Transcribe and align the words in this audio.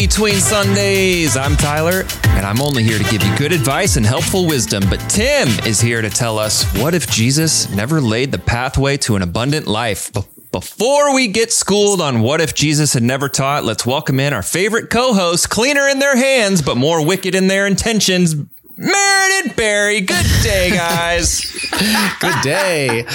between 0.00 0.34
Sundays. 0.34 1.36
I'm 1.36 1.56
Tyler, 1.56 2.04
and 2.28 2.44
I'm 2.44 2.60
only 2.60 2.82
here 2.82 2.98
to 2.98 3.04
give 3.04 3.24
you 3.24 3.36
good 3.38 3.52
advice 3.52 3.96
and 3.96 4.04
helpful 4.04 4.46
wisdom. 4.46 4.84
But 4.90 4.98
Tim 5.08 5.48
is 5.66 5.80
here 5.80 6.02
to 6.02 6.10
tell 6.10 6.38
us 6.38 6.64
what 6.80 6.94
if 6.94 7.08
Jesus 7.08 7.70
never 7.70 8.00
laid 8.00 8.30
the 8.30 8.38
pathway 8.38 8.98
to 8.98 9.16
an 9.16 9.22
abundant 9.22 9.66
life? 9.66 10.12
Be- 10.12 10.20
Before 10.52 11.14
we 11.14 11.28
get 11.28 11.50
schooled 11.50 12.02
on 12.02 12.20
what 12.20 12.42
if 12.42 12.54
Jesus 12.54 12.92
had 12.92 13.02
never 13.02 13.28
taught, 13.30 13.64
let's 13.64 13.86
welcome 13.86 14.20
in 14.20 14.34
our 14.34 14.42
favorite 14.42 14.90
co 14.90 15.14
host, 15.14 15.48
cleaner 15.48 15.88
in 15.88 15.98
their 15.98 16.16
hands, 16.16 16.60
but 16.60 16.76
more 16.76 17.04
wicked 17.04 17.34
in 17.34 17.46
their 17.46 17.66
intentions. 17.66 18.34
Meredith 18.76 19.56
Barry, 19.56 20.02
good 20.02 20.26
day, 20.42 20.70
guys. 20.70 21.40
Good 22.20 22.42
day. 22.42 23.06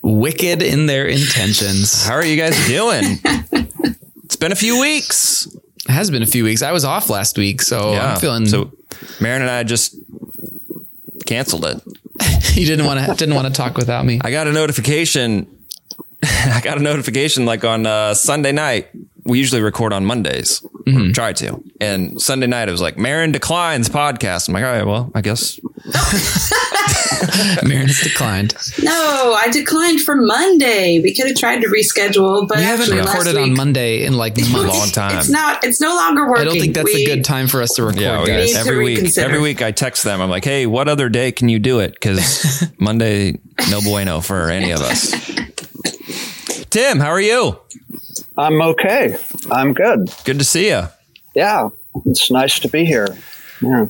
Wicked 0.00 0.62
in 0.62 0.86
their 0.86 1.06
intentions. 1.06 2.06
How 2.06 2.14
are 2.14 2.24
you 2.24 2.36
guys 2.36 2.56
doing? 2.68 3.18
It's 4.28 4.36
been 4.36 4.52
a 4.52 4.56
few 4.56 4.78
weeks. 4.78 5.48
It 5.88 5.92
has 5.92 6.10
been 6.10 6.22
a 6.22 6.26
few 6.26 6.44
weeks. 6.44 6.62
I 6.62 6.72
was 6.72 6.84
off 6.84 7.08
last 7.08 7.38
week, 7.38 7.62
so 7.62 7.92
yeah. 7.92 8.12
I'm 8.12 8.20
feeling. 8.20 8.46
so. 8.46 8.72
Marin 9.20 9.42
and 9.42 9.50
I 9.50 9.62
just 9.62 9.96
canceled 11.26 11.64
it. 11.64 11.82
you 12.54 12.66
didn't 12.66 12.84
want 12.84 13.00
to 13.00 13.14
didn't 13.14 13.34
want 13.34 13.46
to 13.46 13.52
talk 13.52 13.76
without 13.76 14.04
me. 14.04 14.20
I 14.22 14.30
got 14.30 14.46
a 14.46 14.52
notification. 14.52 15.46
I 16.22 16.60
got 16.62 16.78
a 16.78 16.82
notification 16.82 17.46
like 17.46 17.64
on 17.64 17.86
uh, 17.86 18.14
Sunday 18.14 18.52
night. 18.52 18.88
We 19.24 19.38
usually 19.38 19.60
record 19.60 19.92
on 19.92 20.04
Mondays, 20.04 20.64
or 20.86 21.12
try 21.12 21.34
to. 21.34 21.62
And 21.80 22.20
Sunday 22.20 22.46
night, 22.46 22.68
it 22.68 22.72
was 22.72 22.80
like 22.80 22.96
Marin 22.96 23.30
declines 23.30 23.88
podcast. 23.88 24.48
I'm 24.48 24.54
like, 24.54 24.64
all 24.64 24.70
right, 24.70 24.86
well, 24.86 25.10
I 25.14 25.20
guess 25.20 25.60
Marin 27.64 27.86
has 27.86 28.00
declined. 28.00 28.54
No, 28.82 29.36
I 29.38 29.48
declined 29.50 30.00
for 30.00 30.16
Monday. 30.16 31.00
We 31.00 31.14
could 31.14 31.26
have 31.28 31.36
tried 31.36 31.60
to 31.60 31.68
reschedule, 31.68 32.46
but 32.48 32.58
We 32.58 32.64
haven't 32.64 32.82
actually 32.82 33.00
last 33.02 33.08
recorded 33.18 33.36
on 33.40 33.54
Monday 33.54 34.04
in 34.04 34.14
like 34.14 34.36
months. 34.50 34.54
long 34.78 34.88
time. 34.90 35.18
It's 35.18 35.28
not. 35.30 35.64
It's 35.64 35.80
no 35.80 35.94
longer 35.94 36.28
working. 36.28 36.42
I 36.42 36.44
don't 36.44 36.60
think 36.60 36.74
that's 36.74 36.84
We- 36.92 37.04
a 37.04 37.14
good 37.16 37.24
time 37.24 37.48
for 37.48 37.62
us 37.62 37.70
to 37.74 37.84
record, 37.84 38.00
yeah. 38.00 38.20
we- 38.20 38.26
guys. 38.26 38.46
need 38.48 38.52
to 38.54 38.58
every 38.60 38.78
week, 38.84 38.96
reconsider. 38.98 39.26
every 39.26 39.40
week, 39.40 39.62
I 39.62 39.70
text 39.72 40.04
them. 40.04 40.20
I'm 40.20 40.30
like, 40.30 40.44
hey, 40.44 40.66
what 40.66 40.88
other 40.88 41.08
day 41.08 41.32
can 41.32 41.48
you 41.48 41.58
do 41.58 41.80
it? 41.80 41.92
Because 41.92 42.64
Monday, 42.78 43.38
no 43.70 43.80
bueno 43.80 44.20
for 44.20 44.50
any 44.50 44.70
of 44.70 44.80
us. 44.80 45.10
Tim, 46.70 46.98
how 47.00 47.08
are 47.08 47.20
you? 47.20 47.58
I'm 48.36 48.60
okay. 48.60 49.16
I'm 49.50 49.72
good. 49.72 50.10
Good 50.24 50.38
to 50.38 50.44
see 50.44 50.68
you. 50.68 50.82
Yeah, 51.34 51.68
it's 52.06 52.30
nice 52.30 52.58
to 52.60 52.68
be 52.68 52.84
here. 52.84 53.08
Yeah. 53.62 53.86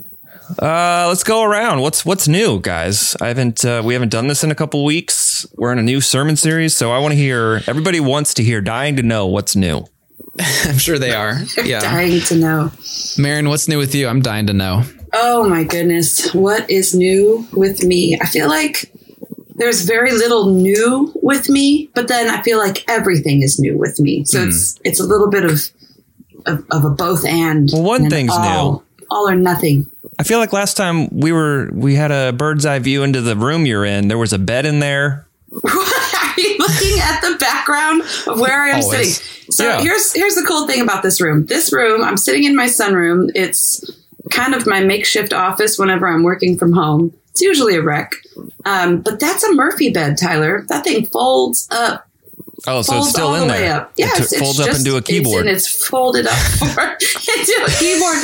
Uh, 0.61 1.07
let's 1.09 1.25
go 1.25 1.43
around. 1.43 1.81
What's 1.81 2.05
what's 2.07 2.27
new, 2.29 2.61
guys? 2.61 3.15
I 3.21 3.29
haven't 3.29 3.65
uh, 3.65 3.83
we 3.85 3.93
haven't 3.95 4.11
done 4.11 4.29
this 4.29 4.43
in 4.45 4.51
a 4.51 4.55
couple 4.55 4.85
weeks. 4.85 5.47
We're 5.57 5.73
in 5.73 5.79
a 5.79 5.83
new 5.83 6.01
sermon 6.01 6.37
series, 6.37 6.75
so 6.77 6.91
I 6.93 6.99
want 7.01 7.13
to 7.13 7.17
hear. 7.19 7.61
Everybody 7.67 8.01
wants 8.01 8.35
to 8.35 8.43
hear. 8.43 8.61
Dying 8.61 8.97
to 8.97 9.03
know 9.03 9.27
what's 9.27 9.55
new. 9.57 9.85
I'm 10.65 10.79
sure 10.79 10.99
they 10.99 11.13
are. 11.15 11.37
Yeah. 11.65 11.81
dying 11.81 12.21
to 12.23 12.37
know. 12.37 12.73
Marin, 13.19 13.49
what's 13.49 13.69
new 13.69 13.79
with 13.79 13.95
you? 13.95 14.09
I'm 14.09 14.23
dying 14.23 14.47
to 14.47 14.53
know. 14.55 14.85
Oh 15.13 15.49
my 15.49 15.65
goodness, 15.65 16.33
what 16.35 16.71
is 16.71 16.95
new 16.95 17.47
with 17.53 17.83
me? 17.83 18.19
I 18.21 18.27
feel 18.27 18.49
like 18.49 18.93
there's 19.57 19.83
very 19.87 20.13
little 20.13 20.53
new 20.55 21.13
with 21.23 21.49
me, 21.49 21.91
but 21.95 22.09
then 22.09 22.29
I 22.29 22.43
feel 22.43 22.59
like 22.59 22.85
everything 22.89 23.43
is 23.43 23.59
new 23.59 23.77
with 23.77 23.99
me. 24.01 24.25
So 24.25 24.43
Hmm. 24.43 24.49
it's 24.49 24.79
it's 24.85 25.01
a 25.01 25.05
little 25.05 25.29
bit 25.29 25.45
of 25.45 25.61
of, 26.47 26.65
of 26.71 26.85
a 26.85 26.91
both 26.91 27.27
and. 27.27 27.69
Well, 27.73 27.83
one 27.83 28.03
and 28.03 28.11
thing's 28.11 28.31
all, 28.33 28.85
all 29.11 29.29
or 29.29 29.35
nothing. 29.35 29.87
I 30.19 30.23
feel 30.23 30.39
like 30.39 30.53
last 30.53 30.77
time 30.77 31.09
we 31.11 31.33
were 31.33 31.71
we 31.73 31.95
had 31.95 32.11
a 32.11 32.33
bird's 32.33 32.67
eye 32.67 32.79
view 32.79 33.03
into 33.03 33.21
the 33.21 33.37
room 33.37 33.67
you're 33.67 33.85
in. 33.85 34.09
There 34.09 34.19
was 34.19 34.33
a 34.33 34.39
bed 34.39 34.67
in 34.67 34.81
there. 34.81 35.27
Are 35.65 36.41
you 36.41 36.57
looking 36.59 36.99
at 37.01 37.21
the 37.21 37.37
background 37.39 38.03
of 38.27 38.39
where 38.41 38.63
I 38.65 38.71
am 38.71 38.83
Always. 38.83 39.19
sitting? 39.21 39.53
So 39.53 39.65
Yeah. 39.65 39.81
here's 39.81 40.13
here's 40.13 40.35
the 40.35 40.45
cool 40.47 40.67
thing 40.67 40.81
about 40.81 41.03
this 41.03 41.21
room. 41.21 41.47
This 41.47 41.73
room, 41.73 42.03
I'm 42.03 42.17
sitting 42.17 42.45
in 42.45 42.55
my 42.57 42.67
sunroom. 42.67 43.31
It's 43.35 43.85
kind 44.31 44.55
of 44.55 44.67
my 44.67 44.81
makeshift 44.81 45.33
office 45.33 45.79
whenever 45.79 46.07
I'm 46.09 46.23
working 46.23 46.59
from 46.59 46.73
home. 46.73 47.13
It's 47.31 47.41
usually 47.41 47.77
a 47.77 47.83
wreck. 47.83 48.13
Um, 48.67 49.01
but 49.01 49.21
that's 49.21 49.43
a 49.45 49.55
Murphy 49.55 49.91
bed, 49.91 50.19
Tyler. 50.19 50.65
That 50.69 50.85
thing 50.85 51.07
folds 51.07 51.67
up 51.71 52.08
Oh, 52.67 52.83
so 52.83 52.99
it's 52.99 53.11
still 53.11 53.29
all 53.29 53.35
in 53.37 53.43
the 53.43 53.55
there. 53.55 53.89
Yeah, 53.97 54.07
it 54.09 54.19
it's, 54.19 54.31
t- 54.31 54.37
it's 54.37 54.39
folds 54.45 54.61
up 54.61 54.67
just- 54.67 54.85
into 54.85 54.97
a 54.97 55.03
keyboard. 55.03 55.47
It's, 55.47 55.49
and 55.49 55.57
it's 55.57 55.87
folded 55.87 56.27
up 56.27 56.37
into 56.61 57.65
a 57.65 57.71
keyboard. 57.79 58.19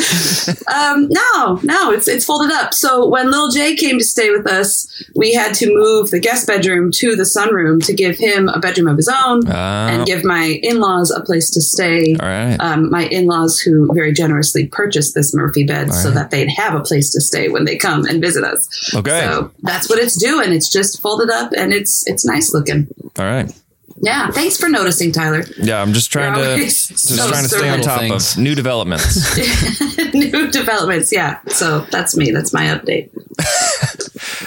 Um, 0.74 1.08
no, 1.08 1.60
no, 1.62 1.92
it's 1.92 2.08
it's 2.08 2.24
folded 2.24 2.50
up. 2.50 2.74
So 2.74 3.06
when 3.08 3.30
little 3.30 3.50
Jay 3.50 3.76
came 3.76 3.98
to 3.98 4.04
stay 4.04 4.30
with 4.30 4.46
us, 4.46 4.86
we 5.14 5.32
had 5.34 5.54
to 5.56 5.72
move 5.72 6.10
the 6.10 6.18
guest 6.18 6.46
bedroom 6.46 6.90
to 6.92 7.14
the 7.16 7.22
sunroom 7.22 7.84
to 7.86 7.92
give 7.94 8.16
him 8.18 8.48
a 8.48 8.58
bedroom 8.58 8.88
of 8.88 8.96
his 8.96 9.08
own 9.08 9.42
Ah. 9.48 9.88
and 9.90 10.06
give 10.06 10.24
my 10.24 10.58
in-laws 10.62 11.10
a 11.10 11.20
place 11.20 11.50
to 11.50 11.60
stay. 11.62 12.16
All 12.20 12.26
right. 12.28 12.56
Um, 12.58 12.90
my 12.90 13.04
in-laws 13.06 13.60
who 13.60 13.88
very 13.94 14.12
generously 14.12 14.66
purchased 14.66 15.14
this 15.14 15.32
Murphy 15.34 15.64
bed 15.64 15.92
so 15.92 16.08
right. 16.08 16.14
that 16.16 16.30
they'd 16.30 16.50
have 16.50 16.74
a 16.74 16.80
place 16.80 17.10
to 17.12 17.20
stay 17.20 17.48
when 17.48 17.64
they 17.66 17.76
come 17.76 18.04
and 18.06 18.20
visit 18.20 18.42
us. 18.44 18.92
Okay. 18.94 19.20
So 19.20 19.52
that's 19.62 19.88
what 19.88 19.98
it's 19.98 20.16
doing. 20.20 20.52
It's 20.52 20.70
just 20.70 21.00
folded 21.00 21.30
up 21.30 21.52
and 21.56 21.72
it's 21.72 22.04
it's 22.08 22.24
nice 22.26 22.52
looking. 22.52 22.88
All 23.18 23.24
right. 23.24 23.52
Yeah, 24.00 24.30
thanks 24.30 24.56
for 24.58 24.68
noticing, 24.68 25.12
Tyler. 25.12 25.44
Yeah, 25.56 25.80
I'm 25.80 25.92
just 25.92 26.10
trying 26.10 26.34
You're 26.36 26.56
to 26.56 26.64
just 26.64 26.98
so 26.98 27.28
trying 27.28 27.44
to 27.44 27.48
stay 27.48 27.68
on 27.68 27.80
top 27.80 28.00
Things. 28.00 28.36
of 28.36 28.42
new 28.42 28.54
developments. 28.54 29.36
New 30.14 30.50
developments, 30.50 31.12
yeah. 31.12 31.40
So 31.48 31.80
that's 31.90 32.16
me. 32.16 32.30
That's 32.30 32.52
my 32.52 32.66
update. 32.66 33.10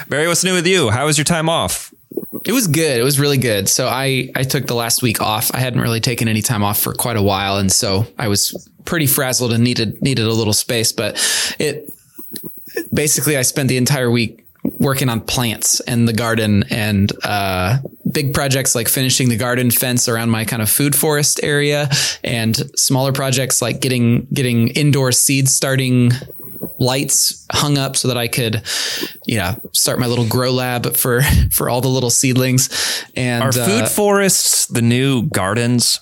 Barry, 0.08 0.26
what's 0.26 0.44
new 0.44 0.54
with 0.54 0.66
you? 0.66 0.90
How 0.90 1.06
was 1.06 1.18
your 1.18 1.24
time 1.26 1.48
off? 1.48 1.92
It 2.46 2.52
was 2.52 2.66
good. 2.66 2.98
It 2.98 3.02
was 3.02 3.20
really 3.20 3.36
good. 3.36 3.68
So 3.68 3.86
I 3.86 4.30
I 4.34 4.44
took 4.44 4.66
the 4.66 4.74
last 4.74 5.02
week 5.02 5.20
off. 5.20 5.50
I 5.54 5.58
hadn't 5.58 5.80
really 5.80 6.00
taken 6.00 6.28
any 6.28 6.40
time 6.40 6.64
off 6.64 6.80
for 6.80 6.94
quite 6.94 7.16
a 7.16 7.22
while, 7.22 7.58
and 7.58 7.70
so 7.70 8.06
I 8.18 8.28
was 8.28 8.68
pretty 8.84 9.06
frazzled 9.06 9.52
and 9.52 9.62
needed 9.62 10.00
needed 10.00 10.26
a 10.26 10.32
little 10.32 10.54
space. 10.54 10.92
But 10.92 11.16
it 11.58 11.90
basically 12.92 13.36
I 13.36 13.42
spent 13.42 13.68
the 13.68 13.76
entire 13.76 14.10
week 14.10 14.46
working 14.78 15.08
on 15.08 15.20
plants 15.20 15.80
and 15.80 16.08
the 16.08 16.12
garden 16.12 16.64
and 16.70 17.12
uh, 17.24 17.78
big 18.12 18.34
projects 18.34 18.74
like 18.74 18.88
finishing 18.88 19.28
the 19.28 19.36
garden 19.36 19.70
fence 19.70 20.08
around 20.08 20.30
my 20.30 20.44
kind 20.44 20.62
of 20.62 20.70
food 20.70 20.94
forest 20.94 21.40
area 21.42 21.88
and 22.24 22.56
smaller 22.78 23.12
projects 23.12 23.60
like 23.60 23.80
getting 23.80 24.26
getting 24.32 24.68
indoor 24.68 25.12
seed 25.12 25.48
starting 25.48 26.12
lights 26.78 27.46
hung 27.52 27.76
up 27.76 27.96
so 27.96 28.08
that 28.08 28.16
I 28.16 28.28
could, 28.28 28.62
yeah, 29.26 29.56
start 29.72 29.98
my 29.98 30.06
little 30.06 30.26
grow 30.26 30.52
lab 30.52 30.96
for 30.96 31.22
for 31.50 31.68
all 31.68 31.80
the 31.80 31.88
little 31.88 32.10
seedlings. 32.10 33.04
And 33.14 33.42
Are 33.42 33.52
food 33.52 33.84
uh, 33.84 33.88
forests 33.88 34.66
the 34.66 34.82
new 34.82 35.22
gardens? 35.28 36.00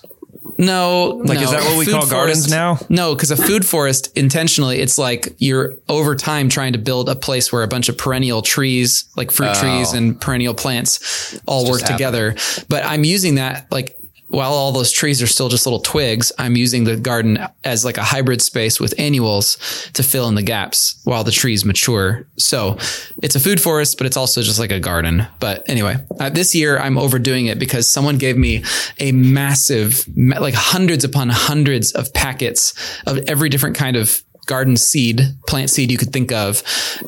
No, 0.57 1.21
Like, 1.23 1.37
no. 1.37 1.43
is 1.43 1.51
that 1.51 1.63
what 1.63 1.77
we 1.77 1.85
Food 1.85 1.93
call 1.93 2.07
gardens 2.07 2.49
now? 2.49 2.79
No, 2.89 3.13
because 3.13 3.31
a 3.31 3.37
food 3.37 3.65
forest 3.65 4.15
intentionally, 4.17 4.79
it's 4.79 4.97
like 4.97 5.35
you're 5.37 5.75
over 5.87 6.15
time 6.15 6.49
trying 6.49 6.73
to 6.73 6.79
build 6.79 7.09
a 7.09 7.15
place 7.15 7.51
where 7.51 7.63
a 7.63 7.67
bunch 7.67 7.89
of 7.89 7.97
perennial 7.97 8.41
trees, 8.41 9.05
like 9.15 9.31
fruit 9.31 9.53
trees 9.55 9.93
oh. 9.93 9.97
and 9.97 10.19
perennial 10.19 10.53
plants, 10.53 11.39
all 11.45 11.69
work 11.69 11.81
happen. 11.81 11.95
together. 11.95 12.35
But 12.69 12.85
I'm 12.85 13.03
using 13.03 13.35
that 13.35 13.71
like. 13.71 13.95
While 14.29 14.53
all 14.53 14.71
those 14.71 14.91
trees 14.91 15.21
are 15.21 15.27
still 15.27 15.49
just 15.49 15.65
little 15.65 15.79
twigs, 15.79 16.31
I'm 16.37 16.57
using 16.57 16.83
the 16.83 16.97
garden 16.97 17.39
as 17.63 17.85
like 17.85 17.97
a 17.97 18.03
hybrid 18.03 18.41
space 18.41 18.79
with 18.79 18.93
annuals 18.97 19.57
to 19.93 20.03
fill 20.03 20.27
in 20.27 20.35
the 20.35 20.41
gaps 20.41 20.99
while 21.05 21.23
the 21.23 21.31
trees 21.31 21.63
mature. 21.63 22.27
So 22.37 22.77
it's 23.23 23.35
a 23.35 23.39
food 23.39 23.61
forest, 23.61 23.97
but 23.97 24.05
it's 24.05 24.17
also 24.17 24.41
just 24.41 24.59
like 24.59 24.71
a 24.71 24.79
garden. 24.79 25.27
But 25.39 25.67
anyway, 25.69 25.97
uh, 26.19 26.29
this 26.29 26.53
year 26.53 26.77
I'm 26.77 26.97
overdoing 26.97 27.45
it 27.45 27.57
because 27.57 27.89
someone 27.89 28.17
gave 28.17 28.37
me 28.37 28.63
a 28.99 29.11
massive, 29.11 30.05
like 30.15 30.53
hundreds 30.53 31.03
upon 31.03 31.29
hundreds 31.29 31.93
of 31.93 32.13
packets 32.13 32.73
of 33.05 33.17
every 33.29 33.49
different 33.49 33.75
kind 33.77 33.95
of 33.95 34.21
garden 34.45 34.77
seed, 34.77 35.21
plant 35.47 35.69
seed 35.69 35.91
you 35.91 35.97
could 35.97 36.11
think 36.11 36.31
of, 36.31 36.63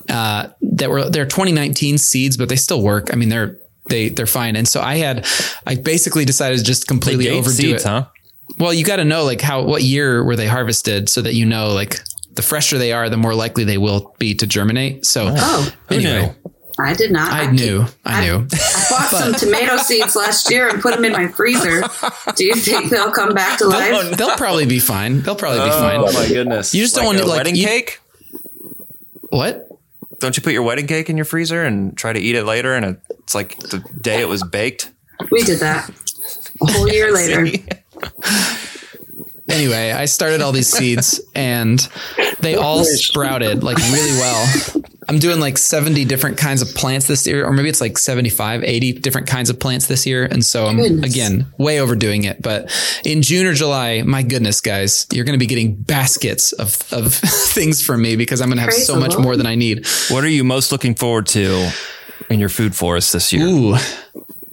uh, 0.10 0.50
that 0.62 0.90
were, 0.90 1.10
they're 1.10 1.26
2019 1.26 1.98
seeds, 1.98 2.38
but 2.38 2.50
they 2.50 2.56
still 2.56 2.82
work. 2.82 3.12
I 3.12 3.16
mean, 3.16 3.30
they're, 3.30 3.58
they, 3.90 4.10
they're 4.10 4.26
fine. 4.28 4.56
And 4.56 4.68
so 4.68 4.82
I 4.82 4.96
had, 4.98 5.28
I 5.68 5.76
basically 5.76 6.26
decided 6.26 6.60
to 6.60 6.64
just 6.64 6.88
completely 6.88 7.26
Gate 7.26 7.38
overdo 7.40 7.52
seeds, 7.56 7.84
it. 7.86 7.88
huh? 7.88 8.06
Well, 8.58 8.74
you 8.74 8.84
got 8.84 8.98
to 8.98 9.06
know 9.06 9.24
like 9.26 9.42
how, 9.42 9.64
what 9.64 9.84
year 9.84 10.24
were 10.24 10.36
they 10.36 10.48
harvested 10.48 11.10
so 11.10 11.22
that 11.22 11.34
you 11.36 11.46
know, 11.46 11.74
like 11.74 11.98
the 12.34 12.42
fresher 12.42 12.78
they 12.78 12.94
are, 12.94 13.10
the 13.10 13.18
more 13.18 13.36
likely 13.36 13.64
they 13.64 13.78
will 13.78 14.16
be 14.20 14.34
to 14.36 14.48
germinate. 14.48 15.06
So 15.06 15.28
Oh, 15.30 15.34
oh 15.38 15.74
Who 15.90 15.96
anyway, 15.96 16.22
knew? 16.44 16.52
I 16.82 16.94
did 16.94 17.12
not. 17.12 17.34
I 17.34 17.52
knew, 17.52 17.86
I 18.06 18.22
knew. 18.26 18.36
I 18.52 18.86
bought 18.90 19.10
some 19.12 19.34
tomato 19.34 19.76
seeds 19.78 20.16
last 20.16 20.50
year 20.50 20.70
and 20.70 20.82
put 20.82 20.96
them 20.96 21.04
in 21.04 21.12
my 21.12 21.28
freezer. 21.28 21.82
Do 22.38 22.46
you 22.46 22.56
think 22.56 22.90
they'll 22.90 23.12
come 23.12 23.34
back 23.34 23.58
to 23.60 23.68
life? 23.68 24.18
They'll 24.18 24.38
probably 24.38 24.66
be 24.66 24.80
fine. 24.80 25.22
They'll 25.22 25.36
probably 25.36 25.60
be 25.60 25.72
oh 25.76 25.80
fine. 25.80 26.00
Oh 26.00 26.14
my 26.14 26.28
goodness! 26.30 26.74
You 26.74 26.82
just 26.84 26.96
don't 26.96 27.06
want 27.06 27.18
a 27.18 27.22
to, 27.22 27.28
like, 27.28 27.38
wedding 27.40 27.56
you- 27.58 27.66
cake. 27.68 28.00
What? 29.30 29.69
Don't 30.20 30.36
you 30.38 30.44
put 30.44 30.54
your 30.54 30.64
wedding 30.64 30.88
cake 30.88 31.10
in 31.10 31.18
your 31.18 31.26
freezer 31.26 31.64
and 31.64 31.98
try 31.98 32.14
to 32.14 32.20
eat 32.20 32.36
it 32.36 32.44
later? 32.44 32.76
And 32.76 33.00
it's 33.10 33.36
like 33.36 33.58
the 33.58 33.80
day 34.02 34.22
it 34.22 34.28
was 34.28 34.44
baked. 34.44 34.92
We 35.32 35.44
did 35.44 35.60
that 35.60 35.90
a 36.62 36.72
whole 36.72 36.88
year 36.88 37.14
later. 37.14 37.48
Anyway, 39.50 39.92
I 39.92 40.06
started 40.06 40.42
all 40.42 40.52
these 40.52 40.70
seeds 40.70 41.20
and 41.34 41.80
they 42.40 42.56
oh, 42.56 42.62
all 42.62 42.84
sprouted 42.84 43.64
like 43.64 43.78
really 43.78 44.12
well. 44.20 44.84
I'm 45.10 45.18
doing 45.18 45.40
like 45.40 45.58
70 45.58 46.06
different 46.06 46.38
kinds 46.38 46.62
of 46.62 46.76
plants 46.76 47.08
this 47.08 47.26
year, 47.26 47.44
or 47.44 47.52
maybe 47.52 47.68
it's 47.68 47.82
like 47.82 47.98
75, 47.98 48.64
80 48.64 48.94
different 48.94 49.26
kinds 49.26 49.50
of 49.50 49.60
plants 49.60 49.88
this 49.88 50.06
year. 50.06 50.24
And 50.24 50.46
so 50.46 50.68
I'm 50.68 50.78
Goodness. 50.78 51.12
again 51.12 51.48
way 51.58 51.80
overdoing 51.80 52.26
it. 52.26 52.44
But 52.44 52.72
in 53.04 53.24
June 53.24 53.48
or 53.48 53.54
July, 53.54 54.04
my 54.04 54.22
goodness, 54.22 54.62
guys, 54.62 55.08
you're 55.12 55.26
going 55.26 55.34
to 55.34 55.44
be 55.44 55.48
getting 55.48 55.74
baskets 55.76 56.52
of, 56.52 56.78
of 56.94 57.16
things 57.16 57.84
from 57.84 58.04
me 58.04 58.18
because 58.18 58.40
I'm 58.40 58.50
going 58.50 58.58
to 58.58 58.62
have 58.62 58.70
Praise 58.70 58.86
so 58.86 59.00
much 59.00 59.14
Lord. 59.14 59.24
more 59.24 59.36
than 59.36 59.48
I 59.48 59.56
need. 59.56 59.88
What 60.10 60.24
are 60.24 60.30
you 60.30 60.44
most 60.44 60.72
looking 60.72 60.94
forward 60.94 61.26
to 61.28 61.72
in 62.30 62.40
your 62.40 62.50
food 62.50 62.76
forest 62.76 63.12
this 63.12 63.34
year? 63.34 63.48
Ooh. 63.48 63.74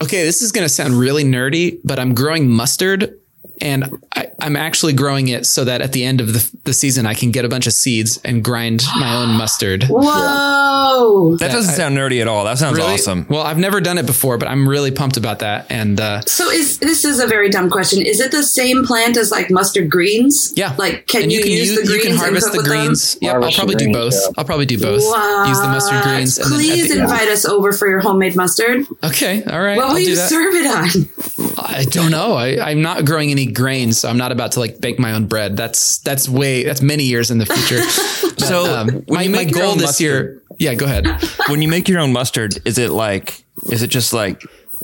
Okay, 0.02 0.24
this 0.24 0.40
is 0.40 0.52
going 0.52 0.64
to 0.64 0.72
sound 0.72 0.94
really 0.94 1.24
nerdy, 1.24 1.80
but 1.84 1.98
I'm 1.98 2.14
growing 2.14 2.48
mustard 2.48 3.20
and 3.60 4.02
I, 4.14 4.30
I'm 4.40 4.56
actually 4.56 4.92
growing 4.92 5.28
it 5.28 5.46
so 5.46 5.64
that 5.64 5.80
at 5.80 5.92
the 5.92 6.04
end 6.04 6.20
of 6.20 6.32
the, 6.32 6.58
the 6.64 6.72
season, 6.72 7.06
I 7.06 7.14
can 7.14 7.30
get 7.30 7.44
a 7.44 7.48
bunch 7.48 7.66
of 7.66 7.72
seeds 7.72 8.18
and 8.24 8.42
grind 8.44 8.82
my 8.98 9.16
own 9.22 9.30
mustard. 9.36 9.84
Whoa. 9.90 11.36
That 11.38 11.50
doesn't 11.52 11.74
sound 11.74 11.96
nerdy 11.96 12.20
at 12.20 12.28
all. 12.28 12.44
That 12.44 12.58
sounds 12.58 12.76
Really? 12.76 12.94
awesome. 12.94 13.26
Well, 13.28 13.42
I've 13.42 13.58
never 13.58 13.80
done 13.80 13.98
it 13.98 14.06
before, 14.06 14.38
but 14.38 14.48
I'm 14.48 14.68
really 14.68 14.90
pumped 14.90 15.16
about 15.16 15.40
that. 15.40 15.66
And 15.70 15.98
uh, 16.00 16.20
So 16.22 16.50
is 16.50 16.78
this 16.78 17.04
is 17.04 17.20
a 17.20 17.26
very 17.26 17.50
dumb 17.50 17.70
question? 17.70 18.04
Is 18.04 18.20
it 18.20 18.30
the 18.30 18.42
same 18.42 18.84
plant 18.84 19.16
as 19.16 19.30
like 19.30 19.50
mustard 19.50 19.90
greens? 19.90 20.52
yeah, 20.56 20.74
Like, 20.78 21.06
can 21.06 21.24
And 21.24 21.32
you, 21.32 21.40
use, 21.40 21.70
the 21.76 21.82
greens 21.86 21.90
you 21.94 22.00
can 22.02 22.10
and 22.12 22.18
harvest 22.20 22.46
cook 22.46 22.52
the 22.52 22.58
with 22.58 22.66
them? 22.66 22.86
greens. 22.86 23.18
Yep, 23.20 23.34
I'll 23.34 23.40
Harvest 23.40 23.56
the 23.56 23.60
probably 23.60 23.74
do 23.86 23.92
both. 23.92 24.12
yeah. 24.14 24.28
I'll 24.38 24.44
probably 24.44 24.66
do 24.66 24.78
both. 24.80 25.00
Use 25.48 25.60
the 25.60 25.68
mustard 25.68 26.02
greens. 26.02 26.38
And 26.38 26.50
then 26.52 26.58
Please 26.58 26.88
the- 26.94 27.00
invite 27.02 27.28
us 27.28 27.44
over 27.44 27.72
for 27.72 27.88
your 27.88 28.00
homemade 28.00 28.36
mustard. 28.36 28.86
okay, 29.04 29.42
all 29.44 29.60
right. 29.60 29.76
What 29.76 29.86
I'll 29.86 29.98
you 29.98 30.16
serve 30.16 30.54
it 30.54 30.66
on? 30.66 31.54
I 31.58 31.84
don't 31.84 32.10
know. 32.10 32.34
I, 32.34 32.70
I'm 32.70 32.82
not 32.82 33.04
growing 33.04 33.30
any 33.30 33.45
grains, 33.54 33.98
so 33.98 34.08
I'm 34.08 34.18
not 34.18 34.32
about 34.32 34.52
to 34.52 34.60
like 34.60 34.80
bake 34.80 34.98
my 34.98 35.12
own 35.12 35.26
bread. 35.26 35.56
That's 35.56 35.98
that's 35.98 36.28
way 36.28 36.64
that's 36.64 36.82
many 36.82 37.04
years 37.04 37.30
in 37.30 37.38
the 37.38 37.46
future. 37.46 37.80
But, 38.36 38.44
So, 38.48 38.76
um, 38.76 38.88
when 39.06 39.06
my, 39.08 39.22
you 39.22 39.30
my 39.30 39.44
goal 39.44 39.72
this 39.74 39.82
mustard- 39.82 40.00
year. 40.02 40.42
Yeah, 40.58 40.74
go 40.74 40.84
ahead. 40.84 41.06
when 41.48 41.62
you 41.62 41.68
make 41.68 41.88
your 41.88 42.00
own 42.00 42.12
mustard, 42.12 42.58
is 42.66 42.76
it 42.78 42.90
like, 42.90 43.42
is 43.70 43.82
it 43.82 43.88
just 43.88 44.12
like 44.12 44.42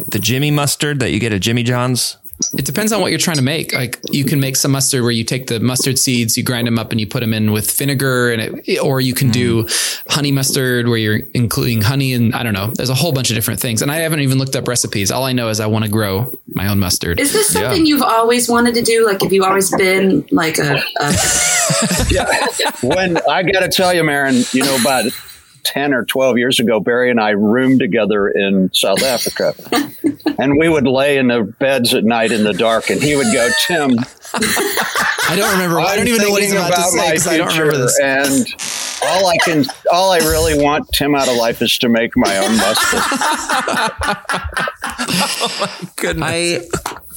the 0.08 0.18
Jimmy 0.18 0.50
mustard 0.50 1.00
that 1.00 1.10
you 1.10 1.20
get 1.20 1.32
at 1.34 1.42
Jimmy 1.42 1.62
John's? 1.62 2.16
It 2.54 2.64
depends 2.64 2.92
on 2.92 3.00
what 3.00 3.10
you're 3.10 3.18
trying 3.18 3.36
to 3.36 3.42
make. 3.42 3.72
Like 3.72 3.98
you 4.10 4.24
can 4.24 4.40
make 4.40 4.56
some 4.56 4.72
mustard 4.72 5.02
where 5.02 5.10
you 5.10 5.24
take 5.24 5.46
the 5.46 5.60
mustard 5.60 5.98
seeds, 5.98 6.36
you 6.36 6.42
grind 6.42 6.66
them 6.66 6.78
up, 6.78 6.90
and 6.90 7.00
you 7.00 7.06
put 7.06 7.20
them 7.20 7.34
in 7.34 7.52
with 7.52 7.70
vinegar, 7.70 8.32
and 8.32 8.60
it, 8.66 8.78
or 8.78 9.00
you 9.00 9.14
can 9.14 9.30
do 9.30 9.64
mm. 9.64 10.02
honey 10.08 10.32
mustard 10.32 10.88
where 10.88 10.98
you're 10.98 11.20
including 11.34 11.82
honey 11.82 12.12
and 12.12 12.34
I 12.34 12.42
don't 12.42 12.54
know. 12.54 12.68
There's 12.68 12.90
a 12.90 12.94
whole 12.94 13.12
bunch 13.12 13.30
of 13.30 13.36
different 13.36 13.60
things, 13.60 13.82
and 13.82 13.90
I 13.90 13.96
haven't 13.96 14.20
even 14.20 14.38
looked 14.38 14.56
up 14.56 14.68
recipes. 14.68 15.10
All 15.10 15.24
I 15.24 15.32
know 15.32 15.48
is 15.48 15.60
I 15.60 15.66
want 15.66 15.84
to 15.84 15.90
grow 15.90 16.32
my 16.48 16.68
own 16.68 16.78
mustard. 16.78 17.20
Is 17.20 17.32
this 17.32 17.48
something 17.48 17.86
you've 17.86 18.02
always 18.02 18.48
wanted 18.48 18.74
to 18.74 18.82
do? 18.82 19.06
Like, 19.06 19.22
have 19.22 19.32
you 19.32 19.44
always 19.44 19.74
been 19.76 20.26
like 20.30 20.58
a, 20.58 20.82
a 21.00 21.14
yeah. 22.10 22.26
When 22.82 23.18
I 23.28 23.42
got 23.42 23.60
to 23.60 23.68
tell 23.68 23.94
you, 23.94 24.04
Marin, 24.04 24.42
you 24.52 24.62
know, 24.62 24.76
about 24.80 25.04
10 25.64 25.94
or 25.94 26.04
12 26.04 26.38
years 26.38 26.58
ago, 26.60 26.80
Barry 26.80 27.10
and 27.10 27.20
I 27.20 27.30
roomed 27.30 27.80
together 27.80 28.28
in 28.28 28.70
South 28.74 29.02
Africa. 29.02 29.54
and 30.38 30.58
we 30.58 30.68
would 30.68 30.86
lay 30.86 31.18
in 31.18 31.28
the 31.28 31.42
beds 31.42 31.94
at 31.94 32.04
night 32.04 32.32
in 32.32 32.44
the 32.44 32.52
dark, 32.52 32.90
and 32.90 33.00
he 33.02 33.16
would 33.16 33.32
go, 33.32 33.48
Tim, 33.66 33.90
I 34.34 35.34
don't 35.36 35.50
remember. 35.52 35.80
I 35.80 35.96
don't 35.96 36.08
even 36.08 36.22
know 36.22 36.30
what 36.30 36.42
he's 36.42 36.52
thinking 36.52 36.68
about, 36.68 36.76
to 36.84 36.90
say 36.90 36.96
my 36.98 37.06
because 37.10 37.26
I 37.28 37.36
don't 37.38 37.48
remember 37.48 37.72
future, 37.72 37.84
this. 37.84 38.00
And 38.00 38.46
all 39.04 39.26
I 39.26 39.36
can, 39.44 39.64
all 39.92 40.10
I 40.12 40.18
really 40.18 40.62
want 40.62 40.88
Tim 40.92 41.14
out 41.14 41.28
of 41.28 41.36
life 41.36 41.60
is 41.62 41.76
to 41.78 41.88
make 41.88 42.12
my 42.16 42.36
own 42.38 42.56
mustard. 42.56 43.00
Goodness. 45.96 46.26
I 46.28 46.60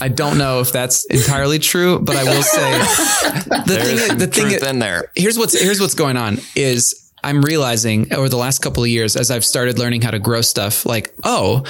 I 0.02 0.10
don't 0.10 0.38
know 0.38 0.60
if 0.60 0.72
that's 0.72 1.06
entirely 1.06 1.60
true, 1.60 2.00
but 2.00 2.16
I 2.16 2.24
will 2.24 2.44
say 2.44 2.72
the 2.80 3.64
There's 3.66 3.88
thing. 3.88 4.08
some 4.10 4.18
The 4.18 4.28
thing. 4.28 4.50
truth 4.50 4.64
in 4.64 4.80
there. 4.80 5.12
here's 5.16 5.38
what's 5.38 5.60
here's 5.60 5.80
what's 5.80 5.94
going 5.94 6.18
on 6.18 6.40
is 6.56 7.05
I'm 7.26 7.42
realizing 7.42 8.14
over 8.14 8.30
the 8.30 8.38
last 8.38 8.60
couple 8.60 8.84
of 8.84 8.90
years 8.90 9.16
as 9.16 9.32
I've 9.32 9.46
started 9.46 9.80
learning 9.80 10.02
how 10.02 10.12
to 10.12 10.20
grow 10.20 10.42
stuff, 10.42 10.86
like 10.86 11.14
oh. 11.24 11.64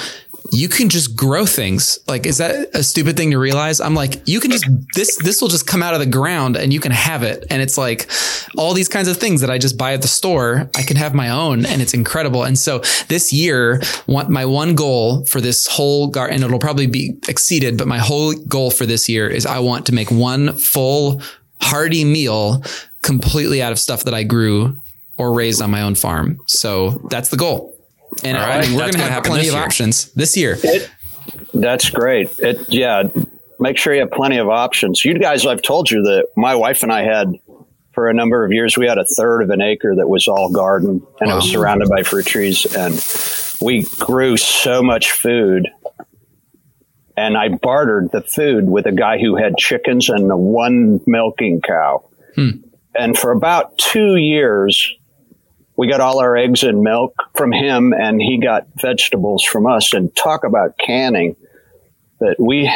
You 0.52 0.68
can 0.68 0.88
just 0.88 1.16
grow 1.16 1.44
things. 1.44 1.98
Like, 2.06 2.24
is 2.24 2.38
that 2.38 2.68
a 2.72 2.84
stupid 2.84 3.16
thing 3.16 3.32
to 3.32 3.36
realize? 3.36 3.80
I'm 3.80 3.96
like, 3.96 4.22
you 4.28 4.38
can 4.38 4.52
just, 4.52 4.64
this, 4.94 5.16
this 5.16 5.42
will 5.42 5.48
just 5.48 5.66
come 5.66 5.82
out 5.82 5.94
of 5.94 5.98
the 5.98 6.06
ground 6.06 6.56
and 6.56 6.72
you 6.72 6.78
can 6.78 6.92
have 6.92 7.24
it. 7.24 7.44
And 7.50 7.60
it's 7.60 7.76
like 7.76 8.08
all 8.56 8.72
these 8.72 8.88
kinds 8.88 9.08
of 9.08 9.16
things 9.16 9.40
that 9.40 9.50
I 9.50 9.58
just 9.58 9.76
buy 9.76 9.92
at 9.92 10.02
the 10.02 10.08
store, 10.08 10.70
I 10.76 10.84
can 10.84 10.96
have 10.98 11.14
my 11.14 11.30
own 11.30 11.66
and 11.66 11.82
it's 11.82 11.94
incredible. 11.94 12.44
And 12.44 12.56
so 12.56 12.78
this 13.08 13.32
year, 13.32 13.82
one, 14.06 14.32
my 14.32 14.44
one 14.44 14.76
goal 14.76 15.26
for 15.26 15.40
this 15.40 15.66
whole 15.66 16.06
garden, 16.06 16.36
and 16.36 16.44
it'll 16.44 16.60
probably 16.60 16.86
be 16.86 17.18
exceeded, 17.26 17.76
but 17.76 17.88
my 17.88 17.98
whole 17.98 18.32
goal 18.32 18.70
for 18.70 18.86
this 18.86 19.08
year 19.08 19.26
is 19.28 19.46
I 19.46 19.58
want 19.58 19.84
to 19.86 19.92
make 19.92 20.12
one 20.12 20.56
full 20.56 21.22
hearty 21.60 22.04
meal 22.04 22.62
completely 23.02 23.62
out 23.62 23.72
of 23.72 23.80
stuff 23.80 24.04
that 24.04 24.14
I 24.14 24.22
grew 24.22 24.80
or 25.18 25.32
raised 25.32 25.62
on 25.62 25.70
my 25.70 25.82
own 25.82 25.94
farm. 25.94 26.38
So 26.46 26.90
that's 27.10 27.28
the 27.28 27.36
goal. 27.36 27.76
And 28.22 28.36
All 28.36 28.44
I 28.44 28.60
mean, 28.62 28.74
we're 28.74 28.80
going 28.80 28.92
to 28.92 29.02
have 29.02 29.24
plenty 29.24 29.48
of 29.48 29.54
year. 29.54 29.62
options 29.62 30.12
this 30.12 30.36
year. 30.36 30.56
It, 30.62 30.90
that's 31.52 31.90
great. 31.90 32.30
It, 32.38 32.68
yeah. 32.68 33.04
Make 33.58 33.78
sure 33.78 33.94
you 33.94 34.00
have 34.00 34.10
plenty 34.10 34.38
of 34.38 34.48
options. 34.48 35.04
You 35.04 35.14
guys, 35.18 35.46
I've 35.46 35.62
told 35.62 35.90
you 35.90 36.02
that 36.02 36.28
my 36.36 36.54
wife 36.54 36.82
and 36.82 36.92
I 36.92 37.02
had 37.02 37.32
for 37.94 38.10
a 38.10 38.14
number 38.14 38.44
of 38.44 38.52
years, 38.52 38.76
we 38.76 38.86
had 38.86 38.98
a 38.98 39.06
third 39.16 39.40
of 39.40 39.50
an 39.50 39.62
acre 39.62 39.94
that 39.96 40.06
was 40.06 40.28
all 40.28 40.50
garden 40.50 41.02
and 41.18 41.30
it 41.30 41.34
was 41.34 41.50
surrounded 41.50 41.88
by 41.88 42.02
fruit 42.02 42.26
trees. 42.26 42.66
And 42.76 43.02
we 43.60 43.84
grew 43.98 44.36
so 44.36 44.82
much 44.82 45.12
food. 45.12 45.68
And 47.16 47.38
I 47.38 47.48
bartered 47.48 48.10
the 48.12 48.20
food 48.20 48.68
with 48.68 48.84
a 48.84 48.92
guy 48.92 49.18
who 49.18 49.36
had 49.36 49.56
chickens 49.56 50.10
and 50.10 50.30
a 50.30 50.36
one 50.36 51.00
milking 51.06 51.62
cow. 51.62 52.06
Hmm. 52.34 52.50
And 52.94 53.16
for 53.16 53.30
about 53.30 53.78
two 53.78 54.16
years, 54.16 54.94
we 55.76 55.88
got 55.88 56.00
all 56.00 56.18
our 56.20 56.36
eggs 56.36 56.62
and 56.62 56.82
milk 56.82 57.14
from 57.34 57.52
him 57.52 57.92
and 57.92 58.20
he 58.20 58.38
got 58.38 58.66
vegetables 58.80 59.44
from 59.44 59.66
us. 59.66 59.92
And 59.92 60.14
talk 60.16 60.44
about 60.44 60.78
canning 60.78 61.36
that 62.20 62.36
we 62.38 62.70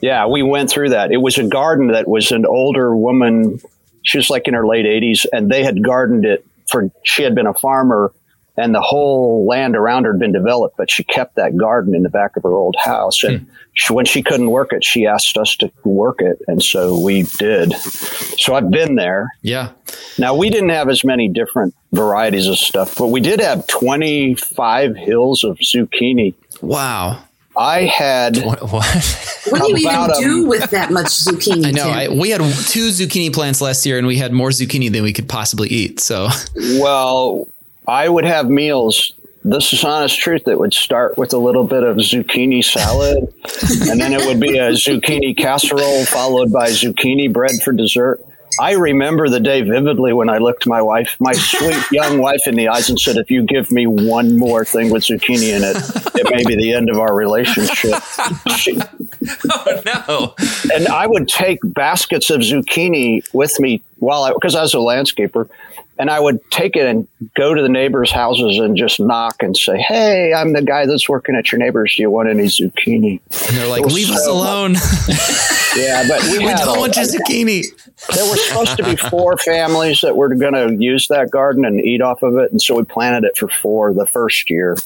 yeah 0.00 0.26
we 0.26 0.42
went 0.42 0.70
through 0.70 0.90
that. 0.90 1.12
It 1.12 1.18
was 1.18 1.38
a 1.38 1.44
garden 1.44 1.88
that 1.88 2.06
was 2.06 2.30
an 2.30 2.44
older 2.46 2.94
woman. 2.94 3.58
She 4.02 4.18
was 4.18 4.28
like 4.28 4.46
in 4.46 4.54
her 4.54 4.66
late 4.66 4.84
80s 4.84 5.26
and 5.32 5.50
they 5.50 5.64
had 5.64 5.82
gardened 5.82 6.26
it 6.26 6.46
for 6.68 6.90
she 7.04 7.22
had 7.22 7.34
been 7.34 7.46
a 7.46 7.54
farmer 7.54 8.12
and 8.56 8.74
the 8.74 8.80
whole 8.80 9.46
land 9.46 9.76
around 9.76 10.04
her 10.04 10.12
had 10.12 10.20
been 10.20 10.32
developed 10.32 10.76
but 10.76 10.90
she 10.90 11.04
kept 11.04 11.36
that 11.36 11.56
garden 11.56 11.94
in 11.94 12.02
the 12.02 12.10
back 12.10 12.36
of 12.36 12.42
her 12.42 12.52
old 12.52 12.76
house 12.82 13.24
and 13.24 13.40
hmm. 13.40 13.50
she, 13.74 13.92
when 13.92 14.04
she 14.04 14.22
couldn't 14.22 14.50
work 14.50 14.72
it 14.72 14.84
she 14.84 15.06
asked 15.06 15.36
us 15.36 15.56
to 15.56 15.70
work 15.84 16.20
it 16.20 16.40
and 16.46 16.62
so 16.62 16.98
we 16.98 17.22
did 17.38 17.72
so 17.74 18.54
i've 18.54 18.70
been 18.70 18.94
there 18.96 19.30
Yeah. 19.42 19.70
now 20.18 20.34
we 20.34 20.50
didn't 20.50 20.70
have 20.70 20.88
as 20.88 21.04
many 21.04 21.28
different 21.28 21.74
varieties 21.94 22.46
of 22.46 22.58
stuff, 22.58 22.96
but 22.98 23.08
we 23.08 23.20
did 23.20 23.40
have 23.40 23.66
25 23.66 24.96
hills 24.96 25.44
of 25.44 25.58
zucchini. 25.58 26.34
Wow. 26.60 27.22
I 27.56 27.82
had 27.82 28.38
What? 28.38 28.62
what? 28.62 28.84
what 29.48 29.62
do 29.62 29.80
you 29.80 29.88
even 29.88 30.10
do 30.18 30.46
with 30.46 30.70
that 30.70 30.90
much 30.90 31.06
zucchini? 31.06 31.66
I 31.66 31.70
know. 31.70 31.88
I, 31.88 32.08
we 32.08 32.30
had 32.30 32.40
two 32.40 32.88
zucchini 32.88 33.32
plants 33.32 33.60
last 33.60 33.86
year 33.86 33.96
and 33.96 34.06
we 34.06 34.16
had 34.16 34.32
more 34.32 34.50
zucchini 34.50 34.90
than 34.90 35.04
we 35.04 35.12
could 35.12 35.28
possibly 35.28 35.68
eat. 35.68 36.00
So 36.00 36.28
well, 36.80 37.46
I 37.86 38.08
would 38.08 38.24
have 38.24 38.48
meals. 38.48 39.12
This 39.46 39.72
is 39.74 39.84
honest 39.84 40.18
truth. 40.18 40.44
That 40.44 40.58
would 40.58 40.72
start 40.72 41.18
with 41.18 41.34
a 41.34 41.38
little 41.38 41.64
bit 41.64 41.82
of 41.82 41.96
zucchini 41.98 42.64
salad, 42.64 43.18
and 43.90 44.00
then 44.00 44.12
it 44.14 44.24
would 44.26 44.40
be 44.40 44.56
a 44.58 44.70
zucchini 44.70 45.36
casserole 45.36 46.04
followed 46.06 46.50
by 46.50 46.70
zucchini 46.70 47.30
bread 47.32 47.52
for 47.62 47.72
dessert. 47.72 48.24
I 48.60 48.72
remember 48.74 49.28
the 49.28 49.40
day 49.40 49.62
vividly 49.62 50.12
when 50.12 50.28
I 50.28 50.38
looked 50.38 50.64
my 50.66 50.80
wife, 50.80 51.16
my 51.18 51.32
sweet 51.32 51.76
young 51.92 52.18
wife, 52.18 52.40
in 52.46 52.54
the 52.54 52.68
eyes 52.68 52.88
and 52.88 52.98
said, 52.98 53.16
"If 53.16 53.30
you 53.30 53.42
give 53.42 53.70
me 53.70 53.86
one 53.86 54.38
more 54.38 54.64
thing 54.64 54.90
with 54.90 55.02
zucchini 55.02 55.54
in 55.54 55.64
it, 55.64 55.76
it 56.14 56.30
may 56.30 56.44
be 56.44 56.54
the 56.56 56.72
end 56.72 56.88
of 56.88 56.98
our 56.98 57.14
relationship." 57.14 58.00
She, 58.56 58.78
Oh, 59.50 59.82
no. 59.84 60.34
and 60.74 60.86
I 60.88 61.06
would 61.06 61.28
take 61.28 61.58
baskets 61.64 62.30
of 62.30 62.40
zucchini 62.40 63.22
with 63.34 63.58
me 63.60 63.82
while 63.98 64.22
I, 64.22 64.32
because 64.32 64.54
I 64.54 64.62
was 64.62 64.72
a 64.72 64.78
landscaper, 64.78 65.48
and 65.98 66.10
I 66.10 66.18
would 66.20 66.40
take 66.50 66.76
it 66.76 66.86
and 66.86 67.06
go 67.36 67.54
to 67.54 67.62
the 67.62 67.68
neighbors' 67.68 68.10
houses 68.10 68.58
and 68.58 68.76
just 68.76 68.98
knock 69.00 69.36
and 69.42 69.56
say, 69.56 69.78
"Hey, 69.78 70.32
I'm 70.32 70.52
the 70.52 70.62
guy 70.62 70.86
that's 70.86 71.08
working 71.08 71.34
at 71.36 71.52
your 71.52 71.58
neighbors. 71.58 71.94
Do 71.96 72.02
you 72.02 72.10
want 72.10 72.28
any 72.28 72.44
zucchini?" 72.44 73.20
and 73.48 73.56
they're 73.56 73.68
like, 73.68 73.84
leave 73.86 74.10
us 74.10 74.26
alone. 74.26 74.76
Yeah, 75.76 76.06
but 76.06 76.22
we, 76.22 76.38
we 76.38 76.44
don't 76.44 76.76
a- 76.76 76.78
want 76.78 76.94
your 76.94 77.04
zucchini. 77.04 77.64
there 78.14 78.30
were 78.30 78.36
supposed 78.36 78.76
to 78.76 78.84
be 78.84 78.94
four 78.94 79.36
families 79.44 80.02
that 80.02 80.16
were 80.16 80.32
going 80.32 80.52
to 80.54 80.76
use 80.78 81.08
that 81.08 81.32
garden 81.32 81.64
and 81.64 81.80
eat 81.80 82.00
off 82.00 82.22
of 82.22 82.36
it, 82.36 82.52
and 82.52 82.62
so 82.62 82.76
we 82.76 82.84
planted 82.84 83.24
it 83.26 83.36
for 83.36 83.48
four 83.48 83.92
the 83.92 84.06
first 84.06 84.48
year. 84.50 84.76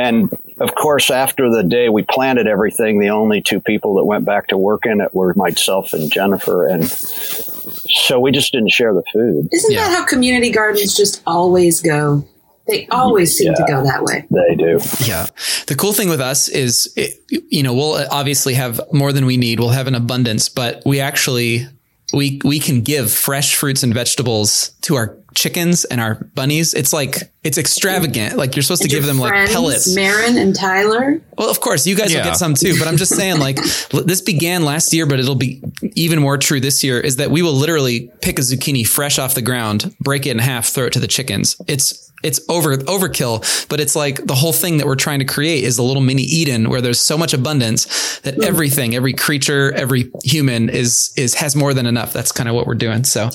And 0.00 0.30
of 0.58 0.74
course, 0.74 1.10
after 1.10 1.50
the 1.50 1.62
day 1.62 1.88
we 1.90 2.02
planted 2.02 2.46
everything, 2.46 3.00
the 3.00 3.10
only 3.10 3.42
two 3.42 3.60
people 3.60 3.94
that 3.96 4.04
went 4.04 4.24
back 4.24 4.46
to 4.48 4.56
work 4.56 4.86
in 4.86 5.00
it 5.00 5.14
were 5.14 5.34
myself 5.36 5.92
and 5.92 6.10
Jennifer, 6.10 6.66
and 6.66 6.88
so 6.88 8.18
we 8.18 8.30
just 8.32 8.52
didn't 8.52 8.70
share 8.70 8.94
the 8.94 9.02
food. 9.12 9.48
Isn't 9.52 9.72
Yeah. 9.72 9.88
that 9.88 9.96
how 9.98 10.04
community 10.06 10.50
gardens 10.50 10.96
just 10.96 11.22
always 11.26 11.80
go? 11.82 12.24
They 12.66 12.86
always 12.92 13.36
seem 13.36 13.52
to 13.54 13.64
go 13.66 13.82
that 13.84 14.04
way. 14.04 14.26
They 14.30 14.54
do. 14.54 14.78
Yeah. 15.04 15.26
The 15.66 15.74
cool 15.74 15.92
thing 15.92 16.08
with 16.08 16.20
us 16.20 16.48
is, 16.48 16.92
it, 16.96 17.14
you 17.28 17.62
know, 17.64 17.74
we'll 17.74 18.06
obviously 18.10 18.54
have 18.54 18.80
more 18.92 19.12
than 19.12 19.26
we 19.26 19.36
need. 19.36 19.58
We'll 19.58 19.70
have 19.70 19.88
an 19.88 19.94
abundance, 19.96 20.48
but 20.48 20.80
we 20.86 21.00
actually, 21.00 21.66
we, 22.12 22.40
we 22.44 22.60
can 22.60 22.82
give 22.82 23.10
fresh 23.10 23.56
fruits 23.56 23.82
and 23.82 23.92
vegetables 23.92 24.70
to 24.82 24.94
our 24.94 25.16
chickens 25.34 25.84
and 25.84 26.00
our 26.00 26.14
bunnies. 26.34 26.74
It's 26.74 26.92
like 26.92 27.16
it's 27.42 27.56
extravagant. 27.58 28.36
Like 28.36 28.54
you're 28.56 28.62
supposed 28.62 28.82
to 28.82 28.88
give 28.88 29.04
Your 29.04 29.14
them 29.14 29.18
like 29.18 29.50
pellets. 29.50 29.94
Marin 29.94 30.36
and 30.36 30.54
Tyler. 30.54 31.20
Well, 31.38 31.48
of 31.50 31.60
course, 31.60 31.86
you 31.86 31.96
guys 31.96 32.12
Yeah. 32.12 32.18
will 32.18 32.24
get 32.30 32.36
some 32.36 32.54
too, 32.54 32.78
but 32.78 32.86
I'm 32.86 32.96
just 32.98 33.14
saying, 33.16 33.38
like, 33.38 33.56
this 34.04 34.20
began 34.20 34.64
last 34.64 34.92
year, 34.92 35.06
but 35.06 35.18
it'll 35.20 35.34
be 35.36 35.62
even 35.94 36.20
more 36.20 36.36
true 36.36 36.60
this 36.60 36.84
year. 36.84 37.00
Is 37.00 37.16
that 37.16 37.30
we 37.30 37.40
will 37.42 37.54
literally 37.54 38.10
pick 38.20 38.38
a 38.38 38.42
zucchini 38.42 38.86
fresh 38.86 39.18
off 39.18 39.34
the 39.34 39.42
ground, 39.42 39.94
break 40.00 40.26
it 40.26 40.30
in 40.30 40.38
half, 40.38 40.66
throw 40.66 40.86
it 40.86 40.92
to 40.94 41.00
the 41.00 41.08
chickens. 41.08 41.56
It's 41.66 42.09
it's 42.22 42.40
over 42.48 42.76
overkill, 42.76 43.68
but 43.68 43.80
it's 43.80 43.96
like 43.96 44.24
the 44.26 44.34
whole 44.34 44.52
thing 44.52 44.78
that 44.78 44.86
we're 44.86 44.94
trying 44.96 45.18
to 45.20 45.24
create 45.24 45.64
is 45.64 45.78
a 45.78 45.82
little 45.82 46.02
mini 46.02 46.22
Eden 46.22 46.68
where 46.70 46.80
there's 46.80 47.00
so 47.00 47.16
much 47.16 47.32
abundance 47.32 48.18
that 48.20 48.34
hmm. 48.34 48.44
everything, 48.44 48.94
every 48.94 49.12
creature, 49.12 49.72
every 49.72 50.10
human 50.24 50.68
is 50.68 51.12
is 51.16 51.34
has 51.34 51.56
more 51.56 51.74
than 51.74 51.86
enough. 51.86 52.12
That's 52.12 52.32
kind 52.32 52.48
of 52.48 52.54
what 52.54 52.66
we're 52.66 52.74
doing. 52.74 53.04
So, 53.04 53.30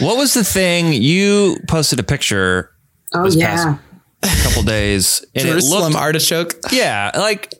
What 0.00 0.16
was 0.16 0.34
the 0.34 0.44
thing 0.44 0.92
you 0.92 1.58
posted 1.68 1.98
a 2.00 2.02
picture 2.02 2.70
Oh 3.14 3.24
This 3.24 3.36
yeah. 3.36 3.54
past- 3.56 3.80
a 4.22 4.42
couple 4.42 4.62
days 4.62 5.24
and 5.34 5.46
Jerusalem 5.46 5.82
it 5.82 5.86
looked 5.88 5.96
artichoke. 5.96 6.54
yeah 6.72 7.10
like 7.14 7.52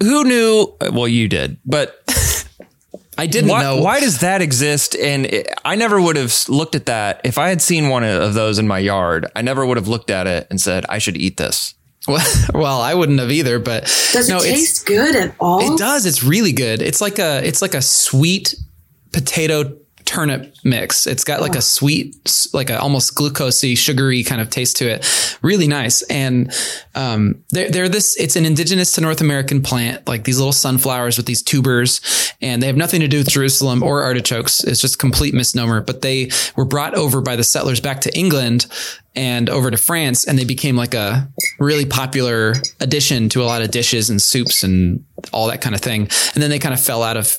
who 0.00 0.24
knew 0.24 0.66
well 0.92 1.06
you 1.06 1.28
did 1.28 1.58
but 1.66 2.01
I 3.18 3.26
didn't 3.26 3.50
why, 3.50 3.62
know 3.62 3.76
why 3.82 4.00
does 4.00 4.20
that 4.20 4.40
exist 4.40 4.96
and 4.96 5.26
it, 5.26 5.46
i 5.64 5.74
never 5.74 6.00
would 6.00 6.16
have 6.16 6.34
looked 6.48 6.74
at 6.74 6.86
that 6.86 7.20
if 7.24 7.36
i 7.36 7.48
had 7.50 7.60
seen 7.60 7.88
one 7.90 8.04
of 8.04 8.34
those 8.34 8.58
in 8.58 8.66
my 8.66 8.78
yard 8.78 9.26
i 9.36 9.42
never 9.42 9.66
would 9.66 9.76
have 9.76 9.86
looked 9.86 10.10
at 10.10 10.26
it 10.26 10.46
and 10.50 10.60
said 10.60 10.86
i 10.88 10.98
should 10.98 11.16
eat 11.16 11.36
this 11.36 11.74
Well, 12.08 12.26
well, 12.52 12.80
I 12.80 12.94
wouldn't 12.94 13.20
have 13.20 13.30
either, 13.30 13.60
but 13.60 13.84
Does 14.12 14.28
no, 14.28 14.38
it 14.38 14.46
it's- 14.46 14.58
taste 14.58 14.86
good 14.86 15.14
at 15.14 15.36
all? 15.38 15.72
It 15.72 15.78
does. 15.78 16.04
It's 16.04 16.24
really 16.24 16.50
good. 16.50 16.82
It's 16.82 17.00
like 17.00 17.20
a 17.20 17.46
it's 17.46 17.62
like 17.62 17.74
a 17.74 17.80
sweet 17.82 18.56
potato 19.12 19.78
turnip 20.04 20.54
mix. 20.64 21.06
It's 21.06 21.24
got 21.24 21.40
like 21.40 21.54
a 21.54 21.62
sweet, 21.62 22.16
like 22.52 22.70
a 22.70 22.80
almost 22.80 23.14
glucosey, 23.14 23.76
sugary 23.76 24.22
kind 24.22 24.40
of 24.40 24.50
taste 24.50 24.76
to 24.76 24.90
it. 24.90 25.38
Really 25.42 25.66
nice. 25.66 26.02
And 26.02 26.52
um, 26.94 27.42
they're 27.50 27.70
they're 27.70 27.88
this. 27.88 28.16
It's 28.16 28.36
an 28.36 28.44
indigenous 28.44 28.92
to 28.92 29.00
North 29.00 29.20
American 29.20 29.62
plant, 29.62 30.06
like 30.06 30.24
these 30.24 30.38
little 30.38 30.52
sunflowers 30.52 31.16
with 31.16 31.26
these 31.26 31.42
tubers, 31.42 32.00
and 32.40 32.62
they 32.62 32.66
have 32.66 32.76
nothing 32.76 33.00
to 33.00 33.08
do 33.08 33.18
with 33.18 33.28
Jerusalem 33.28 33.82
or 33.82 34.02
artichokes. 34.02 34.64
It's 34.64 34.80
just 34.80 34.98
complete 34.98 35.34
misnomer. 35.34 35.80
But 35.80 36.02
they 36.02 36.30
were 36.56 36.64
brought 36.64 36.94
over 36.94 37.20
by 37.20 37.36
the 37.36 37.44
settlers 37.44 37.80
back 37.80 38.00
to 38.02 38.16
England 38.16 38.66
and 39.14 39.50
over 39.50 39.70
to 39.70 39.76
France, 39.76 40.26
and 40.26 40.38
they 40.38 40.44
became 40.44 40.76
like 40.76 40.94
a 40.94 41.28
really 41.58 41.84
popular 41.86 42.54
addition 42.80 43.28
to 43.30 43.42
a 43.42 43.44
lot 43.44 43.62
of 43.62 43.70
dishes 43.70 44.10
and 44.10 44.20
soups 44.20 44.62
and 44.62 45.04
all 45.32 45.48
that 45.48 45.60
kind 45.60 45.74
of 45.74 45.80
thing. 45.80 46.02
And 46.34 46.42
then 46.42 46.50
they 46.50 46.58
kind 46.58 46.74
of 46.74 46.80
fell 46.80 47.02
out 47.02 47.16
of 47.16 47.38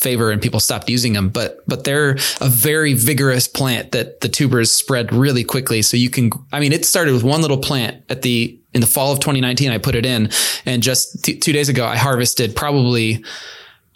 favor 0.00 0.30
and 0.30 0.40
people 0.40 0.60
stopped 0.60 0.88
using 0.88 1.12
them. 1.12 1.28
But 1.28 1.58
but 1.66 1.84
they're 1.84 2.12
a 2.40 2.48
very 2.48 2.94
vigorous 2.94 3.46
plant 3.46 3.92
that 3.92 4.20
the 4.20 4.28
tubers 4.28 4.72
spread 4.72 5.12
really 5.12 5.44
quickly. 5.44 5.82
So 5.82 5.96
you 5.96 6.10
can, 6.10 6.30
I 6.52 6.60
mean, 6.60 6.72
it 6.72 6.84
started 6.84 7.12
with 7.12 7.22
one 7.22 7.42
little 7.42 7.58
plant 7.58 8.02
at 8.08 8.22
the 8.22 8.58
in 8.72 8.80
the 8.80 8.86
fall 8.86 9.12
of 9.12 9.20
2019. 9.20 9.70
I 9.70 9.78
put 9.78 9.94
it 9.94 10.06
in, 10.06 10.30
and 10.64 10.82
just 10.82 11.24
t- 11.24 11.38
two 11.38 11.52
days 11.52 11.68
ago, 11.68 11.84
I 11.84 11.96
harvested 11.96 12.56
probably 12.56 13.24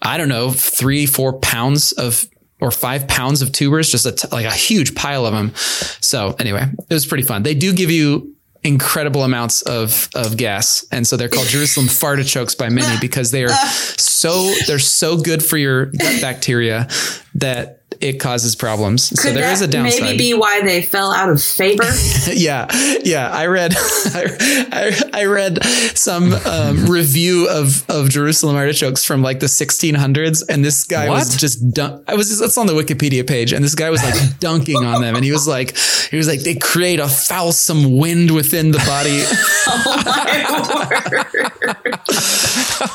I 0.02 0.18
don't 0.18 0.28
know 0.28 0.50
three 0.50 1.06
four 1.06 1.34
pounds 1.40 1.92
of 1.92 2.28
or 2.60 2.70
five 2.70 3.08
pounds 3.08 3.42
of 3.42 3.52
tubers, 3.52 3.90
just 3.90 4.06
a 4.06 4.12
t- 4.12 4.28
like 4.30 4.46
a 4.46 4.50
huge 4.50 4.94
pile 4.94 5.26
of 5.26 5.32
them. 5.32 5.52
So 6.00 6.34
anyway, 6.38 6.66
it 6.88 6.94
was 6.94 7.06
pretty 7.06 7.24
fun. 7.24 7.42
They 7.42 7.54
do 7.54 7.72
give 7.72 7.90
you 7.90 8.33
incredible 8.64 9.22
amounts 9.22 9.62
of 9.62 10.08
of 10.14 10.36
gas, 10.36 10.84
and 10.90 11.06
so 11.06 11.16
they're 11.16 11.28
called 11.28 11.46
Jerusalem 11.46 11.86
fartichokes 11.88 12.56
by 12.56 12.68
many 12.70 12.98
because 13.00 13.30
they 13.30 13.44
are 13.44 13.54
so 13.96 14.52
they're 14.66 14.78
so 14.78 15.16
good 15.16 15.44
for 15.44 15.56
your 15.56 15.86
gut 15.86 16.20
bacteria 16.20 16.88
that 17.34 17.82
it 18.04 18.20
causes 18.20 18.54
problems. 18.54 19.04
so 19.04 19.22
Could 19.22 19.36
there 19.36 19.44
that 19.44 19.54
is 19.54 19.62
a 19.62 19.66
downside. 19.66 20.02
maybe 20.02 20.18
be 20.18 20.34
why 20.34 20.60
they 20.60 20.82
fell 20.82 21.10
out 21.10 21.30
of 21.30 21.42
favor? 21.42 21.84
yeah, 22.30 22.68
yeah. 23.02 23.30
I 23.30 23.46
read, 23.46 23.72
I, 23.76 25.10
I, 25.14 25.24
read 25.24 25.64
some 25.94 26.34
um, 26.34 26.84
review 26.90 27.48
of 27.48 27.88
of 27.88 28.10
Jerusalem 28.10 28.56
artichokes 28.56 29.04
from 29.04 29.22
like 29.22 29.40
the 29.40 29.46
1600s, 29.46 30.42
and 30.50 30.62
this 30.62 30.84
guy 30.84 31.08
was 31.08 31.34
just 31.36 31.72
dun- 31.72 32.04
I 32.06 32.14
was 32.14 32.28
just, 32.28 32.40
that's 32.40 32.58
on 32.58 32.66
the 32.66 32.74
Wikipedia 32.74 33.26
page, 33.26 33.54
and 33.54 33.64
this 33.64 33.74
guy 33.74 33.88
was 33.88 34.02
like 34.02 34.38
dunking 34.38 34.84
on 34.84 35.00
them, 35.00 35.16
and 35.16 35.24
he 35.24 35.32
was 35.32 35.48
like, 35.48 35.74
he 36.10 36.18
was 36.18 36.28
like, 36.28 36.40
they 36.40 36.56
create 36.56 37.00
a 37.00 37.04
foulsome 37.04 37.98
wind 37.98 38.32
within 38.32 38.70
the 38.70 38.78
body. 38.84 39.24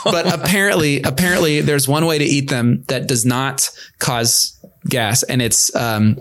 but 0.03 0.31
apparently, 0.31 1.01
apparently, 1.01 1.61
there's 1.61 1.87
one 1.87 2.05
way 2.05 2.19
to 2.19 2.25
eat 2.25 2.49
them 2.49 2.83
that 2.89 3.07
does 3.07 3.25
not 3.25 3.71
cause 3.97 4.58
gas, 4.87 5.23
and 5.23 5.41
it's 5.41 5.73
um, 5.75 6.19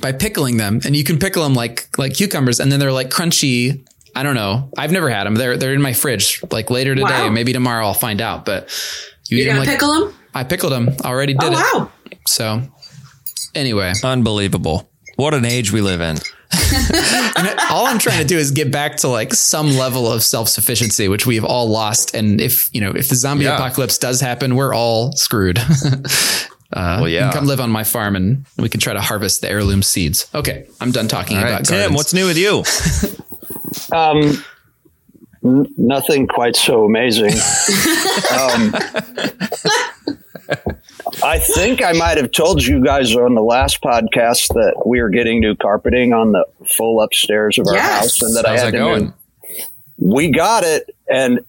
by 0.00 0.12
pickling 0.12 0.56
them. 0.56 0.80
And 0.84 0.94
you 0.96 1.04
can 1.04 1.18
pickle 1.18 1.42
them 1.42 1.54
like 1.54 1.88
like 1.98 2.14
cucumbers, 2.14 2.60
and 2.60 2.70
then 2.70 2.80
they're 2.80 2.92
like 2.92 3.10
crunchy. 3.10 3.86
I 4.14 4.22
don't 4.22 4.34
know. 4.34 4.70
I've 4.78 4.92
never 4.92 5.10
had 5.10 5.24
them. 5.24 5.34
They're 5.34 5.56
they're 5.56 5.74
in 5.74 5.82
my 5.82 5.92
fridge. 5.92 6.42
Like 6.50 6.70
later 6.70 6.94
today, 6.94 7.04
Wow. 7.26 7.30
maybe 7.30 7.52
tomorrow, 7.52 7.86
I'll 7.86 7.94
find 7.94 8.20
out. 8.20 8.44
But 8.46 8.68
you 9.28 9.38
eat 9.38 9.44
You're 9.44 9.54
them 9.54 9.56
gonna 9.64 9.70
like 9.70 9.78
pickle 9.78 9.92
them? 10.06 10.14
I 10.34 10.44
pickled 10.44 10.72
them. 10.72 10.88
Already 11.04 11.34
did 11.34 11.52
Oh 11.52 11.52
it. 11.52 11.74
wow! 11.74 11.92
So 12.26 12.62
anyway, 13.54 13.92
unbelievable 14.04 14.88
what 15.16 15.32
an 15.32 15.46
age 15.46 15.72
we 15.72 15.80
live 15.80 16.02
in 16.02 16.18
all 17.70 17.86
I'm 17.86 17.98
trying 17.98 18.18
to 18.20 18.24
do 18.26 18.36
is 18.36 18.50
get 18.50 18.70
back 18.70 18.96
to 18.98 19.08
like 19.08 19.32
some 19.32 19.76
level 19.78 20.10
of 20.12 20.22
self 20.22 20.48
sufficiency, 20.48 21.08
which 21.08 21.24
we've 21.26 21.44
all 21.44 21.68
lost. 21.68 22.14
And 22.14 22.38
if 22.40 22.68
you 22.74 22.80
know, 22.82 22.90
if 22.90 23.08
the 23.08 23.14
zombie 23.14 23.44
Yeah. 23.44 23.54
apocalypse 23.56 23.96
does 23.98 24.20
happen, 24.20 24.56
we're 24.56 24.74
all 24.74 25.12
screwed. 25.12 25.58
uh, 26.76 26.98
well 27.00 27.08
you 27.08 27.16
yeah 27.16 27.30
can 27.30 27.32
come 27.40 27.46
live 27.46 27.60
on 27.60 27.70
my 27.70 27.82
farm 27.84 28.14
and 28.16 28.44
we 28.58 28.68
can 28.68 28.78
try 28.80 28.92
to 28.92 29.00
harvest 29.00 29.40
the 29.40 29.48
heirloom 29.48 29.82
seeds. 29.82 30.28
Okay, 30.34 30.66
I'm 30.80 30.92
done 30.92 31.08
talking 31.08 31.36
all 31.38 31.42
about 31.42 31.52
right 31.56 31.64
tim 31.64 31.78
gardens. 31.78 31.96
what's 31.96 32.12
new 32.14 32.26
with 32.26 32.38
you 32.38 32.62
Um, 33.92 34.44
n- 35.44 35.66
nothing 35.76 36.26
quite 36.26 36.56
so 36.56 36.84
amazing. 36.84 37.30
um, 38.38 38.74
I 41.22 41.38
think 41.38 41.82
I 41.82 41.92
might 41.92 42.16
have 42.18 42.30
told 42.32 42.62
you 42.64 42.82
guys 42.84 43.14
on 43.16 43.34
the 43.34 43.42
last 43.42 43.80
podcast 43.82 44.48
that 44.54 44.82
we 44.86 45.00
are 45.00 45.08
getting 45.08 45.40
new 45.40 45.54
carpeting 45.56 46.12
on 46.12 46.32
the 46.32 46.44
full 46.76 47.00
upstairs 47.00 47.58
of 47.58 47.66
our 47.66 47.74
Yes. 47.74 47.98
house, 48.02 48.22
and 48.22 48.36
that 48.36 48.46
I 48.46 48.56
had 48.58 48.66
that 48.68 48.70
to 48.72 48.78
going 48.78 49.04
move. 49.04 49.12
We 49.98 50.30
got 50.30 50.62
it, 50.64 50.94
and 51.08 51.40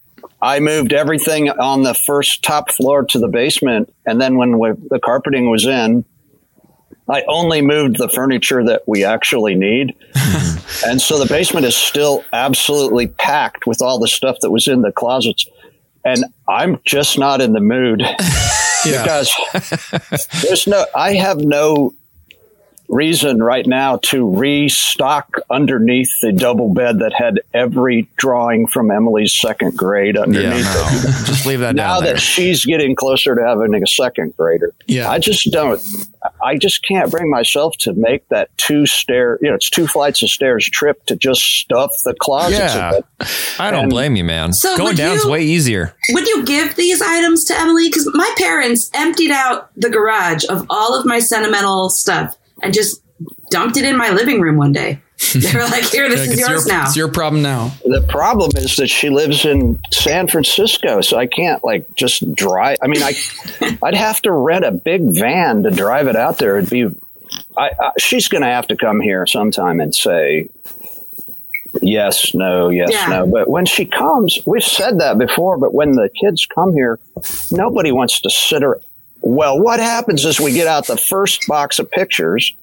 I 0.42 0.60
moved 0.60 0.94
everything 0.94 1.50
on 1.50 1.84
the 1.84 1.94
first 1.94 2.44
top 2.44 2.72
floor 2.72 3.04
to 3.06 3.20
the 3.20 3.28
basement, 3.28 3.94
and 4.06 4.22
then 4.22 4.38
when 4.38 4.60
we, 4.60 4.72
the 4.90 5.00
carpeting 5.00 5.50
was 5.50 5.66
in, 5.66 6.06
I 7.10 7.24
only 7.28 7.62
moved 7.62 7.98
the 7.98 8.10
furniture 8.10 8.64
that 8.66 8.84
we 8.86 9.04
actually 9.04 9.56
need. 9.56 9.96
and 10.86 11.02
so 11.02 11.18
the 11.18 11.26
basement 11.28 11.66
is 11.66 11.76
still 11.76 12.24
absolutely 12.34 13.08
packed 13.08 13.66
with 13.66 13.82
all 13.82 13.98
the 13.98 14.08
stuff 14.08 14.38
that 14.42 14.52
was 14.52 14.68
in 14.68 14.82
the 14.82 14.92
closets. 14.92 15.48
And 16.04 16.26
I'm 16.48 16.80
just 16.86 17.18
not 17.18 17.42
in 17.42 17.54
the 17.54 17.62
mood 17.62 18.00
because 18.84 19.34
there's 20.44 20.68
no, 20.68 20.86
I 20.96 21.14
have 21.14 21.40
no 21.40 21.94
reason 22.90 23.42
right 23.44 23.66
now 23.68 23.98
to 23.98 24.30
restock 24.36 25.38
underneath 25.50 26.10
the 26.22 26.32
double 26.32 26.74
bed 26.74 27.00
that 27.00 27.14
had 27.14 27.42
every 27.54 28.08
drawing 28.18 28.66
from 28.68 28.90
Emily's 28.92 29.34
second 29.34 29.76
grade 29.78 30.16
yeah 30.16 30.22
underneath 30.22 30.66
it 30.66 31.26
just 31.26 31.46
leave 31.46 31.60
that 31.60 31.76
now 31.76 31.96
down 31.96 32.04
there 32.04 32.14
that 32.14 32.20
she's 32.20 32.66
getting 32.66 32.96
closer 32.96 33.36
to 33.36 33.42
having 33.46 33.74
a 33.82 33.88
second 33.88 34.36
grader. 34.38 34.74
Yeah. 34.88 35.10
I 35.10 35.20
just 35.20 35.52
don't. 35.52 35.82
I 36.44 36.58
just 36.58 36.86
can't 36.86 37.10
bring 37.10 37.30
myself 37.30 37.76
to 37.80 37.94
make 37.94 38.28
that 38.30 38.50
two 38.58 38.86
stair. 38.86 39.38
You 39.42 39.50
know, 39.50 39.56
it's 39.56 39.70
two 39.70 39.88
flights 39.88 40.22
of 40.24 40.30
stairs 40.30 40.66
trip 40.70 41.06
to 41.06 41.16
just 41.16 41.42
stuff 41.42 41.92
the 42.04 42.14
closets. 42.20 42.76
Yeah. 42.76 42.90
Of 42.90 42.96
it. 42.96 43.60
I 43.60 43.72
don't 43.72 43.84
And- 43.84 43.90
blame 43.90 44.16
you, 44.16 44.24
man. 44.24 44.54
So 44.54 44.76
Going 44.78 44.90
would 44.90 44.98
down's 44.98 45.24
you- 45.24 45.32
way 45.32 45.44
easier. 45.44 45.96
Would 46.12 46.28
you 46.28 46.44
give 46.46 46.76
these 46.76 47.02
items 47.02 47.44
to 47.46 47.58
Emily? 47.60 47.88
Because 47.90 48.10
my 48.14 48.34
parents 48.38 48.90
emptied 48.94 49.32
out 49.32 49.70
the 49.76 49.90
garage 49.90 50.44
of 50.50 50.66
all 50.70 50.94
of 50.98 51.06
my 51.06 51.20
sentimental 51.20 51.90
stuff 51.90 52.36
and 52.62 52.74
just 52.74 53.02
dumped 53.50 53.78
it 53.78 53.86
in 53.86 53.98
my 53.98 54.10
living 54.12 54.42
room 54.42 54.58
one 54.58 54.72
day. 54.74 55.00
They 55.34 55.52
were 55.54 55.62
like, 55.64 55.84
"Here, 55.84 56.08
this 56.10 56.22
Like, 56.22 56.30
is 56.30 56.40
yours 56.40 56.66
your, 56.68 56.76
now." 56.76 56.86
it's 56.86 56.96
your 56.96 57.08
problem 57.12 57.42
now. 57.42 57.72
The 57.84 58.06
problem 58.08 58.52
is 58.56 58.76
that 58.76 58.88
she 58.88 59.10
lives 59.10 59.46
in 59.46 59.82
San 59.92 60.28
Francisco, 60.28 61.02
so 61.02 61.18
I 61.18 61.26
can't 61.26 61.64
like 61.64 61.96
just 61.96 62.36
drive. 62.36 62.78
I 62.84 62.88
mean, 62.88 63.02
I 63.02 63.14
I'd 63.84 63.96
have 63.96 64.22
to 64.22 64.32
rent 64.32 64.64
a 64.64 64.72
big 64.72 65.02
van 65.18 65.64
to 65.64 65.72
drive 65.72 66.08
it 66.08 66.16
out 66.16 66.38
there. 66.38 66.58
It'd 66.60 66.70
be. 66.70 66.86
I, 67.58 67.72
I, 67.80 67.92
she's 68.00 68.28
going 68.28 68.44
to 68.44 68.48
have 68.48 68.68
to 68.68 68.78
come 68.78 69.02
here 69.02 69.26
sometime 69.26 69.80
and 69.80 69.94
say 69.94 70.50
yes, 71.82 72.34
no, 72.34 72.70
yes, 72.70 72.90
Yeah. 72.92 73.08
no. 73.08 73.28
But 73.28 73.50
when 73.50 73.66
she 73.66 73.86
comes, 73.86 74.38
we've 74.46 74.64
said 74.64 75.00
that 75.00 75.18
before. 75.18 75.58
But 75.58 75.74
when 75.74 75.94
the 75.94 76.10
kids 76.22 76.46
come 76.46 76.74
here, 76.74 77.00
nobody 77.52 77.92
wants 77.92 78.22
to 78.22 78.30
sit 78.30 78.62
her. 78.62 78.80
Well, 79.30 79.60
what 79.60 79.82
happens 79.82 80.24
is 80.24 80.40
we 80.40 80.54
get 80.54 80.68
out 80.68 80.88
the 80.88 80.96
first 80.96 81.48
box 81.48 81.80
of 81.80 81.92
pictures. 81.92 82.54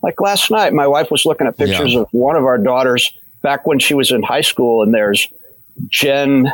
Like 0.00 0.20
last 0.20 0.48
night, 0.48 0.72
my 0.72 0.86
wife 0.86 1.10
was 1.10 1.26
looking 1.26 1.48
at 1.48 1.56
pictures 1.58 1.92
Yeah. 1.92 2.00
of 2.02 2.08
one 2.12 2.36
of 2.36 2.44
our 2.44 2.56
daughters 2.56 3.10
back 3.42 3.66
when 3.66 3.80
she 3.80 3.94
was 3.94 4.12
in 4.12 4.22
high 4.22 4.42
school, 4.42 4.82
and 4.84 4.94
there's 4.94 5.26
Jen, 5.88 6.52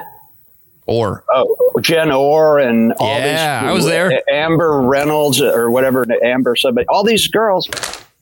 Or 0.87 1.25
oh, 1.31 1.57
Jen 1.83 2.11
Orr, 2.11 2.59
and 2.59 2.95
all 2.95 3.19
Yeah, 3.19 3.61
these. 3.63 3.71
I 3.71 3.73
was 3.75 3.85
there. 3.85 4.23
Amber 4.31 4.81
Reynolds 4.81 5.43
or 5.43 5.71
whatever, 5.71 6.07
Amber 6.23 6.57
somebody. 6.57 6.87
All 6.89 7.05
these 7.05 7.29
girls, 7.29 7.69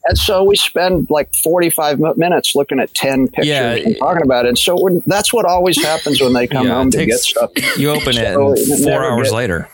And 0.04 0.18
so 0.18 0.42
we 0.42 0.56
spend 0.56 1.06
like 1.08 1.32
45 1.44 2.00
minutes 2.16 2.56
looking 2.56 2.80
at 2.80 2.92
10 2.94 3.28
pictures 3.28 3.46
Yeah. 3.46 3.74
and 3.74 3.96
talking 3.98 4.22
about 4.24 4.46
it. 4.46 4.48
And 4.48 4.58
so 4.58 4.74
when, 4.80 5.00
that's 5.06 5.32
what 5.32 5.44
always 5.44 5.80
happens 5.80 6.20
when 6.20 6.32
they 6.32 6.48
come 6.48 6.66
Yeah, 6.66 6.74
home 6.74 6.88
it 6.88 6.92
to 6.92 7.06
get 7.06 7.18
stuff. 7.20 7.50
You 7.78 7.90
open 7.90 8.16
it 8.18 8.34
So 8.34 8.54
it 8.56 8.82
four 8.82 9.04
hours 9.04 9.28
get- 9.30 9.36
later. 9.36 9.68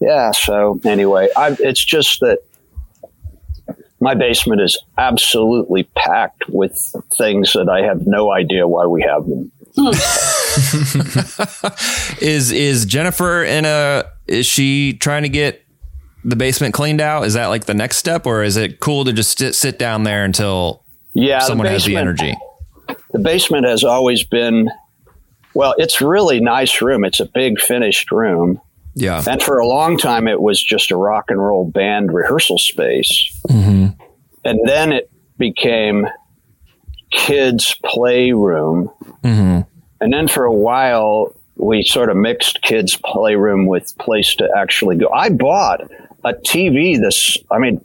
Yeah. 0.00 0.30
So 0.32 0.80
anyway, 0.84 1.28
I, 1.36 1.56
it's 1.60 1.84
just 1.84 2.20
that 2.20 2.38
my 4.00 4.14
basement 4.14 4.60
is 4.62 4.78
absolutely 4.96 5.82
packed 5.94 6.44
with 6.48 6.78
things 7.18 7.52
that 7.52 7.68
I 7.68 7.82
have 7.82 8.06
no 8.06 8.30
idea 8.32 8.66
why 8.66 8.86
we 8.86 9.02
have 9.02 9.26
them. 9.26 9.52
Is 12.20 12.50
is 12.50 12.84
Jennifer 12.86 13.44
in 13.44 13.64
a? 13.64 14.04
Is 14.26 14.46
she 14.46 14.94
trying 14.94 15.22
to 15.22 15.28
get 15.28 15.62
the 16.24 16.34
basement 16.36 16.74
cleaned 16.74 17.00
out? 17.00 17.24
Is 17.24 17.34
that 17.34 17.46
like 17.46 17.66
the 17.66 17.74
next 17.74 17.98
step, 17.98 18.26
or 18.26 18.42
is 18.42 18.56
it 18.56 18.80
cool 18.80 19.04
to 19.04 19.12
just 19.12 19.38
sit, 19.38 19.54
sit 19.54 19.78
down 19.78 20.02
there 20.02 20.24
until 20.24 20.84
Yeah. 21.14 21.38
the 21.38 21.44
someone 21.46 21.66
has 21.68 21.84
the 21.84 21.96
energy? 21.96 22.34
the 23.12 23.20
basement 23.20 23.64
has 23.66 23.84
always 23.84 24.24
been 24.24 24.68
well 25.54 25.74
it's 25.78 26.00
really 26.00 26.40
nice 26.40 26.82
room 26.82 27.04
it's 27.04 27.20
a 27.20 27.26
big 27.26 27.60
finished 27.60 28.10
room 28.10 28.60
Yeah. 29.00 29.22
and 29.26 29.42
for 29.42 29.58
a 29.58 29.66
long 29.66 29.98
time 29.98 30.28
it 30.28 30.40
was 30.40 30.62
just 30.62 30.90
a 30.90 30.96
rock 30.96 31.26
and 31.28 31.42
roll 31.42 31.68
band 31.68 32.12
rehearsal 32.12 32.58
space. 32.58 33.40
Mm-hmm. 33.48 33.88
And 34.44 34.60
then 34.68 34.92
it 34.92 35.10
became 35.38 36.06
kids 37.10 37.76
playroom. 37.84 38.90
Mm-hmm. 39.24 39.60
And 40.00 40.12
then 40.12 40.28
for 40.28 40.44
a 40.44 40.52
while 40.52 41.34
we 41.56 41.82
sort 41.82 42.10
of 42.10 42.16
mixed 42.16 42.62
kids 42.62 42.96
playroom 43.04 43.66
with 43.66 43.96
place 43.98 44.34
to 44.36 44.48
actually 44.56 44.96
go. 44.96 45.10
I 45.12 45.28
bought 45.28 45.90
a 46.24 46.34
tv 46.34 47.00
this 47.00 47.38
i 47.50 47.58
mean 47.58 47.80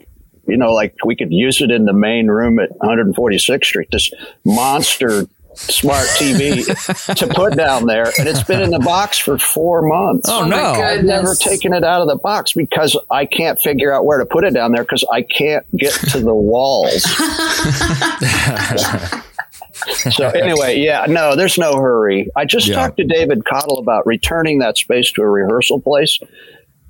you 0.48 0.58
know 0.58 0.74
like 0.74 0.94
we 1.06 1.16
could 1.16 1.32
use 1.32 1.62
it 1.62 1.72
in 1.72 1.86
the 1.86 1.94
main 1.94 2.28
room 2.28 2.60
at 2.60 2.70
146th 2.80 3.64
street 3.64 3.88
this 3.92 4.12
monster 4.44 5.26
smart 5.58 6.06
tv 6.18 6.66
to 7.16 7.28
put 7.28 7.56
down 7.56 7.86
there 7.86 8.12
and 8.20 8.28
it's 8.28 8.44
been 8.44 8.62
in 8.62 8.72
the 8.72 8.80
box 8.80 9.18
for 9.18 9.38
four 9.38 9.82
months 9.82 10.28
Oh, 10.30 10.46
no. 10.48 10.58
I've 10.58 11.04
never 11.04 11.36
taken 11.36 11.74
it 11.74 11.84
out 11.84 12.02
of 12.02 12.08
the 12.08 12.18
box 12.18 12.54
because 12.54 12.98
I 13.12 13.26
can't 13.26 13.60
figure 13.62 13.94
out 13.94 14.06
where 14.06 14.20
to 14.20 14.26
put 14.26 14.44
it 14.44 14.54
down 14.54 14.72
there 14.74 14.84
because 14.84 15.06
I 15.12 15.22
can't 15.22 15.66
get 15.78 15.94
to 16.12 16.20
the 16.20 16.34
walls. 16.34 17.04
so 20.16 20.30
anyway, 20.30 20.80
yeah, 20.80 21.06
no, 21.08 21.36
there's 21.36 21.58
no 21.58 21.78
hurry. 21.78 22.30
I 22.36 22.46
just 22.46 22.68
Yeah. 22.68 22.76
talked 22.76 22.98
to 22.98 23.04
David 23.04 23.46
Cottle 23.46 23.78
about 23.80 24.06
returning 24.06 24.60
that 24.60 24.78
space 24.78 25.12
to 25.14 25.22
a 25.22 25.30
rehearsal 25.30 25.82
place 25.82 26.20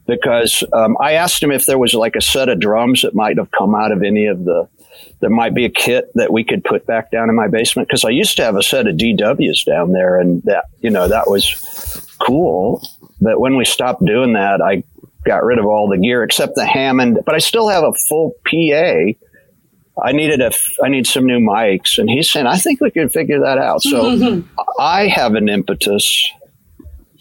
because 0.08 0.64
um, 0.74 0.96
I 1.02 1.14
asked 1.14 1.42
him 1.42 1.52
if 1.52 1.66
there 1.66 1.80
was 1.80 1.94
like 1.94 2.16
a 2.16 2.22
set 2.22 2.50
of 2.50 2.60
drums 2.60 3.02
that 3.02 3.16
might 3.16 3.38
have 3.38 3.50
come 3.52 3.76
out 3.76 3.92
of 3.92 4.04
any 4.04 4.26
of 4.28 4.44
the. 4.46 4.68
There 5.20 5.30
might 5.30 5.54
be 5.54 5.66
a 5.66 5.70
kit 5.70 6.12
that 6.16 6.32
we 6.32 6.44
could 6.44 6.64
put 6.64 6.86
back 6.86 7.12
down 7.12 7.30
in 7.30 7.36
my 7.36 7.48
basement 7.48 7.88
because 7.88 8.04
I 8.04 8.10
used 8.10 8.36
to 8.38 8.44
have 8.44 8.56
a 8.56 8.64
set 8.64 8.88
of 8.88 8.96
DWs 8.96 9.66
down 9.66 9.92
there, 9.92 10.20
and 10.20 10.42
that 10.44 10.66
you 10.82 10.90
know 10.90 11.08
that 11.08 11.30
was 11.30 12.16
cool. 12.20 12.82
But 13.22 13.40
when 13.40 13.56
we 13.56 13.66
stopped 13.66 14.04
doing 14.06 14.34
that, 14.34 14.62
I 14.62 14.84
got 15.26 15.44
rid 15.44 15.60
of 15.60 15.66
all 15.66 15.88
the 15.88 15.98
gear 15.98 16.24
except 16.24 16.56
the 16.56 16.66
Hammond. 16.66 17.20
But 17.26 17.36
I 17.36 17.40
still 17.40 17.70
have 17.70 17.84
a 17.84 17.94
full 17.94 18.34
PA. 18.46 19.14
I 20.04 20.12
needed 20.12 20.42
a, 20.42 20.52
I 20.84 20.90
need 20.90 21.08
some 21.08 21.26
new 21.26 21.40
mics, 21.40 21.98
and 21.98 22.10
he's 22.10 22.30
saying 22.30 22.48
I 22.48 22.58
think 22.58 22.82
we 22.82 22.92
can 22.92 23.10
figure 23.10 23.40
that 23.42 23.58
out. 23.58 23.82
So 23.82 24.44
I 24.80 25.08
have 25.08 25.36
an 25.36 25.48
impetus 25.50 26.32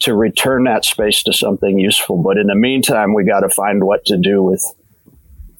to 0.01 0.13
return 0.13 0.65
that 0.65 0.85
space 0.85 1.23
to 1.23 1.33
something 1.33 1.79
useful. 1.79 2.21
But 2.21 2.37
in 2.37 2.47
the 2.47 2.55
meantime, 2.55 3.13
we 3.13 3.23
got 3.23 3.41
to 3.41 3.49
find 3.49 3.83
what 3.83 4.05
to 4.05 4.17
do 4.17 4.43
with 4.43 4.63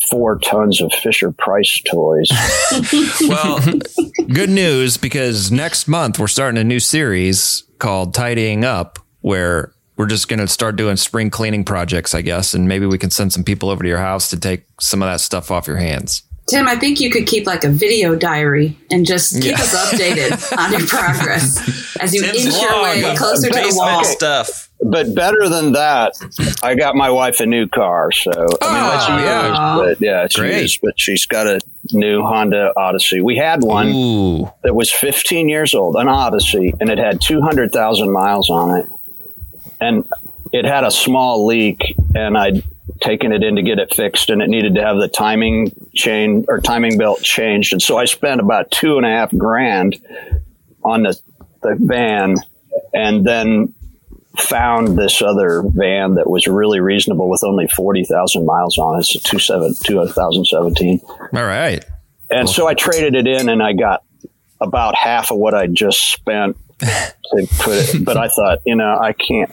four 0.10 0.38
tons 0.40 0.82
of 0.82 0.92
Fisher 0.94 1.32
Price 1.32 1.82
toys. 1.92 2.30
Well, 3.28 3.60
good 4.34 4.50
news 4.50 4.98
because 4.98 5.52
next 5.52 5.88
month 5.88 6.20
we're 6.20 6.28
starting 6.28 6.60
a 6.60 6.64
new 6.64 6.80
series 6.80 7.64
called 7.80 8.14
Tidying 8.14 8.64
Up, 8.66 9.00
where 9.22 9.74
we're 9.98 10.08
just 10.08 10.28
going 10.28 10.40
to 10.40 10.48
start 10.48 10.75
doing 10.75 10.98
spring 10.98 11.30
cleaning 11.30 11.64
projects, 11.64 12.14
I 12.14 12.22
guess, 12.22 12.54
and 12.54 12.67
maybe 12.67 12.86
we 12.86 12.98
can 12.98 13.10
send 13.12 13.32
some 13.34 13.43
people 13.43 13.69
over 13.69 13.82
to 13.84 13.88
your 13.89 14.00
house 14.00 14.30
to 14.32 14.39
take 14.39 14.65
some 14.80 15.02
of 15.02 15.08
that 15.08 15.22
stuff 15.22 15.52
off 15.52 15.67
your 15.67 15.78
hands. 15.78 16.24
Tim, 16.50 16.67
I 16.67 16.76
think 16.76 17.00
you 17.00 17.10
could 17.10 17.26
keep 17.26 17.48
like 17.48 17.63
a 17.63 17.69
video 17.69 18.15
diary 18.15 18.78
and 18.91 19.06
just 19.06 19.34
keep 19.41 19.46
Yeah. 19.46 19.62
us 19.62 19.74
updated 19.76 20.58
on 20.58 20.72
your 20.74 20.86
progress 20.86 21.98
as 22.00 22.13
you 22.13 22.22
Tim's 22.22 22.46
inch 22.46 22.62
your 22.62 22.84
way 22.84 23.15
closer 23.17 23.48
to 23.50 23.54
the 23.60 23.74
wall. 23.76 24.04
stuff. 24.04 24.64
But 24.91 25.13
better 25.15 25.50
than 25.50 25.71
that, 25.74 26.13
I 26.63 26.76
got 26.76 26.95
my 26.95 27.10
wife 27.10 27.39
a 27.39 27.45
new 27.45 27.67
car. 27.67 28.12
So 28.12 28.32
I 28.32 28.36
mean, 28.36 28.48
that's 28.89 29.06
Oh, 29.10 29.15
used, 29.15 29.26
yeah. 29.26 29.76
but 29.78 30.02
yeah, 30.02 30.24
it's 30.26 30.36
Great. 30.36 30.62
used. 30.62 30.80
But 30.82 31.00
she's 31.00 31.26
got 31.26 31.48
a 31.48 31.60
new 31.91 32.21
Honda 32.21 32.71
Odyssey. 32.78 33.21
We 33.21 33.36
had 33.38 33.63
one 33.63 33.88
Ooh, 33.89 34.52
that 34.63 34.74
was 34.76 34.91
15 34.91 35.50
years 35.50 35.74
old, 35.74 35.95
an 35.95 36.08
Odyssey, 36.08 36.74
and 36.80 36.89
it 36.89 36.98
had 36.98 37.21
200,000 37.21 38.12
miles 38.12 38.50
on 38.50 38.80
it. 38.80 38.86
And 39.82 40.06
it 40.54 40.65
had 40.65 40.84
a 40.84 40.91
small 40.91 41.45
leak, 41.45 41.95
and 42.13 42.38
I'd 42.38 42.63
taken 43.02 43.34
it 43.34 43.43
in 43.43 43.56
to 43.58 43.62
get 43.62 43.78
it 43.80 43.93
fixed, 43.93 44.30
and 44.30 44.41
it 44.41 44.50
needed 44.50 44.76
to 44.76 44.82
have 44.82 44.98
the 44.98 45.08
timing 45.10 45.71
chain 45.93 46.45
or 46.48 46.60
timing 46.62 46.98
belt 46.98 47.21
changed. 47.21 47.74
And 47.74 47.82
so 47.82 47.98
I 47.98 48.06
spent 48.06 48.39
about 48.39 48.71
two 48.71 48.98
and 48.98 49.06
a 49.06 49.10
half 49.10 49.36
grand 49.36 49.98
on 50.84 51.04
the, 51.04 51.19
the 51.62 51.76
van, 51.80 52.36
and 52.93 53.26
then 53.26 53.74
found 54.39 54.98
this 54.98 55.21
other 55.21 55.63
van 55.65 56.15
that 56.15 56.30
was 56.30 56.48
really 56.48 56.80
reasonable 56.80 57.30
with 57.30 57.43
only 57.43 57.67
40,000 57.67 58.45
miles 58.45 58.78
on 58.78 58.95
it. 59.00 59.08
It's 59.13 59.15
a 59.15 59.19
2017. 59.84 61.00
All 61.08 61.28
right. 61.32 61.84
And 62.30 62.50
so 62.50 62.67
I 62.67 62.74
traded 62.74 63.15
it 63.15 63.28
in 63.28 63.50
and 63.50 63.62
I 63.62 63.74
got 63.74 64.04
about 64.62 64.95
half 64.95 65.32
of 65.32 65.38
what 65.38 65.54
I 65.54 65.67
just 65.67 66.00
spent 66.12 66.58
to 66.80 67.48
put 67.60 67.74
it. 67.78 68.04
But 68.06 68.17
I 68.17 68.28
thought, 68.30 68.60
you 68.65 68.76
know, 68.76 68.98
I 69.00 69.13
can't. 69.13 69.52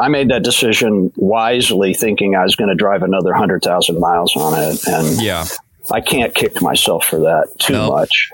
I 0.00 0.08
made 0.08 0.30
that 0.30 0.44
decision 0.44 1.12
wisely, 1.16 1.94
thinking 1.94 2.36
I 2.36 2.44
was 2.44 2.54
going 2.54 2.68
to 2.68 2.76
drive 2.76 3.02
another 3.02 3.30
100,000 3.30 3.98
miles 3.98 4.36
on 4.36 4.56
it. 4.56 4.86
And 4.86 5.20
Yeah. 5.20 5.46
I 5.90 6.00
can't 6.00 6.32
kick 6.32 6.62
myself 6.62 7.06
for 7.06 7.18
that 7.20 7.48
too 7.58 7.72
No. 7.72 7.88
much. 7.90 8.30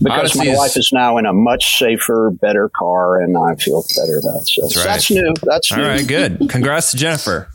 Because 0.00 0.18
Odyssey 0.36 0.38
my 0.38 0.52
is- 0.52 0.58
wife 0.58 0.76
is 0.76 0.90
now 0.92 1.18
in 1.18 1.26
a 1.26 1.32
much 1.32 1.78
safer, 1.78 2.30
better 2.30 2.68
car, 2.68 3.20
and 3.20 3.36
I 3.36 3.54
feel 3.56 3.84
better 3.96 4.18
about 4.18 4.42
it. 4.42 4.48
So 4.48 4.62
right. 4.80 4.84
that's 4.86 5.10
new. 5.10 5.34
That's 5.42 5.72
All 5.72 5.78
new. 5.78 5.84
right. 5.86 6.06
Good. 6.06 6.48
Congrats 6.48 6.92
to 6.92 6.96
Jennifer. 6.96 7.50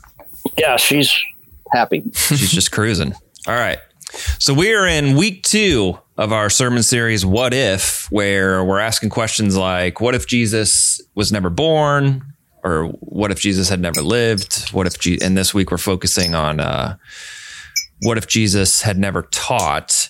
Yeah, 0.58 0.76
she's 0.76 1.12
happy. 1.72 2.02
She's 2.14 2.52
just 2.52 2.70
cruising. 2.70 3.14
All 3.46 3.54
right. 3.54 3.78
So 4.38 4.52
we 4.54 4.74
are 4.74 4.86
in 4.86 5.16
week 5.16 5.42
two 5.42 5.98
of 6.18 6.32
our 6.32 6.48
sermon 6.50 6.82
series, 6.84 7.26
What 7.26 7.52
If, 7.54 8.06
where 8.12 8.62
we're 8.62 8.78
asking 8.78 9.08
questions 9.10 9.56
like, 9.56 10.00
What 10.00 10.14
if 10.14 10.26
Jesus 10.26 11.00
was 11.14 11.32
never 11.32 11.50
born? 11.50 12.24
Or 12.62 12.86
what 13.00 13.30
if 13.30 13.40
Jesus 13.40 13.68
had 13.68 13.80
never 13.80 14.00
lived? 14.00 14.70
What 14.70 14.86
if, 14.86 14.98
Je- 14.98 15.18
and 15.20 15.36
this 15.36 15.52
week 15.52 15.70
we're 15.70 15.76
focusing 15.78 16.34
on, 16.34 16.60
uh, 16.60 16.96
what 18.02 18.16
if 18.16 18.26
Jesus 18.26 18.80
had 18.82 18.96
never 18.98 19.22
taught? 19.22 20.08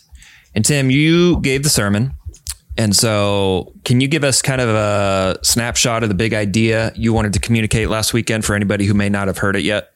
And 0.54 0.64
Tim, 0.64 0.88
you 0.90 1.40
gave 1.40 1.62
the 1.64 1.68
sermon. 1.68 2.12
And 2.76 2.94
so, 2.94 3.72
can 3.84 4.00
you 4.00 4.08
give 4.08 4.24
us 4.24 4.42
kind 4.42 4.60
of 4.60 4.68
a 4.68 5.38
snapshot 5.42 6.02
of 6.02 6.08
the 6.08 6.14
big 6.14 6.34
idea 6.34 6.92
you 6.96 7.12
wanted 7.12 7.32
to 7.34 7.38
communicate 7.38 7.88
last 7.88 8.12
weekend 8.12 8.44
for 8.44 8.54
anybody 8.54 8.84
who 8.84 8.94
may 8.94 9.08
not 9.08 9.28
have 9.28 9.38
heard 9.38 9.54
it 9.54 9.62
yet? 9.62 9.92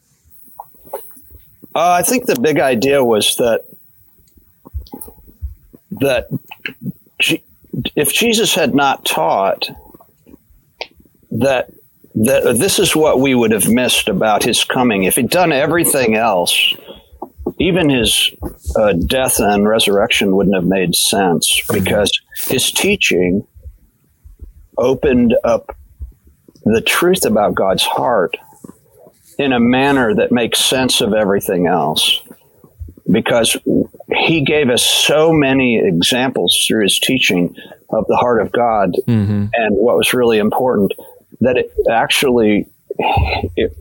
Uh, 1.74 1.90
I 1.90 2.02
think 2.02 2.26
the 2.26 2.38
big 2.40 2.60
idea 2.60 3.02
was 3.04 3.36
that 3.36 3.64
that 5.90 6.28
if 7.96 8.12
Jesus 8.12 8.54
had 8.54 8.74
not 8.74 9.04
taught 9.04 9.68
that 11.30 11.70
that 12.14 12.58
this 12.58 12.78
is 12.78 12.96
what 12.96 13.20
we 13.20 13.34
would 13.34 13.52
have 13.52 13.68
missed 13.68 14.08
about 14.08 14.42
his 14.42 14.64
coming. 14.64 15.04
If 15.04 15.16
he'd 15.16 15.30
done 15.30 15.52
everything 15.52 16.16
else, 16.16 16.74
even 17.58 17.90
his 17.90 18.30
uh, 18.76 18.92
death 18.92 19.40
and 19.40 19.68
resurrection 19.68 20.34
wouldn't 20.34 20.54
have 20.54 20.64
made 20.64 20.94
sense 20.94 21.62
because 21.72 22.10
his 22.48 22.70
teaching 22.70 23.46
opened 24.76 25.34
up 25.42 25.76
the 26.64 26.80
truth 26.80 27.24
about 27.24 27.54
God's 27.54 27.82
heart 27.82 28.36
in 29.38 29.52
a 29.52 29.60
manner 29.60 30.14
that 30.14 30.30
makes 30.32 30.60
sense 30.60 31.00
of 31.00 31.14
everything 31.14 31.66
else. 31.66 32.20
Because 33.10 33.56
he 34.14 34.44
gave 34.44 34.68
us 34.68 34.84
so 34.84 35.32
many 35.32 35.78
examples 35.82 36.62
through 36.66 36.82
his 36.82 36.98
teaching 36.98 37.56
of 37.88 38.06
the 38.06 38.16
heart 38.16 38.42
of 38.42 38.52
God 38.52 38.92
and 39.54 39.76
what 39.76 39.96
was 39.96 40.12
really 40.12 40.38
important 40.38 40.92
that 41.40 41.56
it 41.56 41.72
actually, 41.90 42.68
it, 43.56 43.74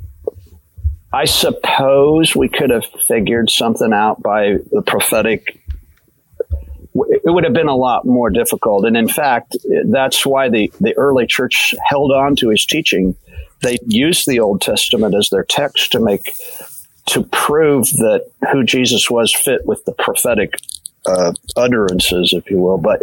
I 1.14 1.26
suppose 1.26 2.36
we 2.36 2.50
could 2.50 2.70
have 2.70 2.86
figured 3.08 3.50
something 3.50 3.94
out 3.94 4.22
by 4.22 4.58
the 4.72 4.82
prophetic. 4.82 5.60
It 6.96 7.32
would 7.32 7.44
have 7.44 7.54
been 7.54 7.68
a 7.68 7.76
lot 7.76 8.06
more 8.06 8.30
difficult. 8.30 8.86
And 8.86 8.98
in 8.98 9.08
fact, 9.08 9.56
that's 9.86 10.26
why 10.26 10.50
the, 10.50 10.72
the 10.82 10.98
early 10.98 11.28
church 11.28 11.74
held 11.88 12.12
on 12.12 12.36
to 12.38 12.50
his 12.50 12.66
teaching 12.66 13.16
they 13.62 13.78
used 13.88 14.28
the 14.28 14.40
Old 14.40 14.62
Testament 14.62 15.16
as 15.16 15.30
their 15.30 15.44
text 15.44 15.92
to 15.94 16.00
make 16.00 16.34
to 17.08 17.24
prove 17.24 17.88
that 17.94 18.30
who 18.52 18.64
Jesus 18.64 19.10
was 19.10 19.34
fit 19.34 19.66
with 19.66 19.84
the 19.86 19.94
prophetic 19.94 20.60
uh, 21.06 21.32
utterances, 21.56 22.34
if 22.34 22.50
you 22.52 22.58
will, 22.58 22.78
but 22.78 23.02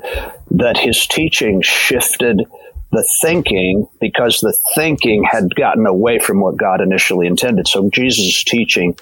that 0.51 0.77
his 0.77 1.07
teaching 1.07 1.63
shifted 1.63 2.45
the 2.95 3.07
thinking 3.21 3.87
because 4.01 4.41
the 4.41 4.57
thinking 4.75 5.25
had 5.25 5.55
gotten 5.55 5.87
away 5.87 6.19
from 6.19 6.41
what 6.41 6.57
God 6.57 6.81
initially 6.81 7.27
intended. 7.27 7.69
So 7.69 7.91
Jesus' 7.91 8.43
teaching 8.45 8.97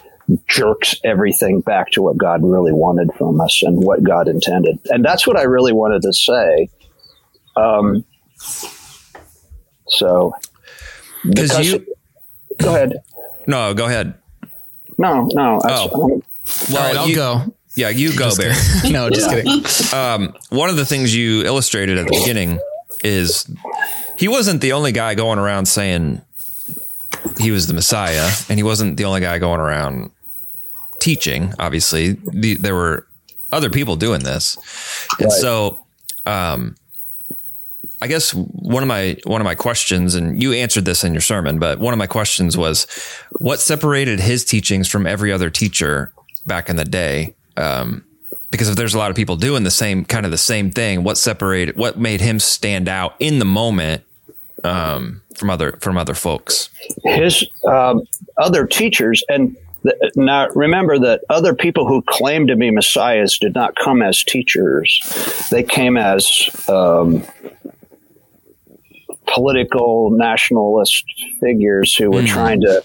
jerks 0.49 0.95
everything 1.05 1.61
back 1.61 1.91
to 1.93 2.03
what 2.03 2.17
God 2.17 2.43
really 2.43 2.73
wanted 2.73 3.11
from 3.19 3.41
us 3.41 3.63
and 3.63 3.85
what 3.85 4.03
God 4.03 4.29
intended. 4.29 4.79
And 4.87 5.05
that's 5.05 5.27
what 5.27 5.37
I 5.37 5.43
really 5.43 5.73
wanted 5.73 6.03
to 6.03 6.13
say. 6.13 6.71
Um, 7.57 8.05
so, 9.89 10.33
because 11.29 11.71
you 11.71 11.87
go 12.61 12.75
ahead. 12.75 13.03
No, 13.47 13.75
go 13.75 13.87
ahead. 13.87 14.15
No, 14.99 15.29
no. 15.33 15.61
Oh. 15.65 15.89
Well, 15.95 16.23
right, 16.71 16.97
I'll 16.97 17.09
you, 17.09 17.15
go. 17.15 17.55
Yeah, 17.77 17.89
you 17.89 18.17
go, 18.17 18.35
Bear. 18.37 18.53
no, 18.91 19.11
just 19.11 19.31
Yeah. 19.31 19.43
kidding. 19.43 19.95
um, 19.95 20.35
one 20.51 20.71
of 20.71 20.77
the 20.77 20.85
things 20.87 21.15
you 21.15 21.43
illustrated 21.45 21.99
at 21.99 22.07
the 22.07 22.19
beginning 22.21 22.59
is 23.03 23.47
he 24.17 24.29
wasn't 24.29 24.61
the 24.61 24.73
only 24.73 24.93
guy 24.93 25.15
going 25.15 25.39
around 25.39 25.67
saying 25.67 26.21
he 27.39 27.51
was 27.51 27.67
the 27.67 27.75
Messiah, 27.75 28.31
and 28.49 28.59
he 28.59 28.63
wasn't 28.63 28.97
the 28.97 29.05
only 29.05 29.21
guy 29.21 29.39
going 29.39 29.61
around 29.61 30.11
teaching. 31.01 31.53
Obviously, 31.59 32.13
the, 32.13 32.55
there 32.57 32.75
were 32.75 33.07
other 33.53 33.71
people 33.71 33.97
doing 33.97 34.23
this, 34.23 34.57
and 35.19 35.27
Right. 35.29 35.33
so 35.41 35.85
um, 36.27 36.77
I 38.01 38.07
guess 38.07 38.31
one 38.33 38.83
of 38.83 38.89
my 38.89 39.17
one 39.25 39.41
of 39.41 39.45
my 39.45 39.55
questions, 39.55 40.15
and 40.15 40.43
you 40.43 40.53
answered 40.53 40.85
this 40.85 41.05
in 41.05 41.13
your 41.13 41.21
sermon, 41.21 41.59
but 41.59 41.79
one 41.79 41.93
of 41.93 41.99
my 41.99 42.07
questions 42.07 42.57
was, 42.57 42.87
what 43.39 43.61
separated 43.61 44.21
his 44.21 44.45
teachings 44.45 44.89
from 44.89 45.07
every 45.07 45.31
other 45.33 45.51
teacher 45.51 46.13
back 46.47 46.69
in 46.69 46.77
the 46.77 46.85
day? 46.85 47.35
Um, 47.57 48.05
because 48.53 48.69
if 48.69 48.77
there's 48.77 48.95
a 48.95 48.99
lot 48.99 49.11
of 49.11 49.17
people 49.17 49.35
doing 49.35 49.65
the 49.65 49.71
same 49.71 50.05
kind 50.05 50.25
of 50.25 50.31
the 50.31 50.39
same 50.39 50.71
thing, 50.71 51.03
what 51.03 51.19
separated, 51.19 51.77
what 51.77 51.99
made 51.99 52.21
him 52.21 52.39
stand 52.39 52.89
out 52.89 53.17
in 53.19 53.41
the 53.41 53.45
moment 53.45 54.05
um, 54.63 55.23
from 55.35 55.51
other 55.51 55.73
from 55.81 55.99
other 55.99 56.15
folks? 56.15 56.69
his 57.05 57.45
um, 57.67 58.03
other 58.39 58.67
teachers 58.67 59.25
and 59.29 59.57
now 60.15 60.49
remember 60.51 60.99
that 60.99 61.23
other 61.29 61.55
people 61.55 61.89
who 61.89 62.03
claimed 62.03 62.49
to 62.49 62.57
be 62.57 62.71
messiahs 62.71 63.37
did 63.39 63.55
not 63.55 63.75
come 63.75 64.01
as 64.01 64.23
teachers 64.23 65.49
they 65.51 65.63
came 65.63 65.97
as 65.97 66.49
um, 66.69 67.25
political 69.27 70.11
nationalist 70.11 71.05
figures 71.41 71.97
who 71.97 72.13
were 72.13 72.23
trying 72.23 72.61
to 72.61 72.83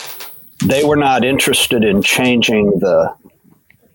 they 0.65 0.83
were 0.83 0.95
not 0.95 1.23
interested 1.23 1.83
in 1.83 2.01
changing 2.01 2.79
the 2.79 3.13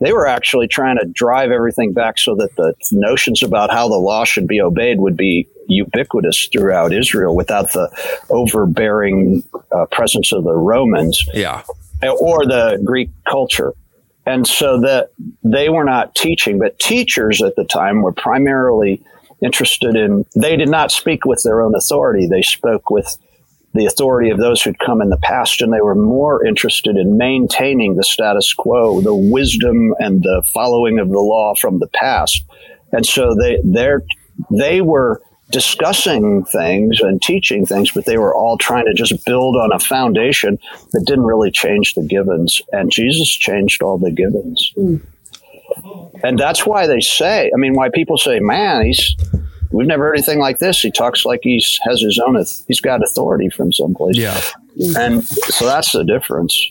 they 0.04 0.12
were 0.12 0.26
actually 0.26 0.68
trying 0.68 0.98
to 0.98 1.06
drive 1.06 1.50
everything 1.50 1.92
back 1.92 2.18
so 2.18 2.34
that 2.36 2.54
the 2.56 2.74
notions 2.90 3.42
about 3.42 3.70
how 3.70 3.88
the 3.88 3.96
law 3.96 4.24
should 4.24 4.46
be 4.46 4.60
obeyed 4.60 5.00
would 5.00 5.16
be 5.16 5.48
ubiquitous 5.68 6.48
throughout 6.52 6.92
Israel 6.92 7.34
without 7.34 7.72
the 7.72 7.90
overbearing 8.30 9.42
uh, 9.70 9.86
presence 9.86 10.32
of 10.32 10.44
the 10.44 10.54
Romans 10.54 11.24
Yeah, 11.32 11.62
or 12.02 12.44
the 12.44 12.80
Greek 12.84 13.10
culture. 13.28 13.74
And 14.24 14.46
so 14.46 14.80
that 14.80 15.10
they 15.42 15.68
were 15.68 15.84
not 15.84 16.14
teaching, 16.14 16.58
but 16.58 16.78
teachers 16.78 17.42
at 17.42 17.56
the 17.56 17.64
time 17.64 18.02
were 18.02 18.12
primarily 18.12 19.02
interested 19.42 19.96
in, 19.96 20.24
they 20.36 20.56
did 20.56 20.68
not 20.68 20.92
speak 20.92 21.24
with 21.24 21.42
their 21.42 21.60
own 21.60 21.74
authority. 21.74 22.28
They 22.28 22.42
spoke 22.42 22.88
with 22.88 23.18
the 23.74 23.86
authority 23.86 24.30
of 24.30 24.38
those 24.38 24.62
who'd 24.62 24.78
come 24.78 25.00
in 25.00 25.08
the 25.08 25.16
past, 25.16 25.62
and 25.62 25.72
they 25.72 25.80
were 25.80 25.94
more 25.94 26.44
interested 26.44 26.96
in 26.96 27.16
maintaining 27.16 27.96
the 27.96 28.04
status 28.04 28.52
quo, 28.52 29.00
the 29.00 29.14
wisdom 29.14 29.94
and 29.98 30.22
the 30.22 30.42
following 30.52 30.98
of 30.98 31.08
the 31.08 31.20
law 31.20 31.54
from 31.54 31.78
the 31.78 31.88
past. 31.88 32.44
And 32.92 33.06
so 33.06 33.34
they 33.34 33.58
they're, 33.64 34.02
they 34.50 34.82
were 34.82 35.22
discussing 35.50 36.44
things 36.44 37.00
and 37.00 37.20
teaching 37.22 37.64
things, 37.64 37.90
but 37.90 38.04
they 38.06 38.18
were 38.18 38.34
all 38.34 38.58
trying 38.58 38.86
to 38.86 38.94
just 38.94 39.24
build 39.24 39.56
on 39.56 39.72
a 39.72 39.78
foundation 39.78 40.58
that 40.92 41.04
didn't 41.06 41.24
really 41.24 41.50
change 41.50 41.94
the 41.94 42.02
givens. 42.02 42.60
And 42.72 42.90
Jesus 42.90 43.30
changed 43.30 43.82
all 43.82 43.98
the 43.98 44.10
givens. 44.10 44.72
Hmm. 44.74 44.96
And 46.22 46.38
that's 46.38 46.66
why 46.66 46.86
they 46.86 47.00
say, 47.00 47.50
I 47.54 47.58
mean, 47.58 47.74
why 47.74 47.88
people 47.88 48.18
say, 48.18 48.40
man, 48.40 48.86
he's, 48.86 49.14
we've 49.72 49.86
never 49.86 50.04
heard 50.04 50.16
anything 50.16 50.38
like 50.38 50.58
this. 50.58 50.80
He 50.80 50.90
talks 50.90 51.24
like 51.24 51.40
he's 51.42 51.78
has 51.84 52.00
his 52.00 52.20
own, 52.24 52.36
he's 52.68 52.80
got 52.80 53.02
authority 53.02 53.48
from 53.48 53.72
someplace. 53.72 54.16
yeah. 54.16 54.40
And 54.96 55.24
so 55.24 55.66
that's 55.66 55.92
the 55.92 56.04
difference. 56.04 56.70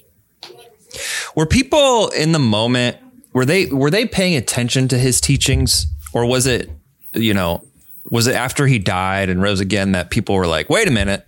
Were 1.36 1.46
people 1.46 2.10
in 2.10 2.32
the 2.32 2.40
moment 2.40 2.98
were 3.34 3.46
they 3.46 3.68
were 3.68 3.90
they 3.90 4.06
paying 4.06 4.36
attention 4.36 4.88
to 4.90 4.98
his 4.98 5.22
teachings, 5.22 5.88
or 6.14 6.26
was 6.26 6.48
it 6.48 6.70
you 7.14 7.34
know 7.34 7.64
was 8.10 8.28
it 8.28 8.36
after 8.36 8.68
he 8.68 8.80
died 8.80 9.30
and 9.30 9.42
rose 9.42 9.60
again 9.60 9.94
that 9.94 10.10
people 10.10 10.36
were 10.36 10.48
like, 10.48 10.70
wait 10.70 10.88
a 10.88 10.92
minute, 10.92 11.26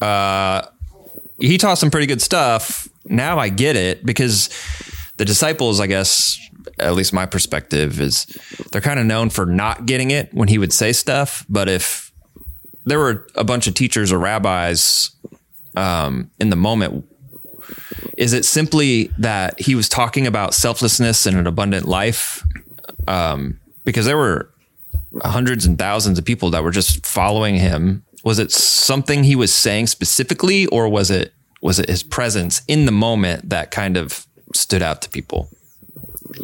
uh, 0.00 0.62
he 1.38 1.58
taught 1.58 1.78
some 1.78 1.90
pretty 1.90 2.06
good 2.06 2.22
stuff. 2.22 2.88
Now 3.04 3.38
I 3.38 3.48
get 3.48 3.76
it 3.76 4.04
because 4.04 4.48
the 5.18 5.24
disciples, 5.24 5.80
I 5.80 5.86
guess, 5.86 6.38
at 6.78 6.94
least 6.94 7.12
my 7.12 7.26
perspective 7.26 8.00
is 8.00 8.26
they're 8.70 8.80
kind 8.80 9.00
of 9.00 9.06
known 9.06 9.30
for 9.30 9.46
not 9.46 9.86
getting 9.86 10.10
it 10.10 10.32
when 10.32 10.48
he 10.48 10.58
would 10.58 10.72
say 10.72 10.92
stuff. 10.92 11.44
But 11.48 11.68
if 11.68 12.12
there 12.84 12.98
were 12.98 13.26
a 13.34 13.44
bunch 13.44 13.66
of 13.66 13.74
teachers 13.74 14.12
or 14.12 14.18
rabbis 14.18 15.10
um, 15.76 16.30
in 16.38 16.50
the 16.50 16.56
moment, 16.56 17.06
is 18.16 18.32
it 18.32 18.44
simply 18.44 19.10
that 19.18 19.60
he 19.60 19.74
was 19.74 19.88
talking 19.88 20.26
about 20.26 20.54
selflessness 20.54 21.26
and 21.26 21.36
an 21.36 21.46
abundant 21.46 21.86
life? 21.86 22.42
Um, 23.06 23.60
because 23.84 24.06
there 24.06 24.16
were 24.16 24.50
hundreds 25.22 25.66
and 25.66 25.78
thousands 25.78 26.18
of 26.18 26.24
people 26.24 26.50
that 26.50 26.62
were 26.62 26.70
just 26.70 27.06
following 27.06 27.56
him. 27.56 28.04
Was 28.24 28.38
it 28.38 28.50
something 28.50 29.24
he 29.24 29.36
was 29.36 29.54
saying 29.54 29.86
specifically, 29.86 30.66
or 30.66 30.88
was 30.88 31.10
it 31.10 31.32
was 31.62 31.78
it 31.78 31.88
his 31.88 32.02
presence 32.02 32.62
in 32.68 32.86
the 32.86 32.92
moment 32.92 33.50
that 33.50 33.70
kind 33.70 33.96
of 33.96 34.26
stood 34.54 34.82
out 34.82 35.02
to 35.02 35.08
people? 35.08 35.48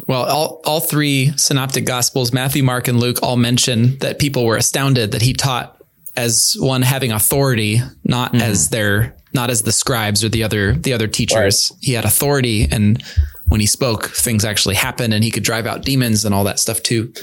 Well, 0.07 0.23
all, 0.23 0.61
all 0.65 0.79
three 0.79 1.31
synoptic 1.37 1.85
gospels, 1.85 2.33
Matthew, 2.33 2.63
Mark, 2.63 2.87
and 2.87 2.99
Luke, 2.99 3.19
all 3.21 3.37
mention 3.37 3.97
that 3.99 4.19
people 4.19 4.45
were 4.45 4.57
astounded 4.57 5.11
that 5.11 5.21
he 5.21 5.33
taught 5.33 5.81
as 6.15 6.55
one 6.59 6.81
having 6.81 7.11
authority, 7.11 7.79
not 8.03 8.33
mm-hmm. 8.33 8.41
as 8.41 8.69
their 8.69 9.15
not 9.33 9.49
as 9.49 9.63
the 9.63 9.71
scribes 9.71 10.23
or 10.23 10.29
the 10.29 10.43
other 10.43 10.73
the 10.73 10.93
other 10.93 11.07
teachers. 11.07 11.71
He 11.81 11.93
had 11.93 12.05
authority 12.05 12.67
and 12.71 13.03
when 13.47 13.59
he 13.59 13.65
spoke, 13.65 14.07
things 14.07 14.45
actually 14.45 14.75
happened 14.75 15.13
and 15.13 15.23
he 15.23 15.31
could 15.31 15.43
drive 15.43 15.65
out 15.65 15.83
demons 15.83 16.25
and 16.25 16.33
all 16.33 16.43
that 16.45 16.59
stuff 16.59 16.81
too. 16.81 17.13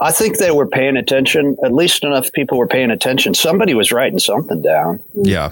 I 0.00 0.12
think 0.12 0.38
they 0.38 0.50
were 0.50 0.66
paying 0.66 0.96
attention. 0.96 1.56
At 1.64 1.72
least 1.72 2.04
enough 2.04 2.32
people 2.32 2.58
were 2.58 2.66
paying 2.66 2.90
attention. 2.90 3.34
Somebody 3.34 3.74
was 3.74 3.90
writing 3.90 4.18
something 4.18 4.62
down. 4.62 5.02
Yeah. 5.14 5.50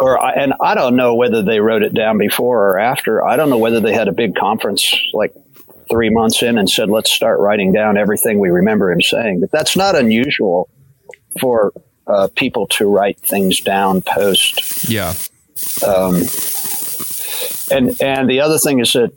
Or 0.00 0.18
I- 0.18 0.32
and 0.32 0.54
I 0.60 0.74
don't 0.74 0.96
know 0.96 1.14
whether 1.14 1.42
they 1.42 1.60
wrote 1.60 1.82
it 1.82 1.94
down 1.94 2.18
before 2.18 2.70
or 2.70 2.78
after. 2.80 3.24
I 3.24 3.36
don't 3.36 3.50
know 3.50 3.58
whether 3.58 3.80
they 3.80 3.92
had 3.92 4.08
a 4.08 4.12
big 4.12 4.34
conference 4.34 4.92
like 5.12 5.32
three 5.90 6.10
months 6.10 6.42
in 6.42 6.58
and 6.58 6.68
said, 6.68 6.88
"Let's 6.90 7.12
start 7.12 7.38
writing 7.40 7.72
down 7.72 7.96
everything 7.96 8.40
we 8.40 8.48
remember 8.48 8.90
him 8.90 9.02
saying." 9.02 9.40
But 9.40 9.50
that's 9.50 9.76
not 9.76 9.94
unusual 9.94 10.68
for 11.40 11.72
uh, 12.06 12.28
people 12.34 12.66
to 12.66 12.88
write 12.88 13.20
things 13.20 13.60
down 13.60 14.00
post. 14.02 14.88
Yeah. 14.88 15.14
And 17.70 17.96
and 18.00 18.28
the 18.28 18.40
other 18.40 18.58
thing 18.58 18.80
is 18.80 18.92
that 18.94 19.12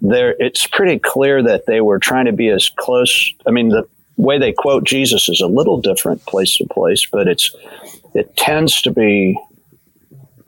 there, 0.00 0.34
it's 0.38 0.66
pretty 0.66 0.98
clear 0.98 1.42
that 1.42 1.66
they 1.66 1.80
were 1.80 1.98
trying 1.98 2.26
to 2.26 2.32
be 2.32 2.48
as 2.48 2.68
close. 2.68 3.32
I 3.46 3.50
mean, 3.50 3.68
the 3.70 3.86
way 4.16 4.38
they 4.38 4.52
quote 4.52 4.84
Jesus 4.84 5.28
is 5.28 5.40
a 5.40 5.46
little 5.46 5.80
different 5.80 6.24
place 6.26 6.56
to 6.58 6.66
place, 6.66 7.06
but 7.10 7.26
it's 7.26 7.54
it 8.14 8.36
tends 8.36 8.80
to 8.82 8.90
be 8.92 9.38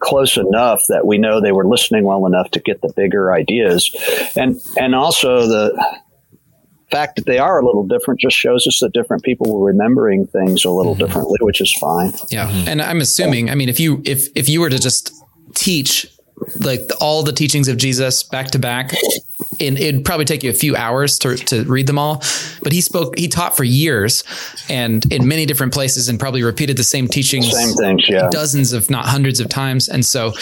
close 0.01 0.37
enough 0.37 0.83
that 0.89 1.07
we 1.07 1.19
know 1.19 1.41
they 1.41 1.53
were 1.53 1.67
listening 1.67 2.05
well 2.05 2.27
enough 2.27 2.51
to 2.53 2.61
get 2.61 2.81
the 2.83 2.93
bigger 2.97 3.33
ideas, 3.33 3.95
and 4.37 4.61
and 4.79 4.95
also 4.95 5.47
the 5.47 6.01
fact 6.91 7.17
that 7.17 7.27
they 7.27 7.39
are 7.39 7.61
a 7.61 7.65
little 7.65 7.87
different 7.87 8.21
just 8.21 8.37
shows 8.37 8.67
us 8.67 8.81
that 8.81 8.93
different 8.93 9.23
people 9.23 9.53
were 9.53 9.65
remembering 9.65 10.27
things 10.27 10.65
a 10.65 10.71
little 10.71 10.95
mm-hmm. 10.95 11.05
differently, 11.05 11.39
which 11.41 11.61
is 11.61 11.73
fine. 11.81 12.13
Yeah. 12.31 12.49
And 12.67 12.83
I'm 12.83 13.01
assuming, 13.01 13.49
I 13.49 13.55
mean, 13.55 13.69
if 13.69 13.79
you 13.79 14.03
if 14.05 14.29
if 14.35 14.49
you 14.49 14.61
were 14.61 14.71
to 14.71 14.79
just 14.79 15.15
teach 15.55 16.07
like 16.61 16.91
all 17.01 17.23
the 17.23 17.33
teachings 17.33 17.69
of 17.69 17.77
Jesus 17.77 18.23
back 18.23 18.51
to 18.53 18.59
back, 18.59 18.93
and 19.61 19.79
it'd 19.79 20.05
probably 20.05 20.25
take 20.25 20.43
you 20.43 20.51
a 20.51 20.55
few 20.55 20.77
hours 20.77 21.19
to 21.21 21.37
to 21.37 21.65
read 21.65 21.87
them 21.87 21.99
all. 21.99 22.23
But 22.63 22.73
he 22.73 22.81
spoke, 22.81 23.19
he 23.19 23.29
taught 23.29 23.57
for 23.57 23.65
years, 23.65 24.25
and 24.69 25.11
in 25.13 25.29
many 25.29 25.47
different 25.47 25.73
places, 25.73 26.09
and 26.09 26.19
probably 26.19 26.43
repeated 26.43 26.77
the 26.77 26.85
same 26.85 27.09
teachings, 27.09 27.51
Same 27.51 27.75
things, 27.75 28.09
yeah. 28.09 28.29
dozens, 28.31 28.73
if 28.73 28.91
not 28.91 29.07
hundreds 29.07 29.41
of 29.41 29.49
times. 29.49 29.89
And 29.89 30.05
so, 30.05 30.33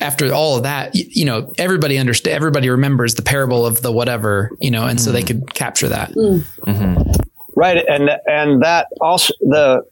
after 0.00 0.32
all 0.32 0.56
of 0.56 0.62
that, 0.64 0.94
you, 0.94 1.04
you 1.08 1.24
know, 1.24 1.52
everybody 1.58 1.98
understands, 1.98 2.34
everybody 2.34 2.68
remembers 2.68 3.14
the 3.14 3.22
parable 3.22 3.64
of 3.66 3.82
the 3.82 3.92
whatever, 3.92 4.50
you 4.60 4.70
know, 4.70 4.86
and 4.86 5.00
so 5.00 5.12
they 5.12 5.22
mm. 5.22 5.26
could 5.26 5.54
capture 5.54 5.88
that. 5.88 6.10
Mm. 6.12 6.40
Mm-hmm. 6.66 7.10
Right, 7.56 7.84
and 7.88 8.10
and 8.26 8.62
that 8.62 8.88
also 9.00 9.32
the 9.40 9.84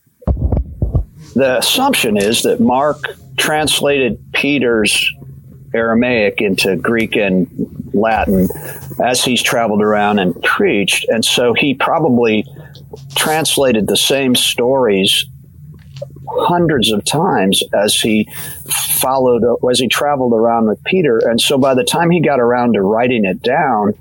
the 1.35 1.59
assumption 1.59 2.17
is 2.17 2.43
that 2.43 2.61
Mark 2.61 2.99
translated 3.37 4.23
Peter's 4.33 5.11
Aramaic 5.75 6.41
into 6.41 6.77
Greek 6.77 7.17
and 7.17 7.49
Latin 7.95 8.49
as 9.03 9.25
he's 9.25 9.43
traveled 9.43 9.83
around 9.83 10.19
and 10.19 10.41
preached. 10.43 11.07
And 11.09 11.25
so 11.25 11.55
he 11.55 11.75
probably 11.75 12.45
translated 13.15 13.87
the 13.87 13.97
same 13.97 14.35
stories 14.35 15.27
hundreds 16.29 16.91
of 16.91 17.05
times 17.05 17.63
as 17.75 17.95
he 17.95 18.29
followed, 18.69 19.43
as 19.71 19.79
he 19.79 19.89
traveled 19.89 20.33
around 20.33 20.69
with 20.69 20.83
Peter. 20.85 21.19
And 21.19 21.41
so 21.41 21.59
by 21.59 21.75
the 21.75 21.85
time 21.85 22.11
he 22.11 22.21
got 22.21 22.41
around 22.41 22.75
to 22.75 22.83
writing 22.83 23.25
it 23.25 23.43
down, 23.43 23.95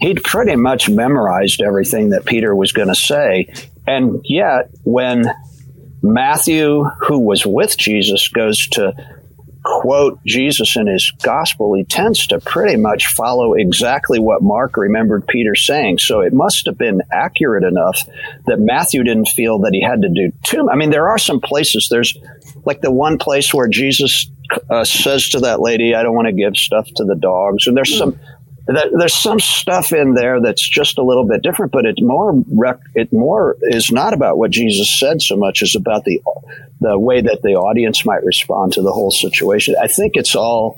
he'd 0.00 0.22
pretty 0.22 0.56
much 0.56 0.88
memorized 0.88 1.60
everything 1.60 2.10
that 2.10 2.24
Peter 2.24 2.54
was 2.54 2.72
going 2.72 2.88
to 2.88 2.94
say. 2.94 3.52
And 3.86 4.20
yet, 4.24 4.70
when 4.82 5.24
Matthew, 6.02 6.84
who 6.84 7.18
was 7.20 7.46
with 7.46 7.76
Jesus, 7.76 8.28
goes 8.28 8.66
to 8.68 8.94
quote 9.66 10.22
Jesus 10.24 10.76
in 10.76 10.86
his 10.86 11.12
gospel, 11.22 11.74
he 11.74 11.84
tends 11.84 12.26
to 12.28 12.38
pretty 12.40 12.76
much 12.76 13.08
follow 13.08 13.54
exactly 13.54 14.20
what 14.20 14.42
Mark 14.42 14.76
remembered 14.76 15.26
Peter 15.26 15.54
saying. 15.54 15.98
So 15.98 16.20
it 16.20 16.32
must 16.32 16.66
have 16.66 16.78
been 16.78 17.02
accurate 17.12 17.64
enough 17.64 18.00
that 18.46 18.60
Matthew 18.60 19.02
didn't 19.02 19.28
feel 19.28 19.58
that 19.60 19.74
he 19.74 19.82
had 19.82 20.02
to 20.02 20.08
do 20.08 20.32
too. 20.44 20.68
I 20.70 20.76
mean, 20.76 20.90
there 20.90 21.08
are 21.08 21.18
some 21.18 21.40
places. 21.40 21.88
There's 21.90 22.16
like 22.64 22.80
the 22.80 22.92
one 22.92 23.18
place 23.18 23.52
where 23.52 23.68
Jesus 23.68 24.30
uh, 24.70 24.84
says 24.84 25.28
to 25.30 25.40
that 25.40 25.60
lady, 25.60 25.94
"I 25.94 26.02
don't 26.02 26.14
want 26.14 26.28
to 26.28 26.32
give 26.32 26.56
stuff 26.56 26.88
to 26.96 27.04
the 27.04 27.16
dogs," 27.16 27.66
and 27.66 27.76
there's 27.76 27.96
some 27.96 28.18
there's 28.66 29.14
some 29.14 29.38
stuff 29.38 29.92
in 29.92 30.14
there 30.14 30.40
that's 30.40 30.68
just 30.68 30.98
a 30.98 31.02
little 31.02 31.26
bit 31.26 31.42
different, 31.42 31.70
but 31.70 31.86
it's 31.86 32.02
more 32.02 32.42
it 32.94 33.12
more 33.12 33.56
is 33.62 33.92
not 33.92 34.12
about 34.12 34.38
what 34.38 34.50
Jesus 34.50 34.98
said 34.98 35.22
so 35.22 35.36
much 35.36 35.62
as 35.62 35.76
about 35.76 36.04
the 36.04 36.20
the 36.80 36.98
way 36.98 37.20
that 37.20 37.42
the 37.42 37.54
audience 37.54 38.04
might 38.04 38.24
respond 38.24 38.72
to 38.72 38.82
the 38.82 38.92
whole 38.92 39.12
situation. 39.12 39.76
I 39.80 39.86
think 39.86 40.16
it's 40.16 40.34
all 40.34 40.76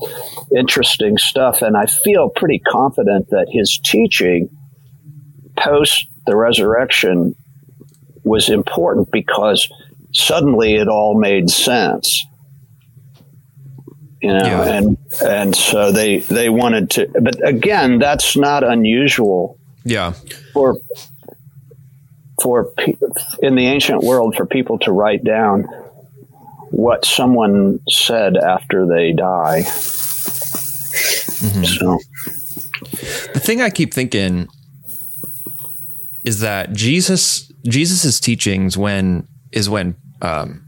interesting 0.54 1.16
stuff, 1.16 1.62
and 1.62 1.76
I 1.76 1.86
feel 1.86 2.28
pretty 2.28 2.58
confident 2.58 3.30
that 3.30 3.46
his 3.50 3.80
teaching 3.84 4.50
post 5.56 6.06
the 6.26 6.36
resurrection 6.36 7.34
was 8.22 8.50
important 8.50 9.10
because 9.10 9.66
suddenly 10.12 10.74
it 10.74 10.88
all 10.88 11.18
made 11.18 11.48
sense 11.48 12.26
you 14.20 14.32
know 14.32 14.44
yeah. 14.44 14.74
and 14.74 14.98
and 15.24 15.54
so 15.54 15.92
they 15.92 16.18
they 16.18 16.48
wanted 16.48 16.90
to 16.90 17.06
but 17.20 17.46
again 17.46 17.98
that's 17.98 18.36
not 18.36 18.64
unusual 18.64 19.58
yeah 19.84 20.12
for 20.52 20.76
for 22.40 22.72
in 23.42 23.54
the 23.54 23.66
ancient 23.66 24.02
world 24.02 24.34
for 24.34 24.46
people 24.46 24.78
to 24.78 24.92
write 24.92 25.22
down 25.24 25.62
what 26.70 27.04
someone 27.04 27.80
said 27.88 28.36
after 28.36 28.86
they 28.86 29.12
die 29.12 29.62
mm-hmm. 31.40 31.64
so 31.64 31.98
the 33.32 33.40
thing 33.40 33.62
i 33.62 33.70
keep 33.70 33.94
thinking 33.94 34.48
is 36.24 36.40
that 36.40 36.72
jesus 36.72 37.52
jesus's 37.64 38.18
teachings 38.18 38.76
when 38.76 39.28
is 39.52 39.70
when 39.70 39.96
um, 40.20 40.67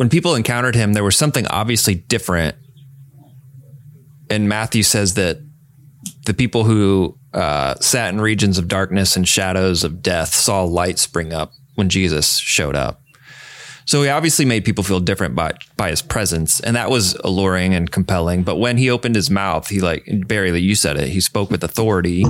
when 0.00 0.08
people 0.08 0.34
encountered 0.34 0.74
him, 0.74 0.94
there 0.94 1.04
was 1.04 1.14
something 1.14 1.46
obviously 1.48 1.94
different. 1.94 2.56
And 4.30 4.48
Matthew 4.48 4.82
says 4.82 5.12
that 5.12 5.40
the 6.24 6.32
people 6.32 6.64
who 6.64 7.18
uh, 7.34 7.74
sat 7.80 8.08
in 8.08 8.18
regions 8.18 8.56
of 8.56 8.66
darkness 8.66 9.14
and 9.14 9.28
shadows 9.28 9.84
of 9.84 10.00
death 10.00 10.32
saw 10.32 10.64
light 10.64 10.98
spring 10.98 11.34
up 11.34 11.52
when 11.74 11.90
Jesus 11.90 12.38
showed 12.38 12.74
up. 12.74 13.02
So 13.84 14.02
he 14.02 14.08
obviously 14.08 14.46
made 14.46 14.64
people 14.64 14.84
feel 14.84 15.00
different 15.00 15.34
by 15.34 15.52
by 15.76 15.90
his 15.90 16.00
presence, 16.00 16.60
and 16.60 16.76
that 16.76 16.88
was 16.88 17.12
alluring 17.16 17.74
and 17.74 17.90
compelling. 17.90 18.42
But 18.42 18.56
when 18.56 18.78
he 18.78 18.88
opened 18.88 19.16
his 19.16 19.28
mouth, 19.28 19.68
he 19.68 19.80
like 19.80 20.08
Barry, 20.26 20.58
you 20.58 20.76
said 20.76 20.96
it. 20.96 21.10
He 21.10 21.20
spoke 21.20 21.50
with 21.50 21.62
authority 21.62 22.24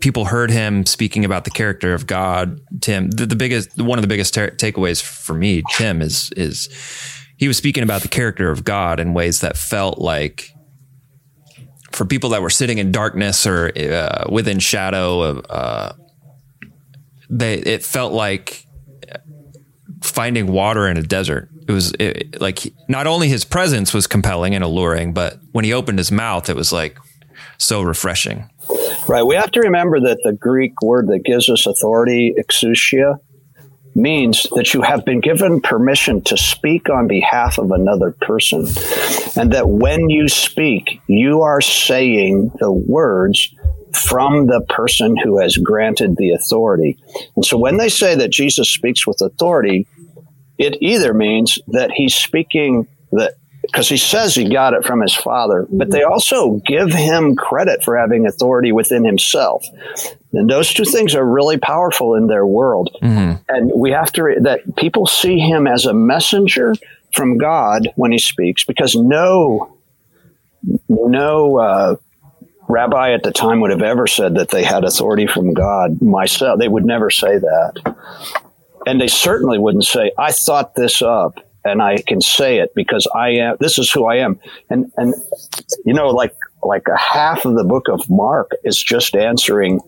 people 0.00 0.24
heard 0.26 0.50
him 0.50 0.86
speaking 0.86 1.24
about 1.24 1.44
the 1.44 1.50
character 1.50 1.94
of 1.94 2.06
God. 2.06 2.60
Tim, 2.80 3.10
the, 3.10 3.26
the 3.26 3.36
biggest, 3.36 3.80
one 3.80 3.98
of 3.98 4.02
the 4.02 4.08
biggest 4.08 4.34
ter- 4.34 4.50
takeaways 4.50 5.02
for 5.02 5.34
me, 5.34 5.62
Tim, 5.76 6.02
is 6.02 6.30
is 6.36 6.68
he 7.36 7.48
was 7.48 7.56
speaking 7.56 7.82
about 7.82 8.02
the 8.02 8.08
character 8.08 8.50
of 8.50 8.64
God 8.64 9.00
in 9.00 9.14
ways 9.14 9.40
that 9.40 9.56
felt 9.56 9.98
like 9.98 10.50
for 11.92 12.04
people 12.04 12.30
that 12.30 12.42
were 12.42 12.50
sitting 12.50 12.78
in 12.78 12.92
darkness 12.92 13.46
or 13.46 13.72
uh, 13.76 14.24
within 14.30 14.58
shadow 14.58 15.22
of, 15.22 15.46
uh, 15.50 15.92
they 17.28 17.54
it 17.54 17.82
felt 17.82 18.12
like 18.12 18.66
finding 20.02 20.46
water 20.46 20.88
in 20.88 20.96
a 20.96 21.02
desert. 21.02 21.48
It 21.68 21.72
was 21.72 21.92
it, 21.98 22.40
like 22.40 22.72
not 22.88 23.06
only 23.06 23.28
his 23.28 23.44
presence 23.44 23.94
was 23.94 24.06
compelling 24.06 24.54
and 24.54 24.64
alluring, 24.64 25.12
but 25.12 25.38
when 25.52 25.64
he 25.64 25.72
opened 25.72 25.98
his 25.98 26.10
mouth, 26.10 26.48
it 26.48 26.56
was 26.56 26.72
like 26.72 26.98
so 27.58 27.82
refreshing. 27.82 28.48
Right. 29.10 29.24
We 29.24 29.34
have 29.34 29.50
to 29.50 29.60
remember 29.62 29.98
that 30.02 30.20
the 30.22 30.32
Greek 30.32 30.80
word 30.82 31.08
that 31.08 31.24
gives 31.24 31.50
us 31.50 31.66
authority, 31.66 32.32
exousia, 32.38 33.18
means 33.92 34.46
that 34.54 34.72
you 34.72 34.82
have 34.82 35.04
been 35.04 35.20
given 35.20 35.60
permission 35.60 36.22
to 36.22 36.36
speak 36.36 36.88
on 36.88 37.08
behalf 37.08 37.58
of 37.58 37.72
another 37.72 38.12
person. 38.20 38.68
And 39.34 39.52
that 39.52 39.68
when 39.68 40.10
you 40.10 40.28
speak, 40.28 41.00
you 41.08 41.42
are 41.42 41.60
saying 41.60 42.52
the 42.60 42.70
words 42.70 43.52
from 43.92 44.46
the 44.46 44.64
person 44.68 45.16
who 45.16 45.40
has 45.40 45.56
granted 45.56 46.14
the 46.16 46.30
authority. 46.30 46.96
And 47.34 47.44
so 47.44 47.58
when 47.58 47.78
they 47.78 47.88
say 47.88 48.14
that 48.14 48.30
Jesus 48.30 48.72
speaks 48.72 49.08
with 49.08 49.20
authority, 49.20 49.88
it 50.56 50.76
either 50.80 51.12
means 51.14 51.58
that 51.66 51.90
he's 51.90 52.14
speaking 52.14 52.86
that 53.10 53.34
because 53.62 53.88
he 53.88 53.96
says 53.96 54.34
he 54.34 54.48
got 54.48 54.74
it 54.74 54.84
from 54.84 55.00
his 55.00 55.14
father, 55.14 55.66
but 55.70 55.90
they 55.90 56.02
also 56.02 56.60
give 56.66 56.92
him 56.92 57.36
credit 57.36 57.84
for 57.84 57.96
having 57.96 58.26
authority 58.26 58.72
within 58.72 59.04
himself. 59.04 59.64
And 60.32 60.48
those 60.48 60.72
two 60.72 60.84
things 60.84 61.14
are 61.14 61.24
really 61.24 61.58
powerful 61.58 62.14
in 62.14 62.26
their 62.26 62.46
world. 62.46 62.96
Mm-hmm. 63.02 63.42
And 63.48 63.72
we 63.74 63.90
have 63.90 64.12
to, 64.12 64.36
that 64.42 64.76
people 64.76 65.06
see 65.06 65.38
him 65.38 65.66
as 65.66 65.86
a 65.86 65.92
messenger 65.92 66.74
from 67.12 67.38
God 67.38 67.88
when 67.96 68.12
he 68.12 68.18
speaks, 68.18 68.64
because 68.64 68.94
no, 68.94 69.76
no, 70.88 71.58
uh, 71.58 71.96
rabbi 72.68 73.12
at 73.12 73.24
the 73.24 73.32
time 73.32 73.60
would 73.60 73.72
have 73.72 73.82
ever 73.82 74.06
said 74.06 74.36
that 74.36 74.50
they 74.50 74.62
had 74.62 74.84
authority 74.84 75.26
from 75.26 75.52
God 75.52 76.00
myself. 76.00 76.58
They 76.58 76.68
would 76.68 76.84
never 76.84 77.10
say 77.10 77.38
that. 77.38 77.96
And 78.86 79.00
they 79.00 79.08
certainly 79.08 79.58
wouldn't 79.58 79.84
say, 79.84 80.12
I 80.16 80.32
thought 80.32 80.76
this 80.76 81.02
up 81.02 81.40
and 81.64 81.82
I 81.82 81.98
can 82.06 82.20
say 82.20 82.58
it 82.58 82.72
because 82.74 83.06
I 83.14 83.30
am. 83.30 83.56
This 83.60 83.78
is 83.78 83.90
who 83.90 84.06
I 84.06 84.16
am, 84.16 84.40
and 84.68 84.92
and 84.96 85.14
you 85.84 85.94
know, 85.94 86.08
like 86.08 86.34
like 86.62 86.86
a 86.88 86.98
half 86.98 87.44
of 87.44 87.54
the 87.54 87.64
book 87.64 87.88
of 87.88 88.08
Mark 88.08 88.50
is 88.64 88.82
just 88.82 89.14
answering 89.14 89.80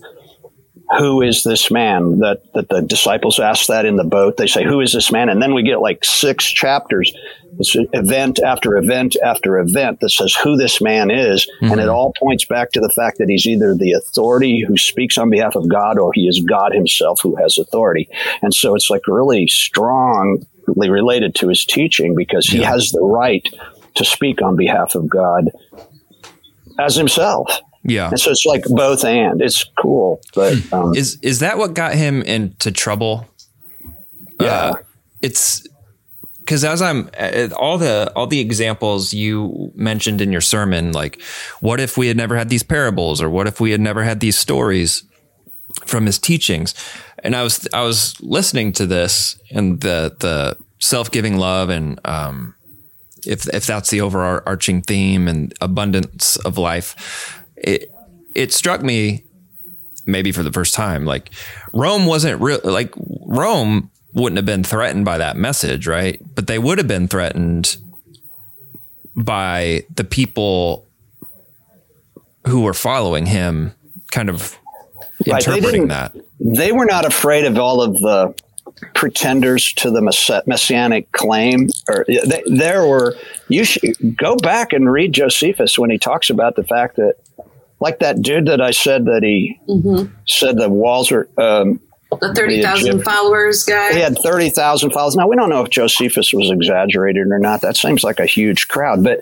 who 0.98 1.22
is 1.22 1.42
this 1.42 1.70
man 1.70 2.18
that 2.18 2.42
that 2.54 2.68
the 2.68 2.82
disciples 2.82 3.38
ask 3.38 3.66
that 3.66 3.87
in 3.87 3.96
the 3.96 4.04
boat? 4.04 4.37
They 4.37 4.46
say 4.46 4.64
who 4.64 4.80
is 4.80 4.92
this 4.92 5.11
man? 5.11 5.28
And 5.28 5.40
then 5.40 5.54
we 5.54 5.62
get 5.62 5.80
like 5.80 6.04
six 6.04 6.44
chapters. 6.50 7.12
It's 7.58 7.76
event 7.92 8.40
after 8.40 8.76
event 8.76 9.16
after 9.22 9.58
event 9.58 10.00
that 10.00 10.11
says 10.11 10.35
who 10.35 10.56
this 10.56 10.80
man 10.80 11.11
is. 11.11 11.46
Mm-hmm. 11.46 11.72
and 11.72 11.80
it 11.80 11.88
all 11.88 12.12
points 12.18 12.44
back 12.44 12.72
to 12.72 12.80
the 12.80 12.90
fact 12.90 13.18
that 13.18 13.28
he's 13.28 13.46
either 13.46 13.74
the 13.74 13.92
authority 13.92 14.64
who 14.66 14.76
speaks 14.76 15.18
on 15.18 15.30
behalf 15.30 15.54
of 15.54 15.68
god 15.68 15.98
or 15.98 16.12
he 16.12 16.26
is 16.26 16.40
god 16.40 16.72
himself 16.74 17.20
who 17.22 17.37
has 17.37 17.58
authority. 17.58 18.08
And 18.42 18.54
so 18.54 18.74
it's 18.74 18.90
like 18.90 19.06
really 19.06 19.46
strong 19.46 20.44
related 20.66 21.35
to 21.37 21.48
his 21.48 21.64
teaching 21.64 22.14
because 22.14 22.46
he 22.46 22.61
yeah. 22.61 22.70
has 22.70 22.90
the 22.90 23.01
right 23.01 23.46
to 23.94 24.05
speak 24.05 24.42
on 24.42 24.57
behalf 24.57 24.94
of 24.94 25.09
God 25.09 25.51
as 26.79 26.96
himself. 26.96 27.61
Yeah. 27.85 28.11
And 28.11 28.20
so 28.20 28.31
it's 28.31 28.46
like 28.46 28.64
both 28.64 29.05
and 29.05 29.42
it's 29.42 29.64
cool. 29.77 30.20
But 30.35 30.57
hmm. 30.57 30.75
um, 30.75 30.94
is 30.94 31.18
is 31.22 31.40
that 31.40 31.59
what 31.59 31.75
got 31.75 31.94
him 31.94 32.22
into 32.22 32.70
trouble? 32.70 33.27
Yeah. 34.40 34.46
Uh, 34.46 34.75
it's 35.20 35.66
because 36.38 36.64
as 36.64 36.83
I'm 36.83 37.11
uh, 37.18 37.48
all 37.57 37.79
the 37.79 38.12
all 38.14 38.27
the 38.27 38.40
examples 38.40 39.12
you 39.12 39.72
mentioned 39.75 40.20
in 40.20 40.33
your 40.33 40.40
sermon, 40.40 40.92
like 40.92 41.20
what 41.61 41.81
if 41.81 41.96
we 41.96 42.09
had 42.09 42.16
never 42.16 42.37
had 42.37 42.48
these 42.48 42.62
parables, 42.62 43.20
or 43.20 43.29
what 43.29 43.46
if 43.46 43.61
we 43.61 43.70
had 43.72 43.81
never 43.81 44.03
had 44.05 44.20
these 44.20 44.38
stories 44.38 45.03
from 45.87 46.07
his 46.07 46.18
teachings? 46.18 46.75
And 47.22 47.37
I 47.37 47.42
was 47.42 47.66
I 47.72 47.82
was 47.82 48.20
listening 48.20 48.72
to 48.74 48.87
this 48.87 49.38
and 49.50 49.80
the 49.80 50.14
the 50.18 50.56
self 50.78 51.11
giving 51.11 51.37
love 51.38 51.70
and 51.70 52.00
um, 52.04 52.54
if 53.26 53.48
if 53.54 53.66
that's 53.66 53.90
the 53.90 54.00
overarching 54.00 54.82
theme 54.82 55.28
and 55.28 55.54
abundance 55.61 56.37
of 56.37 56.58
life, 56.58 57.42
it 57.56 57.90
it 58.35 58.52
struck 58.52 58.82
me 58.82 59.24
maybe 60.04 60.32
for 60.32 60.42
the 60.42 60.50
first 60.50 60.74
time 60.74 61.04
like 61.04 61.30
Rome 61.72 62.06
wasn't 62.06 62.40
real 62.40 62.61
like 62.64 62.92
Rome 62.96 63.90
wouldn't 64.12 64.37
have 64.37 64.46
been 64.46 64.64
threatened 64.64 65.04
by 65.04 65.18
that 65.18 65.37
message, 65.37 65.87
right? 65.87 66.20
But 66.35 66.46
they 66.46 66.58
would 66.58 66.78
have 66.78 66.88
been 66.88 67.08
threatened 67.08 67.76
by 69.14 69.85
the 69.94 70.04
people 70.04 70.87
who 72.46 72.62
were 72.62 72.74
following 72.74 73.26
him 73.26 73.74
kind 74.11 74.28
of 74.28 74.58
interpreting 75.26 75.88
right, 75.88 76.12
that 76.12 76.24
they 76.40 76.72
were 76.72 76.87
not 76.87 77.04
afraid 77.04 77.44
of 77.44 77.58
all 77.58 77.82
of 77.82 77.94
the 77.94 78.35
pretenders 78.94 79.72
to 79.74 79.90
the 79.90 80.00
mess- 80.00 80.30
messianic 80.46 81.11
claim. 81.12 81.68
Or 81.88 82.04
they, 82.08 82.42
there 82.46 82.87
were 82.87 83.16
you 83.48 83.64
should 83.64 84.16
go 84.16 84.37
back 84.37 84.72
and 84.72 84.90
read 84.90 85.12
Josephus 85.12 85.78
when 85.78 85.90
he 85.90 85.98
talks 85.98 86.30
about 86.30 86.56
the 86.56 86.64
fact 86.64 86.96
that, 86.96 87.16
like 87.80 87.98
that 88.00 88.22
dude 88.22 88.46
that 88.46 88.61
I 88.61 88.70
said 88.70 89.04
that 89.06 89.22
he 89.22 89.58
said 90.26 90.56
the 90.56 90.68
walls 90.68 91.11
were. 91.11 91.28
Um, 91.37 91.80
The 92.20 92.32
30,000 92.35 93.02
followers 93.02 93.64
guy. 93.64 93.92
he 93.94 94.00
had 94.00 94.18
30,000 94.18 94.90
followers. 94.90 95.16
Now, 95.16 95.26
we 95.28 95.35
don't 95.37 95.48
know 95.48 95.62
if 95.62 95.70
Josephus 95.70 96.32
was 96.32 96.50
exaggerated 96.50 97.26
or 97.28 97.38
not. 97.38 97.61
That 97.62 97.76
seems 97.76 98.04
like 98.04 98.20
a 98.20 98.26
huge 98.26 98.68
crowd. 98.68 99.02
But, 99.02 99.20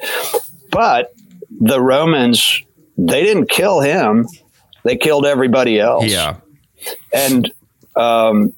but 0.70 1.14
the 1.60 1.80
Romans, 1.80 2.62
they 2.98 3.22
didn't 3.22 3.48
kill 3.48 3.80
him. 3.80 4.26
They 4.84 4.96
killed 4.96 5.26
everybody 5.26 5.78
else. 5.78 6.06
Yeah. 6.06 6.36
And 7.12 7.50
um, 7.96 8.52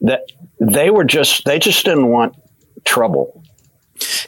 that 0.00 0.22
they 0.60 0.90
were 0.90 1.04
just, 1.04 1.44
they 1.44 1.58
just 1.58 1.84
didn't 1.84 2.08
want 2.08 2.34
trouble. 2.84 3.44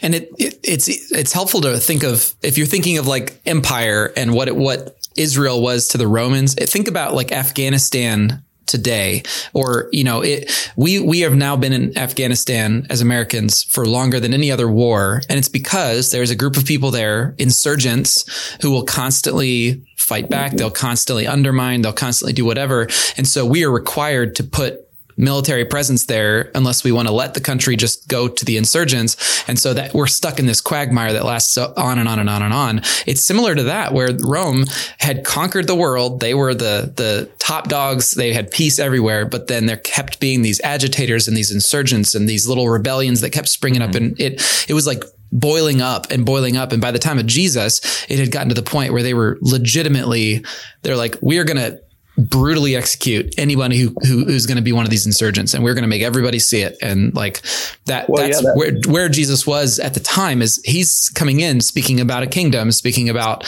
and 0.03 0.15
it, 0.15 0.31
it 0.39 0.59
it's 0.65 0.89
it's 1.13 1.33
helpful 1.33 1.61
to 1.61 1.79
think 1.79 2.03
of 2.03 2.35
if 2.43 2.59
you're 2.59 2.67
thinking 2.67 2.99
of 2.99 3.07
like 3.07 3.41
empire 3.47 4.13
and 4.17 4.35
what 4.35 4.49
it 4.49 4.57
what 4.57 4.97
Israel 5.17 5.63
was 5.63 5.89
to 5.89 5.99
the 5.99 6.09
Romans. 6.09 6.55
Think 6.55 6.89
about 6.89 7.15
like 7.15 7.31
Afghanistan 7.33 8.43
today 8.67 9.23
or 9.53 9.89
you 9.91 10.05
know 10.05 10.23
it 10.23 10.49
we 10.77 11.01
we 11.01 11.21
have 11.21 11.35
now 11.35 11.57
been 11.57 11.73
in 11.73 11.99
Afghanistan 11.99 12.87
as 12.89 13.01
Americans 13.01 13.65
for 13.65 13.85
longer 13.85 14.21
than 14.21 14.33
any 14.33 14.53
other 14.53 14.71
war 14.71 15.23
and 15.29 15.39
it's 15.39 15.49
because 15.49 16.13
there's 16.13 16.31
a 16.31 16.37
group 16.37 16.57
of 16.57 16.65
people 16.65 16.93
there 16.93 17.35
insurgents 17.39 18.25
who 18.63 18.71
will 18.71 18.85
constantly 18.85 19.85
fight 20.11 20.29
back 20.29 20.51
they'll 20.53 20.71
constantly 20.71 21.27
undermine 21.27 21.83
they'll 21.83 21.93
constantly 21.93 22.33
do 22.33 22.45
whatever 22.45 22.89
and 23.17 23.27
so 23.29 23.47
we 23.47 23.65
are 23.65 23.71
required 23.71 24.35
to 24.35 24.43
put 24.43 24.91
military 25.21 25.65
presence 25.65 26.07
there 26.07 26.51
unless 26.55 26.83
we 26.83 26.91
want 26.91 27.07
to 27.07 27.15
let 27.15 27.35
the 27.35 27.41
country 27.41 27.77
just 27.77 28.09
go 28.09 28.27
to 28.27 28.45
the 28.45 28.57
insurgents. 28.57 29.45
And 29.49 29.59
so 29.59 29.75
that 29.75 29.95
we're 29.95 30.07
stuck 30.07 30.39
in 30.39 30.47
this 30.47 30.61
quagmire 30.61 31.13
that 31.13 31.25
lasts 31.25 31.57
on 31.59 31.99
and 31.99 32.09
on 32.09 32.19
and 32.19 32.29
on 32.29 32.43
and 32.43 32.55
on. 32.55 32.79
It's 33.07 33.21
similar 33.21 33.55
to 33.55 33.65
that 33.65 33.93
where 33.93 34.09
Rome 34.19 34.65
had 34.99 35.25
conquered 35.25 35.67
the 35.67 35.75
world. 35.75 36.21
They 36.21 36.35
were 36.35 36.55
the, 36.55 36.93
the 36.97 37.31
top 37.39 37.69
dogs. 37.69 38.13
They 38.13 38.33
had 38.33 38.51
peace 38.51 38.79
everywhere, 38.79 39.27
but 39.27 39.47
then 39.47 39.67
there 39.67 39.77
kept 39.77 40.21
being 40.21 40.43
these 40.43 40.61
agitators 40.63 41.29
and 41.29 41.37
these 41.37 41.53
insurgents 41.53 42.15
and 42.15 42.29
these 42.29 42.49
little 42.49 42.69
rebellions 42.69 43.21
that 43.21 43.31
kept 43.31 43.49
springing 43.49 43.83
up. 43.83 43.91
Mm-hmm. 43.91 44.05
And 44.05 44.21
it, 44.21 44.67
it 44.69 44.75
was 44.75 44.87
like, 44.87 45.05
boiling 45.33 45.81
up 45.81 46.11
and 46.11 46.25
boiling 46.27 46.57
up. 46.57 46.73
And 46.73 46.81
by 46.81 46.91
the 46.91 46.99
time 46.99 47.19
of 47.19 47.27
Jesus, 47.27 47.81
it 48.09 48.19
had 48.19 48.33
gotten 48.33 48.49
to 48.49 48.55
the 48.55 48.63
point 48.63 48.93
where 48.93 49.03
they 49.03 49.15
were 49.15 49.39
legitimately, 49.41 50.45
they're 50.83 50.97
like, 50.97 51.17
we're 51.21 51.45
going 51.45 51.57
to 51.59 51.81
brutally 52.19 52.77
execute 52.77 53.33
anybody 53.39 53.79
who, 53.79 53.95
who 54.03 54.25
who's 54.27 54.45
going 54.45 54.57
to 54.57 54.63
be 54.63 54.73
one 54.73 54.85
of 54.85 54.91
these 54.91 55.07
insurgents 55.07 55.55
and 55.55 55.65
we're 55.65 55.73
going 55.73 55.85
to 55.85 55.89
make 55.89 56.03
everybody 56.03 56.39
see 56.39 56.61
it 56.61 56.77
and 56.83 57.15
like 57.15 57.41
that 57.87 58.11
Well, 58.11 58.23
that's 58.23 58.43
yeah, 58.43 58.51
that- 58.51 58.57
where 58.59 58.73
where 58.93 59.09
Jesus 59.09 59.47
was 59.47 59.79
at 59.79 59.95
the 59.95 60.01
time 60.01 60.43
is 60.43 60.61
he's 60.63 61.09
coming 61.15 61.41
in 61.41 61.63
speaking 61.63 61.99
about 61.99 62.23
a 62.23 62.27
kingdom 62.27 62.73
speaking 62.73 63.09
about 63.09 63.47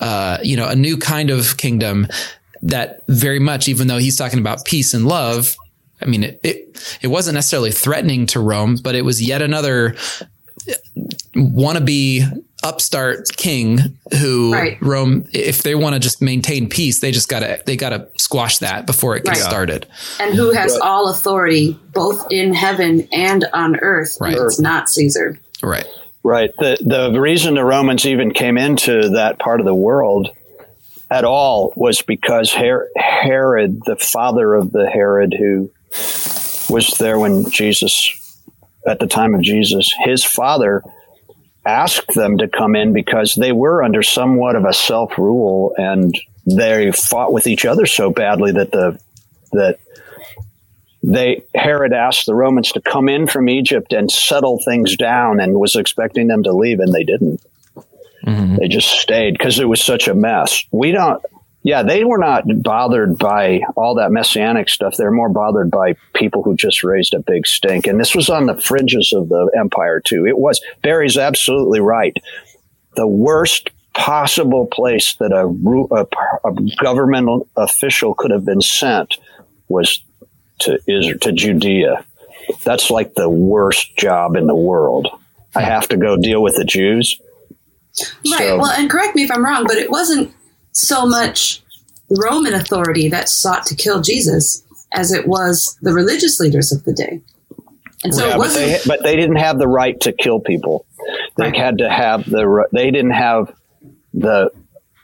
uh 0.00 0.38
you 0.42 0.56
know 0.56 0.66
a 0.68 0.76
new 0.76 0.96
kind 0.96 1.28
of 1.28 1.58
kingdom 1.58 2.06
that 2.62 3.00
very 3.08 3.40
much 3.40 3.68
even 3.68 3.88
though 3.88 3.98
he's 3.98 4.16
talking 4.16 4.38
about 4.38 4.64
peace 4.64 4.94
and 4.94 5.06
love 5.06 5.54
I 6.00 6.06
mean 6.06 6.22
it 6.22 6.40
it, 6.42 6.98
it 7.02 7.08
wasn't 7.08 7.34
necessarily 7.34 7.72
threatening 7.72 8.24
to 8.28 8.40
Rome 8.40 8.78
but 8.82 8.94
it 8.94 9.02
was 9.04 9.20
yet 9.20 9.42
another 9.42 9.96
wannabe 11.34 12.42
upstart 12.62 13.28
king 13.36 13.78
who 14.20 14.52
Right. 14.52 14.78
Rome 14.80 15.26
if 15.32 15.62
they 15.62 15.74
want 15.74 15.94
to 15.94 16.00
just 16.00 16.22
maintain 16.22 16.68
peace 16.68 17.00
they 17.00 17.10
just 17.10 17.28
gotta 17.28 17.60
they 17.66 17.76
gotta 17.76 18.08
squash 18.16 18.58
that 18.58 18.86
before 18.86 19.16
it 19.16 19.24
gets 19.24 19.40
Right. 19.40 19.48
started 19.48 19.86
and 20.18 20.34
who 20.34 20.52
has 20.52 20.74
all 20.76 21.10
authority 21.10 21.78
both 21.92 22.26
in 22.30 22.54
heaven 22.54 23.06
and 23.12 23.44
on 23.52 23.76
earth. 23.80 24.16
Right. 24.20 24.34
It's 24.36 24.58
not 24.60 24.88
Caesar. 24.88 25.38
right 25.62 25.86
Right. 26.26 26.52
The 26.58 26.78
the 27.12 27.20
reason 27.20 27.52
the 27.54 27.64
Romans 27.66 28.06
even 28.06 28.32
came 28.32 28.56
into 28.56 29.10
that 29.10 29.38
part 29.38 29.60
of 29.60 29.66
the 29.66 29.74
world 29.74 30.30
at 31.10 31.22
all 31.26 31.74
was 31.76 32.00
because 32.00 32.50
Her- 32.50 32.88
Herod, 32.96 33.82
the 33.84 33.96
father 33.96 34.54
of 34.54 34.72
the 34.72 34.88
Herod 34.88 35.34
who 35.38 35.70
was 36.70 36.94
there 36.98 37.18
when 37.18 37.50
Jesus, 37.50 38.10
at 38.86 38.98
the 38.98 39.06
time 39.06 39.34
of 39.34 39.42
Jesus, 39.42 39.94
his 40.04 40.24
father 40.24 40.82
asked 41.66 42.14
them 42.14 42.38
to 42.38 42.48
come 42.48 42.76
in 42.76 42.92
because 42.92 43.34
they 43.34 43.52
were 43.52 43.82
under 43.82 44.02
somewhat 44.02 44.56
of 44.56 44.64
a 44.64 44.72
self 44.72 45.16
rule 45.18 45.74
and 45.78 46.14
they 46.46 46.92
fought 46.92 47.32
with 47.32 47.46
each 47.46 47.64
other 47.64 47.86
so 47.86 48.10
badly 48.10 48.52
that 48.52 48.70
the 48.70 48.98
that 49.52 49.78
they 51.02 51.42
Herod 51.54 51.92
asked 51.92 52.26
the 52.26 52.34
Romans 52.34 52.72
to 52.72 52.80
come 52.80 53.08
in 53.08 53.26
from 53.26 53.48
Egypt 53.48 53.92
and 53.92 54.10
settle 54.10 54.60
things 54.64 54.96
down 54.96 55.40
and 55.40 55.58
was 55.58 55.74
expecting 55.74 56.28
them 56.28 56.42
to 56.42 56.52
leave 56.52 56.80
and 56.80 56.92
they 56.92 57.04
didn't. 57.04 57.40
Mm-hmm. 58.26 58.56
They 58.56 58.68
just 58.68 58.88
stayed 58.88 59.32
because 59.32 59.58
it 59.58 59.66
was 59.66 59.82
such 59.82 60.08
a 60.08 60.14
mess. 60.14 60.64
We 60.70 60.92
don't 60.92 61.22
yeah, 61.64 61.82
they 61.82 62.04
were 62.04 62.18
not 62.18 62.44
bothered 62.62 63.18
by 63.18 63.62
all 63.74 63.94
that 63.94 64.12
messianic 64.12 64.68
stuff. 64.68 64.96
They're 64.98 65.10
more 65.10 65.30
bothered 65.30 65.70
by 65.70 65.96
people 66.14 66.42
who 66.42 66.54
just 66.54 66.84
raised 66.84 67.14
a 67.14 67.20
big 67.20 67.46
stink. 67.46 67.86
And 67.86 67.98
this 67.98 68.14
was 68.14 68.28
on 68.28 68.44
the 68.44 68.60
fringes 68.60 69.14
of 69.14 69.30
the 69.30 69.50
empire 69.58 69.98
too. 69.98 70.26
It 70.26 70.36
was 70.38 70.60
Barry's 70.82 71.16
absolutely 71.16 71.80
right. 71.80 72.14
The 72.96 73.06
worst 73.06 73.70
possible 73.94 74.66
place 74.66 75.14
that 75.16 75.32
a, 75.32 75.46
a, 75.94 76.48
a 76.48 76.82
governmental 76.82 77.48
official 77.56 78.14
could 78.14 78.30
have 78.30 78.44
been 78.44 78.60
sent 78.60 79.16
was 79.68 80.04
to 80.60 80.78
Israel, 80.86 81.18
to 81.20 81.32
Judea. 81.32 82.04
That's 82.62 82.90
like 82.90 83.14
the 83.14 83.30
worst 83.30 83.96
job 83.96 84.36
in 84.36 84.46
the 84.46 84.54
world. 84.54 85.08
I 85.56 85.62
have 85.62 85.88
to 85.88 85.96
go 85.96 86.18
deal 86.18 86.42
with 86.42 86.56
the 86.56 86.64
Jews. 86.64 87.18
Right. 88.30 88.38
So- 88.38 88.58
well, 88.58 88.70
and 88.72 88.90
correct 88.90 89.16
me 89.16 89.22
if 89.22 89.30
I'm 89.30 89.42
wrong, 89.42 89.64
but 89.66 89.78
it 89.78 89.90
wasn't 89.90 90.34
so 90.74 91.06
much 91.06 91.62
Roman 92.10 92.52
authority 92.54 93.08
that 93.08 93.28
sought 93.28 93.64
to 93.66 93.74
kill 93.74 94.02
Jesus 94.02 94.62
as 94.92 95.10
it 95.12 95.26
was 95.26 95.76
the 95.82 95.92
religious 95.92 96.38
leaders 96.38 96.70
of 96.72 96.84
the 96.84 96.92
day. 96.92 97.20
And 98.04 98.14
so 98.14 98.24
Yeah, 98.26 98.30
it 98.30 98.32
but 98.32 98.38
wasn't 98.38 98.66
they, 98.66 98.78
but 98.86 99.02
they 99.02 99.16
didn't 99.16 99.36
have 99.36 99.58
the 99.58 99.66
right 99.68 99.98
to 100.02 100.12
kill 100.12 100.38
people. 100.40 100.84
They 101.36 101.44
Right. 101.46 101.56
had 101.56 101.78
to 101.78 101.88
have 101.90 102.28
the. 102.28 102.66
They 102.72 102.90
didn't 102.90 103.12
have 103.12 103.52
the. 104.12 104.50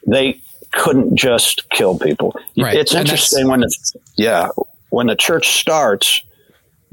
They 0.07 0.41
couldn't 0.73 1.17
just 1.17 1.69
kill 1.71 1.99
people. 1.99 2.35
Right, 2.59 2.77
It's 2.77 2.93
and 2.93 3.01
interesting 3.01 3.49
when 3.49 3.61
the 3.61 3.75
yeah 4.17 4.49
when 4.91 5.07
the 5.07 5.17
church 5.17 5.59
starts. 5.61 6.23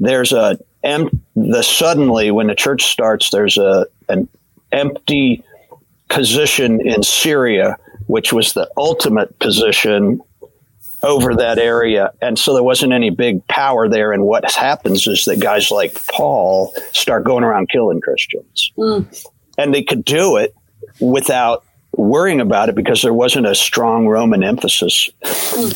There's 0.00 0.32
a 0.32 0.58
em- 0.82 1.22
the 1.36 1.62
suddenly 1.62 2.30
when 2.30 2.46
the 2.48 2.54
church 2.54 2.84
starts. 2.86 3.30
There's 3.30 3.56
a 3.58 3.86
an 4.08 4.28
empty 4.72 5.42
position 6.08 6.80
in 6.86 7.02
Syria, 7.02 7.76
which 8.08 8.32
was 8.32 8.54
the 8.54 8.68
ultimate 8.76 9.38
position 9.38 10.20
over 11.02 11.36
that 11.36 11.58
area. 11.58 12.12
And 12.20 12.38
so 12.38 12.54
there 12.54 12.62
wasn't 12.62 12.92
any 12.92 13.10
big 13.10 13.46
power 13.46 13.88
there. 13.88 14.12
And 14.12 14.24
what 14.24 14.50
happens 14.50 15.06
is 15.06 15.26
that 15.26 15.38
guys 15.38 15.70
like 15.70 15.94
Paul 16.08 16.74
start 16.92 17.22
going 17.24 17.44
around 17.44 17.68
killing 17.70 18.00
Christians. 18.00 18.72
And 19.56 19.72
they 19.72 19.82
could 19.82 20.04
do 20.04 20.36
it 20.36 20.54
without 21.00 21.64
worrying 21.92 22.40
about 22.40 22.68
it 22.68 22.74
because 22.74 23.02
there 23.02 23.14
wasn't 23.14 23.46
a 23.46 23.54
strong 23.54 24.06
Roman 24.06 24.42
emphasis. 24.42 25.10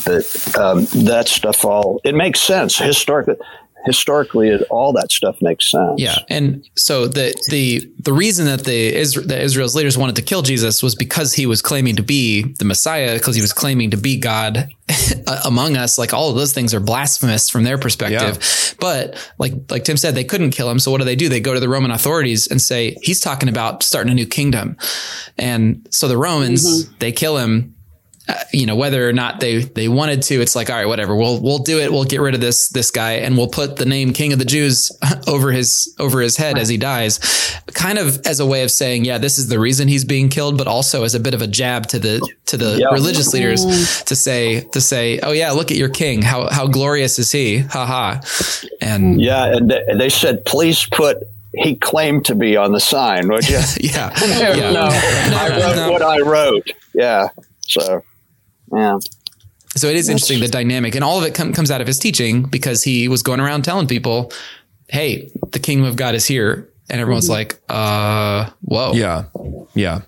But 0.04 0.58
um, 0.58 0.86
that 1.04 1.26
stuff 1.28 1.64
all, 1.64 2.00
it 2.02 2.14
makes 2.14 2.40
sense. 2.40 2.78
Historically, 2.78 3.36
historically, 3.84 4.48
it, 4.48 4.62
all 4.70 4.92
that 4.92 5.10
stuff 5.10 5.40
makes 5.40 5.70
sense. 5.70 6.00
Yeah, 6.00 6.16
and 6.28 6.68
so 6.76 7.06
the 7.06 7.34
the 7.48 7.90
the 7.98 8.12
reason 8.12 8.46
that 8.46 8.64
the 8.64 8.92
Isra- 8.92 9.26
that 9.26 9.40
Israel's 9.40 9.74
leaders 9.74 9.98
wanted 9.98 10.16
to 10.16 10.22
kill 10.22 10.42
Jesus 10.42 10.82
was 10.82 10.94
because 10.94 11.34
he 11.34 11.46
was 11.46 11.62
claiming 11.62 11.96
to 11.96 12.02
be 12.02 12.42
the 12.58 12.64
Messiah, 12.64 13.14
because 13.14 13.34
he 13.34 13.40
was 13.40 13.52
claiming 13.52 13.90
to 13.90 13.96
be 13.96 14.18
God 14.18 14.68
among 15.44 15.76
us. 15.76 15.98
Like 15.98 16.12
all 16.12 16.30
of 16.30 16.36
those 16.36 16.52
things 16.52 16.74
are 16.74 16.80
blasphemous 16.80 17.48
from 17.48 17.64
their 17.64 17.78
perspective. 17.78 18.76
But 18.78 19.16
like 19.38 19.52
like 19.70 19.84
Tim 19.84 19.96
said, 19.96 20.14
they 20.14 20.24
couldn't 20.24 20.50
kill 20.50 20.70
him. 20.70 20.78
So 20.78 20.90
what 20.90 20.98
do 20.98 21.04
they 21.04 21.16
do? 21.16 21.28
They 21.28 21.40
go 21.40 21.54
to 21.54 21.60
the 21.60 21.68
Roman 21.68 21.90
authorities 21.90 22.46
and 22.46 22.60
say 22.60 22.96
he's 23.02 23.20
talking 23.20 23.48
about 23.48 23.82
starting 23.82 24.12
a 24.12 24.14
new 24.14 24.26
kingdom, 24.26 24.76
and 25.38 25.86
so 25.90 26.08
the 26.08 26.18
Romans 26.18 26.86
mm-hmm. 26.86 26.94
they 26.98 27.12
kill 27.12 27.36
him 27.36 27.74
uh, 28.28 28.34
you 28.52 28.66
know 28.66 28.76
whether 28.76 29.08
or 29.08 29.12
not 29.12 29.40
they 29.40 29.58
they 29.58 29.88
wanted 29.88 30.22
to 30.22 30.40
it's 30.40 30.54
like 30.54 30.70
all 30.70 30.76
right 30.76 30.86
whatever 30.86 31.16
we'll 31.16 31.40
we'll 31.42 31.58
do 31.58 31.80
it 31.80 31.90
we'll 31.90 32.04
get 32.04 32.20
rid 32.20 32.34
of 32.34 32.40
this 32.40 32.68
this 32.68 32.90
guy 32.90 33.12
and 33.14 33.36
we'll 33.36 33.48
put 33.48 33.76
the 33.76 33.84
name 33.84 34.12
king 34.12 34.32
of 34.32 34.38
the 34.38 34.44
jews 34.44 34.92
over 35.26 35.50
his 35.50 35.92
over 35.98 36.20
his 36.20 36.36
head 36.36 36.56
as 36.56 36.68
he 36.68 36.76
dies 36.76 37.18
kind 37.74 37.98
of 37.98 38.24
as 38.26 38.38
a 38.38 38.46
way 38.46 38.62
of 38.62 38.70
saying 38.70 39.04
yeah 39.04 39.18
this 39.18 39.38
is 39.38 39.48
the 39.48 39.58
reason 39.58 39.88
he's 39.88 40.04
being 40.04 40.28
killed 40.28 40.56
but 40.56 40.68
also 40.68 41.02
as 41.02 41.14
a 41.16 41.20
bit 41.20 41.34
of 41.34 41.42
a 41.42 41.46
jab 41.48 41.86
to 41.88 41.98
the 41.98 42.20
to 42.46 42.56
the 42.56 42.78
Yeah. 42.78 42.88
religious 42.92 43.32
leaders 43.34 43.64
to 44.04 44.14
say 44.14 44.60
to 44.60 44.80
say 44.80 45.18
oh 45.20 45.32
yeah 45.32 45.50
look 45.50 45.70
at 45.72 45.76
your 45.76 45.88
king 45.88 46.22
how 46.22 46.48
how 46.48 46.68
glorious 46.68 47.18
is 47.18 47.32
he 47.32 47.58
haha 47.58 48.20
and 48.80 49.20
Yeah. 49.20 49.56
And 49.56 49.70
they, 50.00 50.08
said, 50.08 50.44
please 50.44 50.86
put, 50.92 51.18
he 51.54 51.76
claimed 51.76 52.24
to 52.26 52.34
be 52.34 52.56
on 52.56 52.72
the 52.72 52.80
sign, 52.80 53.28
would 53.28 53.48
you? 53.48 53.56
yeah 53.80 54.12
no, 54.20 54.54
yeah 54.54 55.38
I 55.38 55.48
wrote 55.50 55.76
no. 55.76 55.92
what 55.92 56.02
I 56.02 56.20
wrote. 56.20 56.68
Yeah. 56.94 57.28
So, 57.66 58.02
yeah. 58.72 58.98
So 59.74 59.88
it 59.88 59.96
is 59.96 60.08
interesting 60.08 60.40
the 60.40 60.48
dynamic, 60.48 60.94
and 60.94 61.02
all 61.02 61.18
of 61.18 61.24
it 61.24 61.34
com- 61.34 61.52
comes 61.54 61.70
out 61.70 61.80
of 61.80 61.86
his 61.86 61.98
teaching 61.98 62.42
because 62.42 62.82
he 62.82 63.08
was 63.08 63.22
going 63.22 63.40
around 63.40 63.62
telling 63.62 63.86
people, 63.86 64.32
"Hey, 64.88 65.30
the 65.50 65.58
kingdom 65.58 65.86
of 65.86 65.96
God 65.96 66.14
is 66.14 66.26
here," 66.26 66.68
and 66.90 67.00
everyone's 67.00 67.30
like, 67.30 67.58
"Uh, 67.68 68.50
whoa, 68.62 68.92
Yeah. 68.92 69.24
Yeah. 69.74 70.02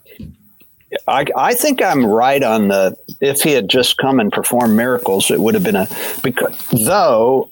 I, 1.09 1.27
I 1.37 1.55
think 1.55 1.83
I'm 1.83 2.05
right 2.07 2.43
on 2.43 2.69
the. 2.69 2.97
If 3.21 3.43
he 3.43 3.53
had 3.53 3.69
just 3.69 3.97
come 3.99 4.21
and 4.21 4.31
performed 4.33 4.77
miracles, 4.77 5.31
it 5.31 5.41
would 5.41 5.55
have 5.55 5.65
been 5.65 5.77
a. 5.77 5.89
Because 6.23 6.57
though, 6.85 7.51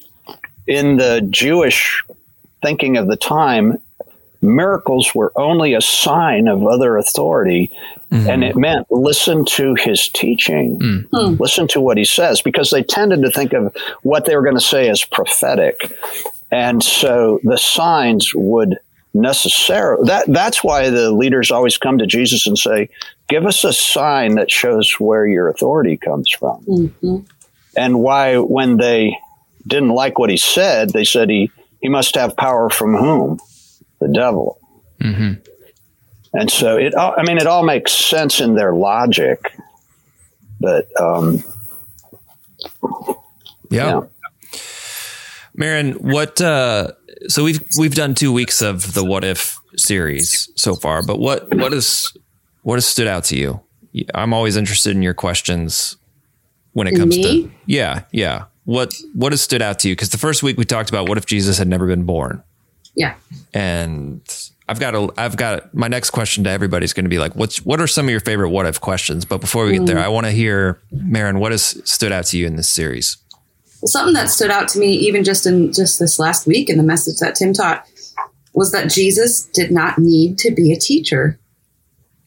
in 0.67 0.97
the 0.97 1.27
Jewish 1.29 2.05
thinking 2.63 2.97
of 2.97 3.09
the 3.09 3.17
time, 3.17 3.79
miracles 4.43 5.15
were 5.15 5.33
only 5.37 5.75
a 5.75 5.81
sign 5.81 6.49
of 6.49 6.67
other 6.67 6.97
authority, 6.97 7.71
mm-hmm. 8.11 8.29
and 8.29 8.45
it 8.45 8.57
meant 8.57 8.91
listen 8.91 9.45
to 9.45 9.75
his 9.75 10.09
teaching, 10.09 10.79
mm-hmm. 10.79 11.41
listen 11.41 11.69
to 11.69 11.81
what 11.81 11.97
he 11.97 12.05
says, 12.05 12.43
because 12.43 12.71
they 12.71 12.83
tended 12.83 13.23
to 13.23 13.31
think 13.31 13.53
of 13.53 13.75
what 14.03 14.27
they 14.27 14.37
were 14.37 14.43
going 14.43 14.57
to 14.57 14.61
say 14.61 14.89
as 14.89 15.05
prophetic, 15.05 15.97
and 16.51 16.83
so 16.83 17.41
the 17.45 17.57
signs 17.57 18.33
would 18.35 18.79
necessarily 19.15 20.07
that 20.07 20.25
that's 20.29 20.65
why 20.65 20.89
the 20.89 21.13
leaders 21.13 21.51
always 21.51 21.77
come 21.77 21.99
to 21.99 22.07
Jesus 22.07 22.47
and 22.47 22.59
say 22.59 22.89
give 23.29 23.45
us 23.45 23.63
a 23.63 23.73
sign 23.73 24.37
that 24.37 24.51
shows 24.51 24.91
where 24.99 25.27
your 25.27 25.49
authority 25.49 25.99
comes 25.99 26.31
from. 26.31 26.65
Mm-hmm. 26.65 27.17
And 27.77 28.01
why 28.01 28.39
when 28.39 28.79
they 28.79 29.19
didn't 29.67 29.91
like 29.91 30.19
what 30.19 30.31
he 30.31 30.39
said 30.39 30.91
they 30.91 31.05
said 31.05 31.29
he 31.29 31.51
he 31.83 31.91
must 31.91 32.15
have 32.15 32.37
power 32.39 32.71
from 32.71 32.95
whom 32.95 33.39
the 34.03 34.13
devil 34.13 34.59
and 36.35 36.51
so 36.51 36.77
it 36.77 36.95
all- 36.95 37.15
i 37.17 37.23
mean 37.23 37.39
it 37.39 37.47
all 37.47 37.65
makes 37.65 37.93
sense 37.93 38.41
in 38.41 38.55
their 38.55 38.73
logic 38.75 39.39
but 40.61 40.87
um 41.01 41.43
Yeah. 43.71 43.87
yeah 43.89 44.01
Marin, 45.55 45.93
what 45.95 46.41
uh 46.41 46.93
so 47.29 47.45
we've 47.45 47.61
we've 47.79 47.95
done 47.95 48.15
2 48.15 48.33
weeks 48.33 48.63
of 48.63 48.95
the 48.95 49.05
what 49.05 49.23
if 49.25 49.57
series 49.77 50.51
so 50.57 50.75
far, 50.75 51.03
but 51.03 51.19
what 51.19 51.55
what 51.55 51.73
is 51.75 52.13
what 52.63 52.77
has 52.77 52.87
stood 52.87 53.07
out 53.07 53.25
to 53.25 53.37
you? 53.37 53.61
I'm 54.15 54.33
always 54.33 54.57
interested 54.57 54.97
in 54.97 55.03
your 55.03 55.15
questions 55.15 55.97
when 56.73 56.87
it 56.87 56.97
comes 56.97 57.17
Me? 57.17 57.23
to 57.45 57.51
Yeah, 57.67 58.03
yeah. 58.13 58.45
What 58.65 58.95
what 59.15 59.33
has 59.33 59.43
stood 59.43 59.61
out 59.63 59.79
to 59.81 59.89
you? 59.89 59.97
Cuz 59.97 60.09
the 60.09 60.19
first 60.19 60.43
week 60.43 60.57
we 60.57 60.65
talked 60.65 60.89
about 60.89 61.09
what 61.09 61.19
if 61.19 61.27
Jesus 61.27 61.59
had 61.59 61.69
never 61.69 61.87
been 61.87 62.05
born. 62.05 62.43
Yeah. 62.95 63.15
And 63.55 64.21
I've 64.69 64.81
got 64.81 64.95
a 64.95 65.13
I've 65.17 65.37
got 65.37 65.75
my 65.75 65.89
next 65.89 66.11
question 66.11 66.45
to 66.45 66.51
everybody 66.51 66.85
is 66.85 66.93
going 66.93 67.05
to 67.05 67.11
be 67.11 67.19
like 67.19 67.35
what's 67.35 67.65
what 67.65 67.81
are 67.81 67.87
some 67.87 68.07
of 68.07 68.11
your 68.11 68.21
favorite 68.21 68.51
what 68.51 68.67
if 68.67 68.81
questions? 68.81 69.25
But 69.25 69.41
before 69.41 69.67
we 69.67 69.73
get 69.73 69.87
there, 69.87 69.97
mm. 69.97 70.05
I 70.05 70.09
want 70.09 70.27
to 70.27 70.33
hear 70.33 70.81
Marin, 70.91 71.39
what 71.39 71.53
has 71.53 71.81
stood 71.89 72.13
out 72.13 72.27
to 72.27 72.39
you 72.39 72.47
in 72.47 72.57
this 72.57 72.71
series? 72.71 73.17
Well, 73.81 73.89
something 73.89 74.15
that 74.15 74.31
stood 74.31 74.51
out 74.51 74.69
to 74.69 74.79
me, 74.79 74.93
even 74.93 75.25
just 75.25 75.45
in 75.47 75.73
just 75.73 75.99
this 75.99 76.19
last 76.19 76.47
week 76.47 76.71
in 76.71 76.77
the 76.77 76.85
message 76.85 77.19
that 77.19 77.35
Tim 77.35 77.53
taught, 77.53 77.85
was 78.55 78.71
that 78.73 78.91
Jesus 78.91 79.45
did 79.47 79.73
not 79.73 79.99
need 79.99 80.39
to 80.39 80.53
be 80.53 80.73
a 80.73 80.79
teacher. 80.79 81.39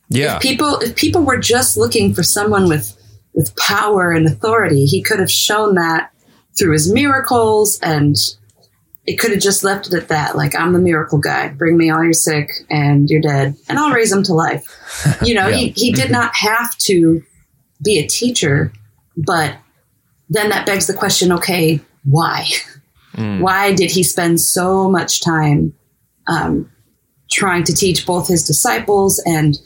Yeah. 0.10 0.38
People, 0.40 0.80
if 0.80 0.96
people 0.96 1.24
were 1.24 1.40
just 1.40 1.78
looking 1.78 2.14
for 2.14 2.24
someone 2.24 2.68
with 2.68 2.96
with 3.34 3.56
power 3.56 4.12
and 4.12 4.26
authority, 4.28 4.86
he 4.86 5.02
could 5.02 5.20
have 5.20 5.32
shown 5.32 5.76
that 5.76 6.12
through 6.58 6.72
his 6.72 6.92
miracles, 6.92 7.80
and 7.82 8.16
it 9.08 9.20
could 9.20 9.32
have 9.32 9.40
just 9.40 9.64
left 9.64 9.88
it 9.88 9.94
at 9.94 10.08
that. 10.08 10.36
Like 10.36 10.56
I'm 10.56 10.74
the 10.74 10.80
miracle 10.80 11.20
guy. 11.20 11.50
Bring 11.50 11.78
me 11.78 11.90
all 11.90 12.04
your 12.04 12.14
sick 12.14 12.50
and 12.70 13.10
you're 13.10 13.22
dead, 13.22 13.56
and 13.70 13.78
I'll 13.78 13.92
raise 13.92 14.10
them 14.10 14.24
to 14.24 14.34
life. 14.34 14.66
You 15.24 15.36
know, 15.36 15.50
he 15.50 15.70
he 15.76 15.92
did 15.92 16.12
not 16.12 16.36
have 16.36 16.78
to 16.80 17.24
be 17.84 18.00
a 18.00 18.08
teacher, 18.08 18.72
but 19.18 19.58
then 20.30 20.50
that 20.50 20.66
begs 20.66 20.88
the 20.88 20.94
question 20.94 21.32
okay, 21.32 21.82
why? 22.04 22.48
Why 23.42 23.74
did 23.74 23.92
he 23.92 24.04
spend 24.04 24.42
so 24.42 24.90
much 24.90 25.22
time 25.22 25.74
um, 26.28 26.70
trying 27.32 27.64
to 27.66 27.74
teach 27.74 28.06
both 28.06 28.28
his 28.28 28.44
disciples 28.44 29.22
and, 29.26 29.58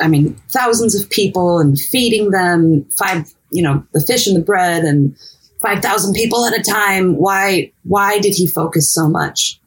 I 0.00 0.08
mean, 0.08 0.34
thousands 0.48 1.00
of 1.00 1.08
people 1.08 1.60
and 1.60 1.78
feeding 1.78 2.30
them 2.30 2.84
five, 2.90 3.32
you 3.50 3.62
know, 3.62 3.86
the 3.92 4.00
fish 4.00 4.26
and 4.26 4.36
the 4.36 4.40
bread 4.40 4.84
and 4.84 5.16
5,000 5.64 6.12
people 6.14 6.44
at 6.44 6.58
a 6.58 6.62
time? 6.62 7.16
Why, 7.16 7.72
why 7.84 8.18
did 8.18 8.34
he 8.34 8.46
focus 8.46 8.92
so 8.92 9.08
much 9.08 9.58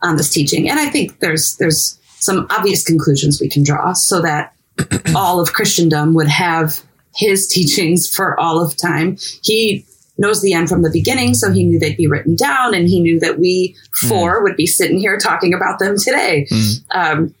on 0.00 0.16
this 0.16 0.32
teaching? 0.32 0.68
And 0.68 0.80
I 0.80 0.88
think 0.88 1.20
there's, 1.20 1.56
there's 1.58 1.98
some 2.20 2.46
obvious 2.50 2.84
conclusions 2.84 3.40
we 3.40 3.48
can 3.48 3.62
draw 3.62 3.92
so 3.92 4.22
that 4.22 4.54
all 5.14 5.40
of 5.40 5.52
Christendom 5.52 6.14
would 6.14 6.28
have 6.28 6.80
his 7.14 7.46
teachings 7.54 8.08
for 8.08 8.38
all 8.40 8.64
of 8.64 8.76
time. 8.76 9.18
He 9.42 9.84
knows 10.18 10.40
the 10.40 10.54
end 10.54 10.68
from 10.68 10.82
the 10.82 10.90
beginning, 10.90 11.34
so 11.34 11.52
he 11.52 11.64
knew 11.64 11.78
they'd 11.78 11.96
be 11.96 12.06
written 12.06 12.36
down, 12.36 12.74
and 12.74 12.88
he 12.88 13.00
knew 13.00 13.18
that 13.20 13.38
we 13.38 13.76
four 14.08 14.42
would 14.42 14.56
be 14.56 14.66
sitting 14.66 14.98
here 14.98 15.18
talking 15.18 15.52
about 15.52 15.78
them 15.78 15.96
today. 15.98 16.46
Um, 16.92 17.34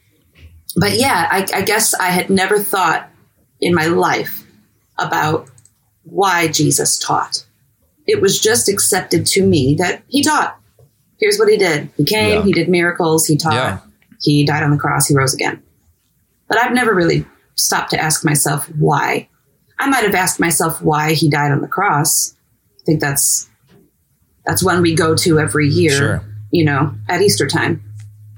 but 0.76 0.98
yeah, 0.98 1.28
I, 1.30 1.46
I 1.54 1.62
guess 1.62 1.94
I 1.94 2.08
had 2.08 2.30
never 2.30 2.58
thought 2.58 3.08
in 3.60 3.74
my 3.74 3.86
life 3.86 4.44
about 4.98 5.48
why 6.04 6.48
Jesus 6.48 6.98
taught. 6.98 7.44
It 8.06 8.20
was 8.20 8.40
just 8.40 8.68
accepted 8.68 9.26
to 9.26 9.46
me 9.46 9.76
that 9.78 10.02
he 10.08 10.22
taught. 10.22 10.56
Here's 11.18 11.38
what 11.38 11.48
he 11.48 11.56
did. 11.56 11.88
He 11.96 12.04
came, 12.04 12.38
Yeah. 12.38 12.42
he 12.44 12.52
did 12.52 12.68
miracles, 12.68 13.26
he 13.26 13.36
taught, 13.36 13.54
Yeah. 13.54 13.78
he 14.20 14.44
died 14.44 14.62
on 14.64 14.70
the 14.72 14.76
cross, 14.76 15.06
he 15.06 15.14
rose 15.14 15.34
again. 15.34 15.62
But 16.48 16.58
I've 16.58 16.72
never 16.74 16.92
really 16.94 17.24
stopped 17.54 17.90
to 17.90 18.00
ask 18.00 18.24
myself 18.24 18.66
why. 18.78 19.28
I 19.78 19.88
might 19.88 20.04
have 20.04 20.14
asked 20.14 20.40
myself 20.40 20.82
why 20.82 21.12
he 21.14 21.28
died 21.30 21.52
on 21.52 21.60
the 21.60 21.68
cross. 21.68 22.34
I 22.80 22.84
think 22.84 23.00
that's 23.00 23.48
that's 24.44 24.62
one 24.64 24.82
we 24.82 24.94
go 24.96 25.14
to 25.16 25.38
every 25.38 25.68
year, 25.68 25.96
Sure. 25.96 26.24
you 26.50 26.64
know, 26.64 26.94
at 27.08 27.22
Easter 27.22 27.46
time. 27.46 27.82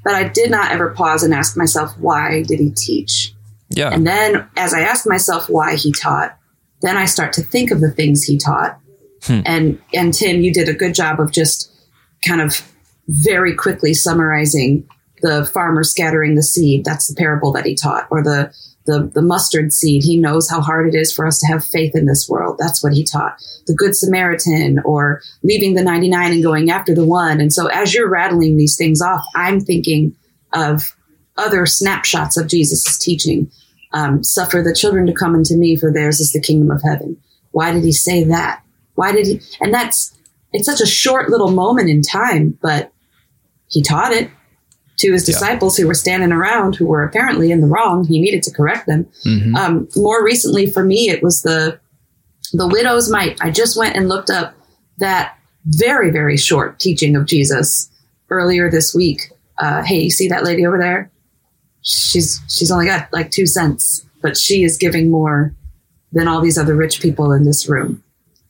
But 0.05 0.15
I 0.15 0.29
did 0.29 0.51
not 0.51 0.71
ever 0.71 0.91
pause 0.91 1.23
and 1.23 1.33
ask 1.33 1.57
myself 1.57 1.97
why 1.99 2.43
did 2.43 2.61
he 2.61 2.71
teach? 2.71 3.35
Yeah. 3.71 3.89
And 3.91 4.07
then 4.07 4.47
as 4.57 4.75
I 4.75 4.81
ask 4.81 5.07
myself 5.07 5.49
why 5.49 5.77
he 5.77 5.91
taught, 5.93 6.37
then 6.83 6.99
I 6.99 7.07
start 7.07 7.33
to 7.35 7.43
think 7.43 7.71
of 7.71 7.81
the 7.81 7.91
things 7.91 8.23
he 8.25 8.37
taught. 8.37 8.79
And 9.47 9.81
and 9.93 10.13
Tim, 10.13 10.41
you 10.41 10.53
did 10.53 10.69
a 10.69 10.75
good 10.75 10.95
job 10.95 11.21
of 11.21 11.33
just 11.33 11.71
kind 12.27 12.41
of 12.41 12.61
very 13.09 13.55
quickly 13.55 13.95
summarizing 13.95 14.89
the 15.23 15.45
farmer 15.47 15.85
scattering 15.85 16.35
the 16.35 16.43
seed. 16.43 16.85
That's 16.85 17.09
the 17.09 17.15
parable 17.15 17.53
that 17.53 17.67
he 17.67 17.75
taught, 17.75 18.07
or 18.11 18.23
the 18.23 18.53
the, 18.87 19.11
the 19.15 19.23
mustard 19.23 19.73
seed. 19.73 20.03
He 20.05 20.19
knows 20.19 20.49
how 20.49 20.61
hard 20.61 20.87
it 20.87 20.95
is 20.95 21.13
for 21.13 21.27
us 21.27 21.39
to 21.41 21.47
have 21.47 21.65
faith 21.65 21.97
in 21.97 22.07
this 22.07 22.29
world. 22.29 22.57
That's 22.59 22.83
what 22.83 22.93
he 22.93 23.05
taught. 23.05 23.39
The 23.67 23.75
Good 23.75 23.97
Samaritan, 23.97 24.79
or 24.85 25.23
leaving 25.43 25.75
the 25.75 25.83
99 25.83 26.33
and 26.33 26.43
going 26.43 26.71
after 26.71 26.95
the 26.95 27.05
one. 27.05 27.41
And 27.41 27.53
so 27.53 27.67
as 27.67 27.95
you're 27.95 28.11
rattling 28.11 28.57
these 28.57 28.77
things 28.77 29.01
off, 29.01 29.25
I'm 29.35 29.61
thinking 29.61 30.15
of 30.53 30.95
other 31.37 31.67
snapshots 31.67 32.37
of 32.37 32.49
Jesus' 32.49 32.99
teaching. 32.99 33.51
Um, 33.93 34.23
Suffer 34.23 34.61
the 34.63 34.75
children 34.75 35.07
to 35.07 35.13
come 35.13 35.35
unto 35.35 35.57
me, 35.57 35.77
for 35.77 35.93
theirs 35.93 36.21
is 36.21 36.33
the 36.33 36.41
kingdom 36.41 36.71
of 36.71 36.83
heaven. 36.83 37.17
Why 37.53 37.73
did 37.73 37.85
he 37.85 37.93
say 37.93 38.25
that? 38.25 38.64
Why 38.95 39.13
did 39.13 39.27
he? 39.27 39.41
And 39.61 39.73
that's, 39.73 40.17
it's 40.53 40.67
such 40.67 40.81
a 40.81 40.87
short 40.87 41.31
little 41.31 41.51
moment 41.51 41.91
in 41.91 42.03
time, 42.03 42.57
but 42.63 42.93
he 43.69 43.83
taught 43.83 44.13
it 44.13 44.31
to 44.99 45.13
his 45.13 45.29
Yeah. 45.29 45.33
disciples 45.35 45.77
who 45.77 45.87
were 45.89 45.95
standing 45.95 46.31
around 46.31 46.77
who 46.77 46.87
were 46.87 47.03
apparently 47.03 47.51
in 47.51 47.61
the 47.61 47.67
wrong. 47.67 48.07
He 48.07 48.21
needed 48.21 48.43
to 48.45 48.53
correct 48.53 48.87
them. 48.87 49.07
Mhm. 49.27 49.57
Um, 49.57 49.89
more 49.97 50.25
recently 50.25 50.67
for 50.71 50.85
me, 50.85 51.09
it 51.09 51.23
was 51.23 51.43
the 51.43 51.81
the 52.53 52.69
widow's 52.69 53.11
mite. 53.11 53.37
I 53.41 53.51
just 53.51 53.77
went 53.77 53.97
and 53.97 54.09
looked 54.09 54.31
up 54.31 54.55
that 54.99 55.35
very 55.67 56.11
very 56.13 56.37
short 56.37 56.79
teaching 56.79 57.17
of 57.17 57.27
Jesus 57.27 57.89
earlier 58.31 58.71
this 58.71 58.95
week. 58.95 59.33
Uh, 59.59 59.83
hey, 59.83 60.03
you 60.03 60.11
see 60.11 60.29
that 60.29 60.45
lady 60.45 60.65
over 60.65 60.79
there? 60.79 61.11
She's 61.83 62.41
she's 62.49 62.71
only 62.71 62.87
got 62.87 63.13
like 63.13 63.33
two 63.33 63.47
cents, 63.47 64.05
but 64.23 64.37
she 64.37 64.63
is 64.63 64.77
giving 64.77 65.11
more 65.11 65.53
than 66.13 66.29
all 66.29 66.41
these 66.41 66.57
other 66.57 66.77
rich 66.77 67.01
people 67.01 67.33
in 67.33 67.45
this 67.45 67.69
room. 67.69 68.04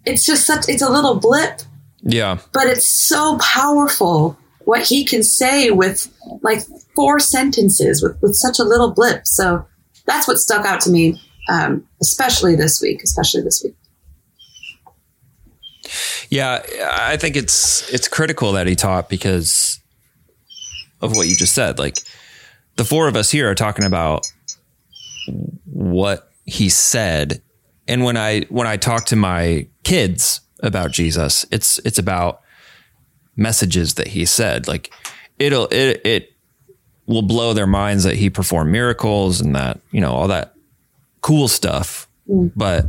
It's 0.07 0.25
just 0.25 0.47
such 0.47 0.69
it's 0.69 0.83
a 0.83 0.91
little 0.91 1.17
blip 1.17 1.63
yeah. 2.05 2.39
but 2.53 2.67
it's 2.67 2.89
so 2.89 3.39
powerful 3.39 4.37
what 4.65 4.83
he 4.87 5.05
can 5.05 5.23
say 5.23 5.71
with 5.71 6.13
like 6.43 6.61
four 6.95 7.19
sentences 7.21 8.03
with, 8.03 8.21
with 8.23 8.35
such 8.35 8.59
a 8.59 8.65
little 8.65 8.91
blip. 8.91 9.27
So 9.27 9.67
that's 10.07 10.29
what 10.29 10.39
stuck 10.39 10.65
out 10.65 10.81
to 10.83 10.91
me, 10.91 11.21
um, 11.49 11.87
especially 12.01 12.57
this 12.57 12.81
week, 12.81 13.03
especially 13.03 13.43
this 13.43 13.63
week. 13.65 13.75
Yeah, 16.31 16.63
I 16.91 17.17
think 17.17 17.37
it's 17.37 17.89
it's 17.93 18.09
critical 18.09 18.53
that 18.53 18.67
he 18.67 18.75
taught 18.75 19.09
because 19.09 19.81
of 21.01 21.15
what 21.15 21.27
you 21.29 21.37
just 21.37 21.55
said. 21.55 21.79
Like 21.79 21.99
the 22.77 22.85
four 22.85 23.07
of 23.07 23.17
us 23.17 23.31
here 23.31 23.51
are 23.51 23.55
talking 23.55 23.85
about 23.85 24.25
what 25.67 26.31
he 26.47 26.71
said, 26.71 27.43
and 27.87 28.05
when 28.05 28.17
I 28.17 28.43
when 28.43 28.67
I 28.67 28.77
talk 28.77 29.07
to 29.07 29.17
my 29.17 29.67
kids 29.83 30.41
about 30.61 30.91
Jesus, 30.91 31.45
it's 31.51 31.79
it's 31.81 31.99
about 31.99 32.41
messages 33.37 33.95
that 33.95 34.09
he 34.09 34.25
said. 34.25 34.67
Like 34.67 34.93
it'll 35.39 35.69
it 35.71 36.01
it 36.05 36.33
will 37.07 37.23
blow 37.23 37.53
their 37.53 37.67
minds 37.67 38.05
that 38.05 38.17
he 38.17 38.31
performed 38.31 38.73
miracles 38.73 39.41
and 39.41 39.55
that 39.55 39.81
you 39.91 40.01
know 40.01 40.13
all 40.13 40.29
that 40.29 40.55
cool 41.21 41.49
stuff, 41.49 42.09
but 42.27 42.87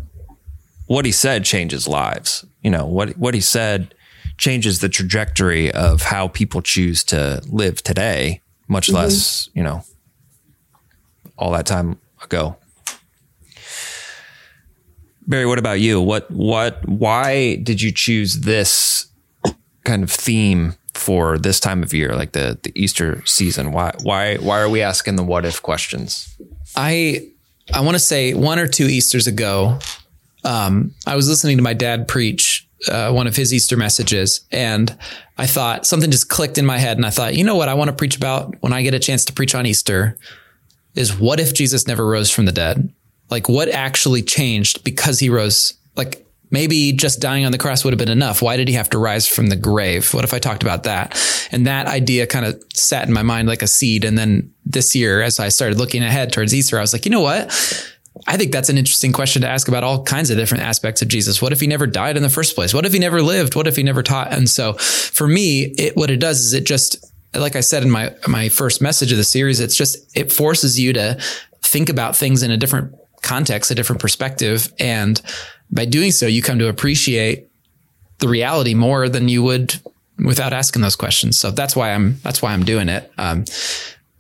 what 0.88 1.06
he 1.06 1.12
said 1.12 1.44
changes 1.44 1.88
lives. 1.88 2.46
You 2.62 2.72
know, 2.72 2.86
what 2.86 3.18
what 3.18 3.34
he 3.34 3.42
said 3.42 3.94
changes 4.38 4.80
the 4.80 4.90
trajectory 4.90 5.72
of 5.72 6.02
how 6.02 6.28
people 6.28 6.62
choose 6.62 7.04
to 7.06 7.42
live 7.48 7.82
today, 7.82 8.42
much 8.68 8.88
mm-hmm. 8.88 8.98
less, 8.98 9.50
you 9.54 9.64
know, 9.64 9.84
all 11.38 11.52
that 11.52 11.66
time 11.66 12.00
ago. 12.24 12.58
Barry, 15.28 15.46
what 15.46 15.60
about 15.60 15.80
you? 15.80 16.02
What 16.02 16.30
what 16.32 16.88
why 16.88 17.56
did 17.56 17.82
you 17.82 17.92
choose 17.92 18.42
this 18.42 19.08
kind 19.84 20.04
of 20.04 20.12
theme 20.12 20.76
for 20.94 21.38
this 21.38 21.60
time 21.60 21.84
of 21.84 21.94
year, 21.94 22.16
like 22.16 22.34
the 22.34 22.60
the 22.62 22.72
Easter 22.76 23.26
season? 23.26 23.72
Why 23.72 23.94
why 24.04 24.36
why 24.38 24.60
are 24.60 24.70
we 24.70 24.82
asking 24.82 25.16
the 25.16 25.24
what 25.24 25.46
if 25.46 25.62
questions? 25.62 26.38
I 26.76 27.32
I 27.74 27.82
want 27.82 27.96
to 27.96 28.00
say 28.00 28.34
one 28.34 28.60
or 28.60 28.68
two 28.68 28.86
Easters 28.86 29.26
ago, 29.26 29.80
um, 30.44 30.94
I 31.08 31.16
was 31.16 31.28
listening 31.28 31.58
to 31.58 31.64
my 31.64 31.74
dad 31.74 32.08
preach 32.08 32.68
uh, 32.88 33.12
one 33.12 33.26
of 33.26 33.36
his 33.36 33.54
Easter 33.54 33.76
messages, 33.78 34.42
and 34.52 34.96
I 35.38 35.48
thought 35.48 35.88
something 35.88 36.12
just 36.12 36.30
clicked 36.30 36.60
in 36.60 36.66
my 36.66 36.78
head, 36.78 36.98
and 36.98 37.06
I 37.06 37.10
thought, 37.10 37.36
you 37.36 37.44
know 37.44 37.56
what, 37.56 37.70
I 37.70 37.74
want 37.74 37.90
to 37.90 37.96
preach 37.96 38.16
about 38.16 38.56
when 38.62 38.74
I 38.74 38.84
get 38.84 38.94
a 38.94 39.00
chance 39.00 39.26
to 39.26 39.34
preach 39.34 39.56
on 39.56 39.66
Easter 39.66 40.18
is 40.94 41.18
what 41.18 41.40
if 41.40 41.54
Jesus 41.54 41.88
never 41.88 42.08
rose 42.08 42.32
from 42.32 42.46
the 42.46 42.52
dead? 42.52 42.94
Like, 43.30 43.50
what 43.50 43.70
actually 43.70 44.22
changed 44.22 44.84
because 44.84 45.20
he 45.20 45.30
rose? 45.30 45.74
Like, 45.96 46.26
maybe 46.52 46.94
just 46.94 47.20
dying 47.20 47.46
on 47.46 47.52
the 47.52 47.58
cross 47.58 47.84
would 47.84 47.92
have 47.92 47.98
been 47.98 48.10
enough. 48.10 48.42
Why 48.42 48.56
did 48.56 48.68
he 48.68 48.76
have 48.76 48.90
to 48.92 48.98
rise 48.98 49.28
from 49.28 49.48
the 49.48 49.56
grave? 49.56 50.14
What 50.14 50.24
if 50.24 50.34
I 50.34 50.40
talked 50.40 50.64
about 50.64 50.84
that? 50.84 51.20
And 51.52 51.68
that 51.68 51.88
idea 51.88 52.28
kind 52.28 52.46
of 52.46 52.62
sat 52.74 53.08
in 53.08 53.14
my 53.14 53.24
mind 53.24 53.48
like 53.48 53.62
a 53.62 53.68
seed. 53.68 54.06
And 54.06 54.18
then 54.18 54.54
this 54.66 54.96
year, 54.96 55.22
as 55.22 55.40
I 55.40 55.50
started 55.50 55.78
looking 55.78 56.04
ahead 56.04 56.32
towards 56.32 56.54
Easter, 56.54 56.78
I 56.78 56.82
was 56.82 56.94
like, 56.94 57.06
you 57.06 57.12
know 57.12 57.22
what? 57.22 57.46
I 58.28 58.38
think 58.38 58.54
that's 58.54 58.70
an 58.70 58.78
interesting 58.78 59.12
question 59.12 59.42
to 59.42 59.50
ask 59.50 59.68
about 59.68 59.84
all 59.84 60.04
kinds 60.04 60.30
of 60.30 60.38
different 60.38 60.64
aspects 60.64 61.02
of 61.02 61.10
Jesus. 61.10 61.42
What 61.42 61.52
if 61.52 61.60
he 61.60 61.68
never 61.68 61.86
died 61.86 62.16
in 62.16 62.24
the 62.24 62.30
first 62.30 62.56
place? 62.56 62.74
What 62.74 62.86
if 62.86 62.94
he 62.94 63.00
never 63.00 63.22
lived? 63.22 63.56
What 63.56 63.68
if 63.68 63.76
he 63.76 63.84
never 63.84 64.04
taught? 64.04 64.32
And 64.32 64.50
so 64.50 64.74
for 64.74 65.28
me, 65.28 65.74
it, 65.78 65.98
what 65.98 66.10
it 66.10 66.18
does 66.18 66.40
is 66.40 66.54
it 66.54 66.66
just, 66.66 67.12
like 67.34 67.58
I 67.58 67.60
said 67.60 67.84
in 67.84 67.90
my, 67.90 68.16
my 68.28 68.48
first 68.48 68.82
message 68.82 69.12
of 69.12 69.18
the 69.18 69.26
series, 69.26 69.60
it's 69.60 69.76
just, 69.76 69.98
it 70.16 70.32
forces 70.32 70.80
you 70.80 70.94
to 70.94 71.20
think 71.62 71.90
about 71.90 72.16
things 72.16 72.42
in 72.42 72.52
a 72.52 72.58
different 72.58 72.96
context, 73.26 73.72
a 73.72 73.76
different 73.76 74.02
perspective. 74.02 74.72
And 74.80 75.22
by 75.72 75.86
doing 75.86 76.12
so, 76.12 76.28
you 76.28 76.42
come 76.42 76.60
to 76.60 76.70
appreciate 76.70 77.50
the 78.20 78.28
reality 78.28 78.74
more 78.74 79.10
than 79.10 79.28
you 79.28 79.44
would 79.44 79.76
without 80.18 80.54
asking 80.54 80.82
those 80.82 80.96
questions. 80.96 81.38
So 81.38 81.52
that's 81.52 81.76
why 81.76 81.92
I'm, 81.92 82.18
that's 82.24 82.42
why 82.42 82.54
I'm 82.54 82.64
doing 82.64 82.88
it. 82.88 83.12
Um, 83.18 83.46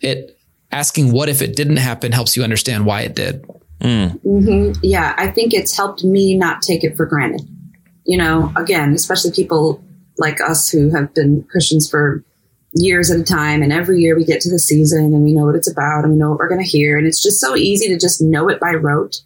it 0.01 0.37
asking 0.71 1.11
what 1.13 1.29
if 1.29 1.41
it 1.41 1.55
didn't 1.55 1.77
happen 1.77 2.11
helps 2.11 2.35
you 2.35 2.43
understand 2.43 2.85
why 2.85 3.01
it 3.01 3.15
did. 3.15 3.43
Mm. 3.79 4.19
Mm-hmm. 4.21 4.79
Yeah, 4.83 5.15
I 5.17 5.29
think 5.31 5.53
it's 5.53 5.75
helped 5.75 6.03
me 6.03 6.35
not 6.35 6.61
take 6.61 6.83
it 6.83 6.97
for 6.97 7.05
granted. 7.05 7.47
You 8.05 8.17
know, 8.17 8.51
again, 8.55 8.93
especially 8.93 9.31
people 9.31 9.81
like 10.17 10.41
us 10.41 10.69
who 10.69 10.89
have 10.91 11.13
been 11.13 11.43
Christians 11.43 11.89
for 11.89 12.23
years 12.75 13.09
at 13.09 13.19
a 13.19 13.23
time, 13.23 13.61
and 13.61 13.71
every 13.71 14.01
year 14.01 14.15
we 14.15 14.25
get 14.25 14.41
to 14.41 14.49
the 14.49 14.59
season 14.59 15.05
and 15.05 15.23
we 15.23 15.33
know 15.33 15.45
what 15.45 15.55
it's 15.55 15.71
about 15.71 16.03
and 16.03 16.13
we 16.13 16.19
know 16.19 16.29
what 16.29 16.39
we're 16.39 16.49
going 16.49 16.63
to 16.63 16.69
hear, 16.69 16.97
and 16.97 17.07
it's 17.07 17.23
just 17.23 17.39
so 17.39 17.55
easy 17.55 17.87
to 17.87 17.97
just 17.97 18.21
know 18.21 18.49
it 18.49 18.59
by 18.59 18.71
rote. 18.71 19.21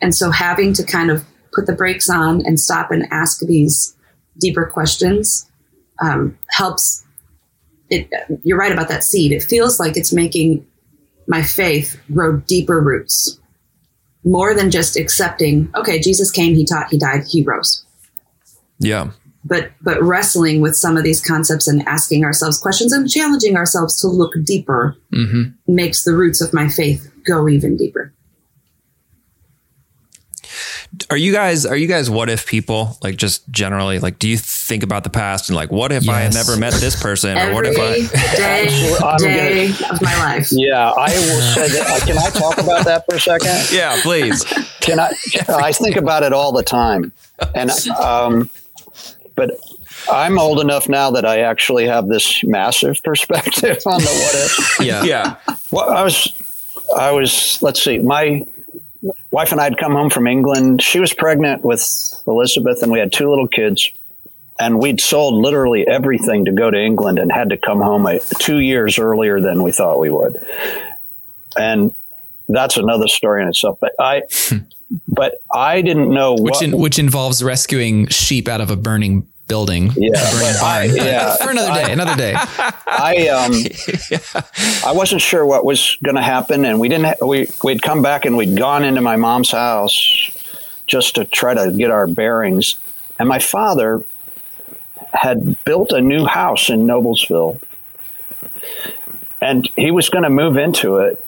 And 0.00 0.14
so 0.14 0.30
having 0.30 0.72
to 0.74 0.82
kind 0.82 1.10
of 1.10 1.24
put 1.54 1.66
the 1.66 1.74
brakes 1.74 2.08
on 2.10 2.44
and 2.44 2.58
stop 2.58 2.90
and 2.90 3.06
ask 3.10 3.40
these 3.40 3.96
deeper 4.38 4.66
questions 4.66 5.50
um, 6.02 6.36
helps. 6.50 7.04
It, 7.90 8.10
you're 8.42 8.58
right 8.58 8.72
about 8.72 8.88
that 8.88 9.04
seed. 9.04 9.32
It 9.32 9.42
feels 9.42 9.78
like 9.78 9.98
it's 9.98 10.12
making 10.12 10.66
my 11.26 11.42
faith 11.42 12.00
grow 12.12 12.38
deeper 12.38 12.80
roots 12.80 13.38
more 14.24 14.54
than 14.54 14.70
just 14.70 14.96
accepting, 14.96 15.70
okay, 15.74 16.00
Jesus 16.00 16.30
came, 16.30 16.54
he 16.54 16.64
taught, 16.64 16.88
he 16.90 16.98
died, 16.98 17.24
he 17.28 17.42
rose. 17.42 17.84
Yeah. 18.78 19.10
But 19.44 19.72
but 19.80 20.00
wrestling 20.02 20.60
with 20.60 20.76
some 20.76 20.96
of 20.96 21.02
these 21.02 21.20
concepts 21.20 21.66
and 21.66 21.86
asking 21.88 22.24
ourselves 22.24 22.58
questions 22.58 22.92
and 22.92 23.10
challenging 23.10 23.56
ourselves 23.56 24.00
to 24.00 24.06
look 24.06 24.32
deeper 24.44 24.96
mm-hmm. 25.12 25.50
makes 25.66 26.04
the 26.04 26.12
roots 26.12 26.40
of 26.40 26.52
my 26.52 26.68
faith 26.68 27.10
go 27.26 27.48
even 27.48 27.76
deeper. 27.76 28.12
Are 31.08 31.16
you 31.16 31.32
guys 31.32 31.64
are 31.64 31.76
you 31.76 31.88
guys 31.88 32.10
what 32.10 32.28
if 32.28 32.46
people 32.46 32.98
like 33.02 33.16
just 33.16 33.48
generally 33.50 33.98
like 33.98 34.18
do 34.18 34.28
you 34.28 34.36
think 34.36 34.82
about 34.82 35.04
the 35.04 35.10
past 35.10 35.48
and 35.48 35.56
like 35.56 35.72
what 35.72 35.90
if 35.90 36.04
yes. 36.04 36.14
I 36.14 36.20
had 36.20 36.34
never 36.34 36.56
met 36.58 36.74
this 36.74 37.00
person 37.00 37.36
or 37.38 37.54
what 37.54 37.64
if 37.66 37.78
I 37.78 37.94
day, 38.36 38.66
day 39.18 39.72
gonna, 39.72 39.94
of 39.94 40.02
my 40.02 40.18
life. 40.18 40.48
Yeah 40.52 40.90
I 40.90 41.08
will 41.14 41.40
say 41.40 41.68
that 41.68 41.86
uh, 41.88 42.06
can 42.06 42.18
I 42.18 42.28
talk 42.28 42.58
about 42.58 42.84
that 42.84 43.06
for 43.06 43.14
a 43.14 43.20
second? 43.20 43.48
Yeah 43.72 43.98
please. 44.02 44.44
Can 44.80 45.00
I 45.00 45.14
I 45.48 45.72
think 45.72 45.96
about 45.96 46.24
it 46.24 46.34
all 46.34 46.52
the 46.52 46.62
time? 46.62 47.12
And 47.54 47.70
um 47.98 48.50
but 49.34 49.50
I'm 50.10 50.38
old 50.38 50.60
enough 50.60 50.88
now 50.88 51.10
that 51.12 51.24
I 51.24 51.40
actually 51.40 51.86
have 51.86 52.08
this 52.08 52.42
massive 52.44 53.00
perspective 53.04 53.78
on 53.86 54.00
the 54.00 54.06
what 54.06 54.34
if 54.34 54.80
yeah 54.80 55.04
yeah 55.04 55.36
well 55.70 55.90
I 55.90 56.02
was 56.02 56.28
I 56.96 57.12
was 57.12 57.60
let's 57.62 57.82
see 57.82 57.98
my 57.98 58.44
wife 59.30 59.52
and 59.52 59.60
I 59.60 59.64
had 59.64 59.78
come 59.78 59.92
home 59.92 60.10
from 60.10 60.26
England. 60.26 60.82
She 60.82 61.00
was 61.00 61.12
pregnant 61.12 61.64
with 61.64 61.82
Elizabeth, 62.26 62.82
and 62.82 62.92
we 62.92 62.98
had 62.98 63.12
two 63.12 63.28
little 63.28 63.48
kids. 63.48 63.90
And 64.60 64.78
we'd 64.78 65.00
sold 65.00 65.42
literally 65.42 65.86
everything 65.88 66.44
to 66.44 66.52
go 66.52 66.70
to 66.70 66.78
England 66.78 67.18
and 67.18 67.32
had 67.32 67.50
to 67.50 67.56
come 67.56 67.80
home 67.80 68.06
a, 68.06 68.20
two 68.38 68.58
years 68.58 68.98
earlier 68.98 69.40
than 69.40 69.62
we 69.62 69.72
thought 69.72 69.98
we 69.98 70.10
would. 70.10 70.44
And 71.56 71.92
that's 72.48 72.76
another 72.76 73.08
story 73.08 73.42
in 73.42 73.48
itself. 73.48 73.78
But 73.80 73.92
I, 73.98 74.22
hmm. 74.30 74.58
But 75.08 75.42
I 75.52 75.82
didn't 75.82 76.12
know 76.12 76.34
which 76.34 76.54
what, 76.54 76.62
in, 76.62 76.78
which 76.78 76.98
involves 76.98 77.42
rescuing 77.42 78.08
sheep 78.08 78.48
out 78.48 78.60
of 78.60 78.70
a 78.70 78.76
burning 78.76 79.28
building. 79.48 79.92
Yeah, 79.96 80.12
I, 80.16 80.90
yeah. 80.92 81.36
for 81.42 81.50
another 81.50 81.74
day. 81.74 81.92
another 81.92 82.16
day. 82.16 82.34
I 82.36 83.28
um, 83.28 83.52
yeah. 84.10 84.42
I 84.86 84.92
wasn't 84.92 85.20
sure 85.20 85.44
what 85.44 85.64
was 85.64 85.96
going 86.02 86.16
to 86.16 86.22
happen, 86.22 86.64
and 86.64 86.80
we 86.80 86.88
didn't. 86.88 87.06
Ha- 87.06 87.26
we 87.26 87.48
we'd 87.62 87.82
come 87.82 88.02
back 88.02 88.24
and 88.24 88.36
we'd 88.36 88.56
gone 88.56 88.84
into 88.84 89.00
my 89.00 89.16
mom's 89.16 89.50
house 89.50 90.30
just 90.86 91.14
to 91.14 91.24
try 91.24 91.54
to 91.54 91.72
get 91.72 91.90
our 91.90 92.06
bearings, 92.06 92.76
and 93.18 93.28
my 93.28 93.38
father 93.38 94.04
had 95.12 95.62
built 95.64 95.92
a 95.92 96.00
new 96.00 96.24
house 96.24 96.70
in 96.70 96.86
Noblesville, 96.86 97.60
and 99.40 99.70
he 99.76 99.90
was 99.90 100.08
going 100.08 100.24
to 100.24 100.30
move 100.30 100.56
into 100.56 100.98
it, 100.98 101.24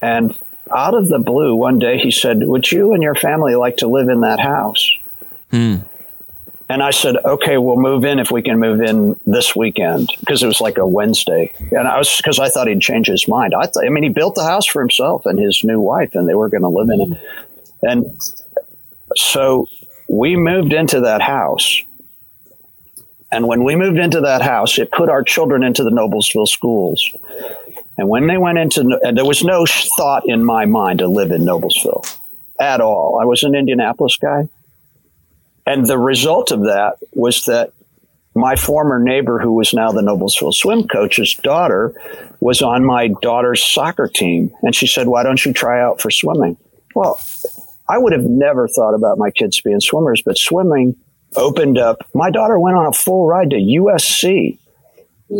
and 0.00 0.38
out 0.72 0.94
of 0.94 1.08
the 1.08 1.18
blue, 1.18 1.54
one 1.54 1.78
day 1.78 1.98
he 1.98 2.10
said, 2.10 2.42
"Would 2.42 2.70
you 2.70 2.92
and 2.92 3.02
your 3.02 3.14
family 3.14 3.54
like 3.54 3.78
to 3.78 3.88
live 3.88 4.08
in 4.08 4.20
that 4.20 4.40
house?" 4.40 4.92
Hmm. 5.50 5.76
And 6.68 6.82
I 6.82 6.90
said, 6.90 7.16
okay, 7.24 7.58
we'll 7.58 7.76
move 7.76 8.04
in 8.04 8.18
if 8.18 8.30
we 8.30 8.40
can 8.40 8.58
move 8.58 8.80
in 8.80 9.20
this 9.26 9.54
weekend 9.54 10.10
because 10.20 10.42
it 10.42 10.46
was 10.46 10.62
like 10.62 10.78
a 10.78 10.86
Wednesday. 10.86 11.52
And 11.70 11.86
I 11.86 11.98
was 11.98 12.16
because 12.16 12.38
I 12.38 12.48
thought 12.48 12.68
he'd 12.68 12.80
change 12.80 13.06
his 13.06 13.28
mind. 13.28 13.54
I 13.54 13.66
thought, 13.66 13.84
I 13.84 13.90
mean, 13.90 14.02
he 14.02 14.08
built 14.08 14.34
the 14.34 14.44
house 14.44 14.66
for 14.66 14.80
himself 14.80 15.26
and 15.26 15.38
his 15.38 15.62
new 15.62 15.78
wife, 15.78 16.14
and 16.14 16.26
they 16.26 16.34
were 16.34 16.48
going 16.48 16.62
to 16.62 16.68
live 16.68 16.88
in 16.88 17.12
it. 17.12 17.18
And 17.82 18.22
so 19.14 19.68
we 20.08 20.36
moved 20.36 20.72
into 20.72 21.00
that 21.00 21.20
house. 21.20 21.82
And 23.30 23.46
when 23.46 23.62
we 23.62 23.76
moved 23.76 23.98
into 23.98 24.22
that 24.22 24.40
house, 24.40 24.78
it 24.78 24.90
put 24.90 25.10
our 25.10 25.22
children 25.22 25.64
into 25.64 25.84
the 25.84 25.90
Noblesville 25.90 26.48
schools. 26.48 27.10
And 27.96 28.08
when 28.08 28.26
they 28.26 28.38
went 28.38 28.58
into, 28.58 28.98
and 29.02 29.16
there 29.16 29.24
was 29.24 29.44
no 29.44 29.64
thought 29.96 30.24
in 30.26 30.44
my 30.44 30.64
mind 30.64 30.98
to 30.98 31.06
live 31.06 31.30
in 31.30 31.42
Noblesville 31.42 32.04
at 32.58 32.80
all. 32.80 33.18
I 33.20 33.24
was 33.24 33.42
an 33.42 33.54
Indianapolis 33.54 34.16
guy. 34.16 34.48
And 35.66 35.86
the 35.86 35.98
result 35.98 36.50
of 36.50 36.62
that 36.62 36.96
was 37.12 37.44
that 37.44 37.72
my 38.34 38.56
former 38.56 38.98
neighbor, 38.98 39.38
who 39.38 39.52
was 39.52 39.72
now 39.72 39.92
the 39.92 40.02
Noblesville 40.02 40.52
swim 40.52 40.88
coach's 40.88 41.34
daughter, 41.34 41.94
was 42.40 42.62
on 42.62 42.84
my 42.84 43.08
daughter's 43.22 43.62
soccer 43.62 44.08
team. 44.08 44.50
And 44.62 44.74
she 44.74 44.86
said, 44.86 45.06
Why 45.06 45.22
don't 45.22 45.44
you 45.44 45.52
try 45.52 45.80
out 45.80 46.00
for 46.00 46.10
swimming? 46.10 46.56
Well, 46.94 47.20
I 47.88 47.98
would 47.98 48.12
have 48.12 48.24
never 48.24 48.68
thought 48.68 48.94
about 48.94 49.18
my 49.18 49.30
kids 49.30 49.60
being 49.60 49.80
swimmers, 49.80 50.22
but 50.22 50.36
swimming 50.36 50.96
opened 51.36 51.78
up. 51.78 52.06
My 52.14 52.30
daughter 52.30 52.58
went 52.58 52.76
on 52.76 52.86
a 52.86 52.92
full 52.92 53.26
ride 53.26 53.50
to 53.50 53.56
USC 53.56 54.58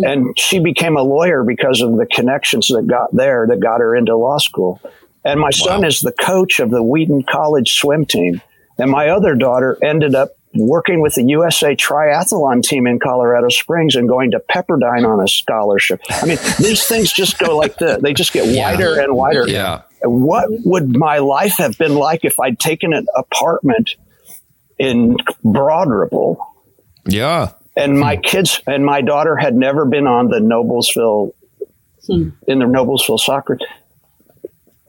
and 0.03 0.39
she 0.39 0.59
became 0.59 0.97
a 0.97 1.03
lawyer 1.03 1.45
because 1.45 1.81
of 1.81 1.97
the 1.97 2.07
connections 2.07 2.69
that 2.69 2.87
got 2.87 3.15
there 3.15 3.47
that 3.49 3.61
got 3.61 3.81
her 3.81 3.95
into 3.95 4.17
law 4.17 4.39
school. 4.39 4.81
And 5.25 5.41
my 5.41 5.47
wow. 5.47 5.51
son 5.51 5.85
is 5.85 6.01
the 6.01 6.13
coach 6.13 6.61
of 6.61 6.71
the 6.71 6.83
Wheaton 6.83 7.25
College 7.25 7.73
swim 7.73 8.05
team. 8.05 8.43
And 8.79 8.91
my 8.91 9.09
other 9.09 9.35
daughter 9.35 9.79
ended 9.83 10.15
up 10.15 10.31
working 10.55 11.01
with 11.01 11.15
the 11.15 11.25
USA 11.25 11.75
triathlon 11.75 12.63
team 12.63 12.87
in 12.87 12.99
Colorado 12.99 13.49
Springs 13.49 13.97
and 13.97 14.09
going 14.09 14.31
to 14.33 14.41
Pepperdine 14.51 15.07
on 15.07 15.23
a 15.23 15.29
scholarship. 15.29 16.01
I 16.11 16.27
mean, 16.27 16.39
these 16.59 16.87
things 16.87 17.13
just 17.13 17.39
go 17.39 17.57
like 17.57 17.77
this. 17.77 18.01
They 18.03 18.13
just 18.13 18.33
get 18.33 18.47
yeah. 18.47 18.71
wider 18.71 19.01
and 19.01 19.15
wider. 19.15 19.49
Yeah. 19.49 19.83
What 20.03 20.47
would 20.65 20.97
my 20.97 21.19
life 21.19 21.57
have 21.59 21.79
been 21.79 21.95
like 21.95 22.25
if 22.25 22.39
I'd 22.39 22.59
taken 22.59 22.93
an 22.93 23.07
apartment 23.17 23.91
in 24.79 25.17
Broad 25.43 25.89
Ripple? 25.89 26.39
Yeah. 27.07 27.53
And 27.77 27.99
my 27.99 28.17
kids 28.17 28.61
and 28.67 28.85
my 28.85 29.01
daughter 29.01 29.37
had 29.37 29.55
never 29.57 29.85
been 29.85 30.07
on 30.07 30.29
the 30.29 30.39
Noblesville 30.39 31.33
hmm. 32.07 32.29
in 32.47 32.61
the 32.61 32.67
Noblesville 32.67 33.19
soccer 33.19 33.59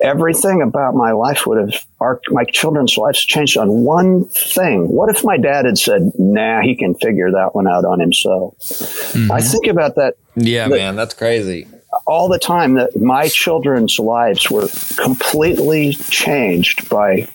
everything 0.02 0.62
about 0.62 0.94
my 0.94 1.12
life 1.12 1.46
would 1.48 1.58
have, 1.58 1.86
our, 2.00 2.22
my 2.30 2.44
children's 2.46 2.98
lives 2.98 3.24
changed 3.24 3.58
on 3.58 3.70
one 3.84 4.26
thing. 4.26 4.88
What 4.88 5.10
if 5.10 5.24
my 5.24 5.38
dad 5.38 5.66
had 5.66 5.78
said, 5.78 6.12
nah, 6.18 6.62
he 6.62 6.76
can 6.76 6.96
figure 6.96 7.32
that 7.32 7.56
one 7.56 7.68
out 7.68 7.86
on 7.86 8.00
himself? 8.00 8.58
Mm-hmm. 8.60 9.32
I 9.32 9.42
think 9.42 9.68
about 9.68 9.96
that. 9.96 10.16
Yeah, 10.36 10.68
that, 10.68 10.76
man, 10.76 10.96
that's 10.96 11.14
crazy. 11.14 11.68
All 12.06 12.28
the 12.28 12.40
time 12.40 12.74
that 12.76 13.00
my 13.00 13.30
children's 13.30 13.98
lives 13.98 14.50
were 14.52 14.68
completely 14.98 15.94
changed 15.94 16.90
by 16.90 17.28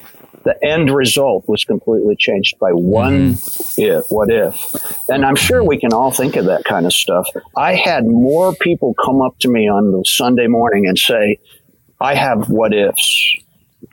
the 0.44 0.56
end 0.64 0.94
result 0.94 1.44
was 1.48 1.64
completely 1.64 2.16
changed 2.16 2.58
by 2.58 2.70
one 2.70 3.34
mm-hmm. 3.34 3.80
if, 3.80 4.04
what 4.08 4.30
if. 4.30 5.08
And 5.08 5.24
I'm 5.24 5.36
sure 5.36 5.62
we 5.62 5.78
can 5.78 5.92
all 5.92 6.10
think 6.10 6.36
of 6.36 6.46
that 6.46 6.64
kind 6.64 6.86
of 6.86 6.92
stuff. 6.92 7.26
I 7.56 7.74
had 7.74 8.06
more 8.06 8.54
people 8.54 8.94
come 8.94 9.20
up 9.20 9.38
to 9.40 9.48
me 9.48 9.68
on 9.68 9.92
the 9.92 10.04
Sunday 10.06 10.46
morning 10.46 10.86
and 10.86 10.98
say, 10.98 11.38
I 12.00 12.14
have 12.14 12.48
what 12.48 12.72
ifs. 12.72 13.36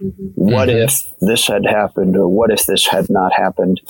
Mm-hmm. 0.01 0.27
What 0.35 0.69
mm-hmm. 0.69 0.83
if 0.83 1.03
this 1.19 1.47
had 1.47 1.65
happened 1.65 2.15
or 2.15 2.27
what 2.27 2.51
if 2.51 2.65
this 2.65 2.87
had 2.87 3.09
not 3.09 3.33
happened? 3.33 3.81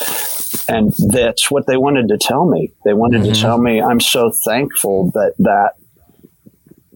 And 0.67 0.93
that's 1.09 1.51
what 1.51 1.67
they 1.67 1.77
wanted 1.77 2.07
to 2.09 2.17
tell 2.17 2.49
me. 2.49 2.73
They 2.85 2.93
wanted 2.93 3.21
mm-hmm. 3.21 3.33
to 3.33 3.39
tell 3.39 3.57
me, 3.57 3.81
I'm 3.81 3.99
so 3.99 4.31
thankful 4.31 5.11
that 5.11 5.33
that 5.39 5.73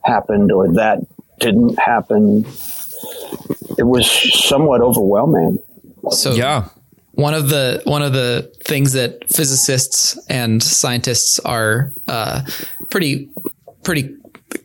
happened 0.04 0.52
or 0.52 0.74
that 0.74 1.00
didn't 1.40 1.78
happen. 1.80 2.46
It 3.78 3.84
was 3.84 4.10
somewhat 4.48 4.82
overwhelming. 4.82 5.60
So, 6.10 6.34
yeah. 6.34 6.70
One 7.14 7.34
of 7.34 7.50
the 7.50 7.82
one 7.84 8.02
of 8.02 8.14
the 8.14 8.52
things 8.64 8.94
that 8.94 9.30
physicists 9.30 10.18
and 10.30 10.64
scientists 10.64 11.40
are 11.40 11.92
uh, 12.08 12.44
pretty 12.90 13.30
pretty 13.84 14.16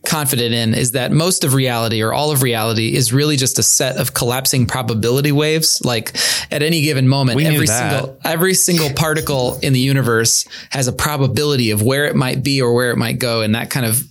confident 0.05 0.55
in 0.55 0.74
is 0.74 0.93
that 0.93 1.12
most 1.12 1.45
of 1.45 1.55
reality 1.55 2.03
or 2.03 2.12
all 2.12 2.30
of 2.30 2.43
reality 2.43 2.95
is 2.95 3.12
really 3.12 3.37
just 3.37 3.59
a 3.59 3.62
set 3.62 3.97
of 3.97 4.14
collapsing 4.14 4.66
probability 4.66 5.32
waves. 5.32 5.80
Like 5.84 6.16
at 6.51 6.62
any 6.62 6.82
given 6.82 7.09
moment, 7.09 7.37
we 7.37 7.47
every 7.47 7.66
single 7.66 8.18
every 8.24 8.55
single 8.55 8.91
particle 8.91 9.59
in 9.62 9.72
the 9.72 9.80
universe 9.80 10.47
has 10.70 10.89
a 10.89 10.93
probability 10.93 11.70
of 11.70 11.82
where 11.82 12.07
it 12.07 12.16
might 12.16 12.43
be 12.43 12.62
or 12.62 12.74
where 12.74 12.91
it 12.91 12.97
might 12.97 13.18
go, 13.18 13.43
and 13.43 13.55
that 13.55 13.70
kind 13.70 13.87
of 13.87 14.03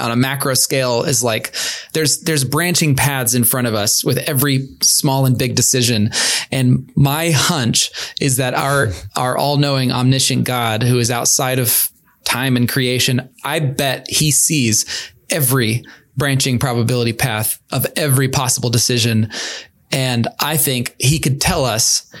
on 0.00 0.10
a 0.10 0.16
macro 0.16 0.54
scale 0.54 1.02
is 1.02 1.22
like 1.22 1.54
there's 1.92 2.20
there's 2.22 2.44
branching 2.44 2.96
paths 2.96 3.34
in 3.34 3.44
front 3.44 3.66
of 3.66 3.74
us 3.74 4.04
with 4.04 4.18
every 4.28 4.66
small 4.82 5.26
and 5.26 5.38
big 5.38 5.54
decision 5.54 6.10
and 6.50 6.90
my 6.96 7.30
hunch 7.30 7.90
is 8.20 8.38
that 8.38 8.54
our 8.54 8.88
our 9.16 9.36
all-knowing 9.36 9.92
omniscient 9.92 10.44
god 10.44 10.82
who 10.82 10.98
is 10.98 11.10
outside 11.10 11.58
of 11.58 11.90
time 12.24 12.56
and 12.56 12.68
creation 12.68 13.28
i 13.44 13.58
bet 13.60 14.06
he 14.08 14.30
sees 14.30 15.12
every 15.30 15.82
branching 16.16 16.58
probability 16.58 17.12
path 17.12 17.60
of 17.72 17.86
every 17.96 18.28
possible 18.28 18.70
decision. 18.70 19.30
And 19.90 20.28
I 20.38 20.56
think 20.56 20.94
he 20.98 21.18
could 21.18 21.40
tell 21.40 21.64
us 21.64 22.12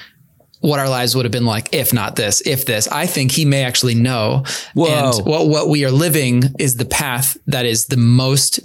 what 0.60 0.78
our 0.78 0.88
lives 0.88 1.16
would 1.16 1.24
have 1.24 1.32
been 1.32 1.46
like 1.46 1.72
if 1.72 1.92
not 1.92 2.16
this, 2.16 2.40
if 2.42 2.64
this. 2.66 2.86
I 2.88 3.06
think 3.06 3.32
he 3.32 3.44
may 3.44 3.64
actually 3.64 3.94
know. 3.94 4.44
Whoa. 4.74 4.88
And 4.88 5.26
what, 5.26 5.48
what 5.48 5.68
we 5.68 5.84
are 5.84 5.90
living 5.90 6.42
is 6.58 6.76
the 6.76 6.84
path 6.84 7.36
that 7.46 7.66
is 7.66 7.86
the 7.86 7.96
most 7.96 8.60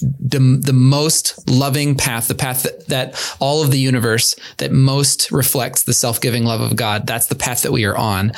the, 0.00 0.60
the 0.60 0.72
most 0.72 1.48
loving 1.48 1.94
path, 1.94 2.28
the 2.28 2.34
path 2.34 2.64
that, 2.64 2.86
that 2.88 3.36
all 3.40 3.62
of 3.62 3.70
the 3.70 3.78
universe 3.78 4.34
that 4.58 4.72
most 4.72 5.30
reflects 5.30 5.84
the 5.84 5.94
self-giving 5.94 6.44
love 6.44 6.60
of 6.60 6.76
God. 6.76 7.06
That's 7.06 7.26
the 7.26 7.36
path 7.36 7.62
that 7.62 7.72
we 7.72 7.84
are 7.84 7.96
on. 7.96 8.32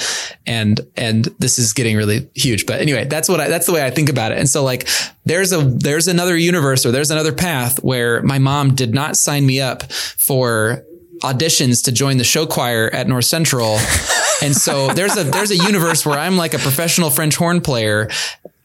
And, 0.47 0.81
and 0.97 1.25
this 1.39 1.59
is 1.59 1.73
getting 1.73 1.97
really 1.97 2.29
huge. 2.35 2.67
But 2.67 2.81
anyway, 2.81 3.07
that's 3.07 3.29
what 3.29 3.41
I, 3.41 3.49
that's 3.49 3.67
the 3.67 3.73
way 3.73 3.85
I 3.85 3.91
think 3.91 4.11
about 4.11 4.33
it. 4.33 4.39
And 4.39 4.49
so 4.49 4.63
like, 4.63 4.87
there's 5.25 5.53
a, 5.53 5.63
there's 5.63 6.09
another 6.09 6.37
universe 6.37 6.85
or 6.85 6.93
there's 6.93 7.11
another 7.11 7.33
path 7.33 7.83
where 7.83 8.23
my 8.23 8.39
mom 8.39 8.75
did 8.75 8.95
not 8.95 9.17
sign 9.17 9.45
me 9.47 9.61
up 9.61 9.91
for 9.91 10.85
auditions 11.33 11.85
to 11.85 11.93
join 11.93 12.17
the 12.17 12.25
show 12.25 12.47
choir 12.47 12.89
at 12.93 13.09
North 13.09 13.25
Central. 13.25 13.79
and 14.43 14.55
so 14.55 14.89
there's 14.89 15.17
a 15.17 15.25
there's 15.25 15.51
a 15.51 15.57
universe 15.57 16.05
where 16.07 16.19
I'm 16.19 16.37
like 16.37 16.55
a 16.55 16.59
professional 16.59 17.11
French 17.11 17.37
horn 17.37 17.61
player 17.61 18.09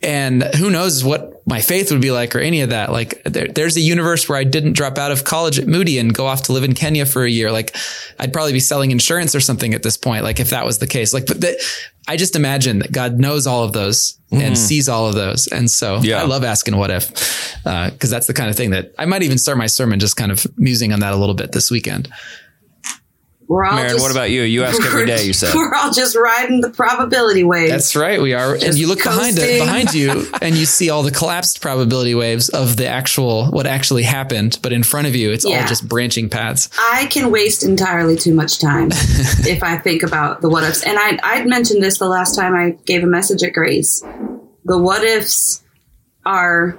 and 0.03 0.43
who 0.55 0.69
knows 0.69 1.03
what 1.03 1.45
my 1.45 1.61
faith 1.61 1.91
would 1.91 2.01
be 2.01 2.11
like 2.11 2.35
or 2.35 2.39
any 2.39 2.61
of 2.61 2.69
that. 2.69 2.91
Like 2.91 3.21
there, 3.23 3.47
there's 3.47 3.77
a 3.77 3.81
universe 3.81 4.27
where 4.27 4.37
I 4.37 4.43
didn't 4.43 4.73
drop 4.73 4.97
out 4.97 5.11
of 5.11 5.23
college 5.23 5.59
at 5.59 5.67
Moody 5.67 5.99
and 5.99 6.13
go 6.13 6.25
off 6.25 6.43
to 6.43 6.53
live 6.53 6.63
in 6.63 6.73
Kenya 6.73 7.05
for 7.05 7.23
a 7.23 7.29
year. 7.29 7.51
Like 7.51 7.75
I'd 8.19 8.33
probably 8.33 8.53
be 8.53 8.59
selling 8.59 8.91
insurance 8.91 9.35
or 9.35 9.39
something 9.39 9.73
at 9.73 9.83
this 9.83 9.97
point. 9.97 10.23
Like 10.23 10.39
if 10.39 10.49
that 10.49 10.65
was 10.65 10.79
the 10.79 10.87
case, 10.87 11.13
like, 11.13 11.27
but 11.27 11.41
the, 11.41 11.63
I 12.07 12.17
just 12.17 12.35
imagine 12.35 12.79
that 12.79 12.91
God 12.91 13.19
knows 13.19 13.45
all 13.45 13.63
of 13.63 13.73
those 13.73 14.17
mm-hmm. 14.31 14.41
and 14.41 14.57
sees 14.57 14.89
all 14.89 15.07
of 15.07 15.13
those. 15.13 15.47
And 15.47 15.69
so 15.69 15.99
yeah. 15.99 16.21
I 16.21 16.25
love 16.25 16.43
asking 16.43 16.77
what 16.77 16.89
if, 16.89 17.65
uh, 17.65 17.91
cause 17.99 18.09
that's 18.09 18.27
the 18.27 18.33
kind 18.33 18.49
of 18.49 18.55
thing 18.55 18.71
that 18.71 18.93
I 18.97 19.05
might 19.05 19.21
even 19.21 19.37
start 19.37 19.57
my 19.57 19.67
sermon 19.67 19.99
just 19.99 20.15
kind 20.15 20.31
of 20.31 20.47
musing 20.57 20.93
on 20.93 21.01
that 21.01 21.13
a 21.13 21.17
little 21.17 21.35
bit 21.35 21.51
this 21.51 21.69
weekend. 21.69 22.11
We're 23.51 23.65
all 23.65 23.75
Marin, 23.75 23.91
just, 23.91 24.01
what 24.01 24.11
about 24.11 24.29
you? 24.29 24.43
You 24.43 24.63
ask 24.63 24.81
every 24.81 25.05
day. 25.05 25.25
You 25.25 25.33
said 25.33 25.53
we're 25.55 25.75
all 25.75 25.91
just 25.91 26.15
riding 26.15 26.61
the 26.61 26.69
probability 26.69 27.43
wave. 27.43 27.67
That's 27.67 27.97
right. 27.97 28.21
We 28.21 28.33
are, 28.33 28.53
just 28.53 28.65
and 28.65 28.77
you 28.77 28.87
look 28.87 29.01
coasting. 29.01 29.35
behind 29.35 29.39
it, 29.39 29.59
behind 29.59 29.93
you, 29.93 30.25
and 30.41 30.55
you 30.55 30.65
see 30.65 30.89
all 30.89 31.03
the 31.03 31.11
collapsed 31.11 31.59
probability 31.59 32.15
waves 32.15 32.47
of 32.47 32.77
the 32.77 32.87
actual 32.87 33.47
what 33.47 33.67
actually 33.67 34.03
happened. 34.03 34.57
But 34.61 34.71
in 34.71 34.83
front 34.83 35.07
of 35.07 35.17
you, 35.17 35.31
it's 35.31 35.45
yeah. 35.45 35.63
all 35.63 35.67
just 35.67 35.85
branching 35.85 36.29
paths. 36.29 36.69
I 36.79 37.07
can 37.07 37.29
waste 37.29 37.61
entirely 37.63 38.15
too 38.15 38.33
much 38.33 38.61
time 38.61 38.87
if 38.93 39.63
I 39.63 39.77
think 39.77 40.03
about 40.03 40.39
the 40.39 40.47
what 40.47 40.63
ifs. 40.63 40.85
And 40.85 40.97
I 40.97 41.19
I'd 41.21 41.45
mentioned 41.45 41.83
this 41.83 41.97
the 41.97 42.07
last 42.07 42.37
time 42.37 42.55
I 42.55 42.77
gave 42.85 43.03
a 43.03 43.07
message 43.07 43.43
at 43.43 43.51
Grace. 43.51 44.01
The 44.63 44.77
what 44.77 45.03
ifs 45.03 45.61
are, 46.25 46.77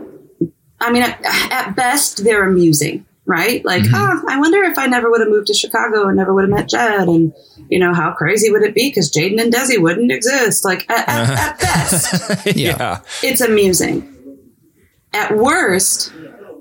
I 0.80 0.90
mean, 0.90 1.02
at, 1.02 1.20
at 1.22 1.76
best, 1.76 2.24
they're 2.24 2.48
amusing 2.48 3.04
right? 3.24 3.64
Like, 3.64 3.82
mm-hmm. 3.82 3.94
oh, 3.94 4.24
I 4.28 4.38
wonder 4.38 4.62
if 4.64 4.78
I 4.78 4.86
never 4.86 5.10
would 5.10 5.20
have 5.20 5.28
moved 5.28 5.46
to 5.48 5.54
Chicago 5.54 6.08
and 6.08 6.16
never 6.16 6.34
would 6.34 6.42
have 6.42 6.50
met 6.50 6.68
Jed. 6.68 7.08
And, 7.08 7.32
you 7.68 7.78
know, 7.78 7.94
how 7.94 8.12
crazy 8.12 8.50
would 8.50 8.62
it 8.62 8.74
be? 8.74 8.88
Because 8.88 9.12
Jaden 9.12 9.40
and 9.40 9.52
Desi 9.52 9.80
wouldn't 9.80 10.10
exist. 10.10 10.64
Like, 10.64 10.88
at, 10.90 11.08
at, 11.08 11.30
at 11.38 11.60
best, 11.60 12.46
yeah, 12.56 13.00
it's 13.22 13.40
amusing. 13.40 14.08
At 15.12 15.36
worst, 15.36 16.12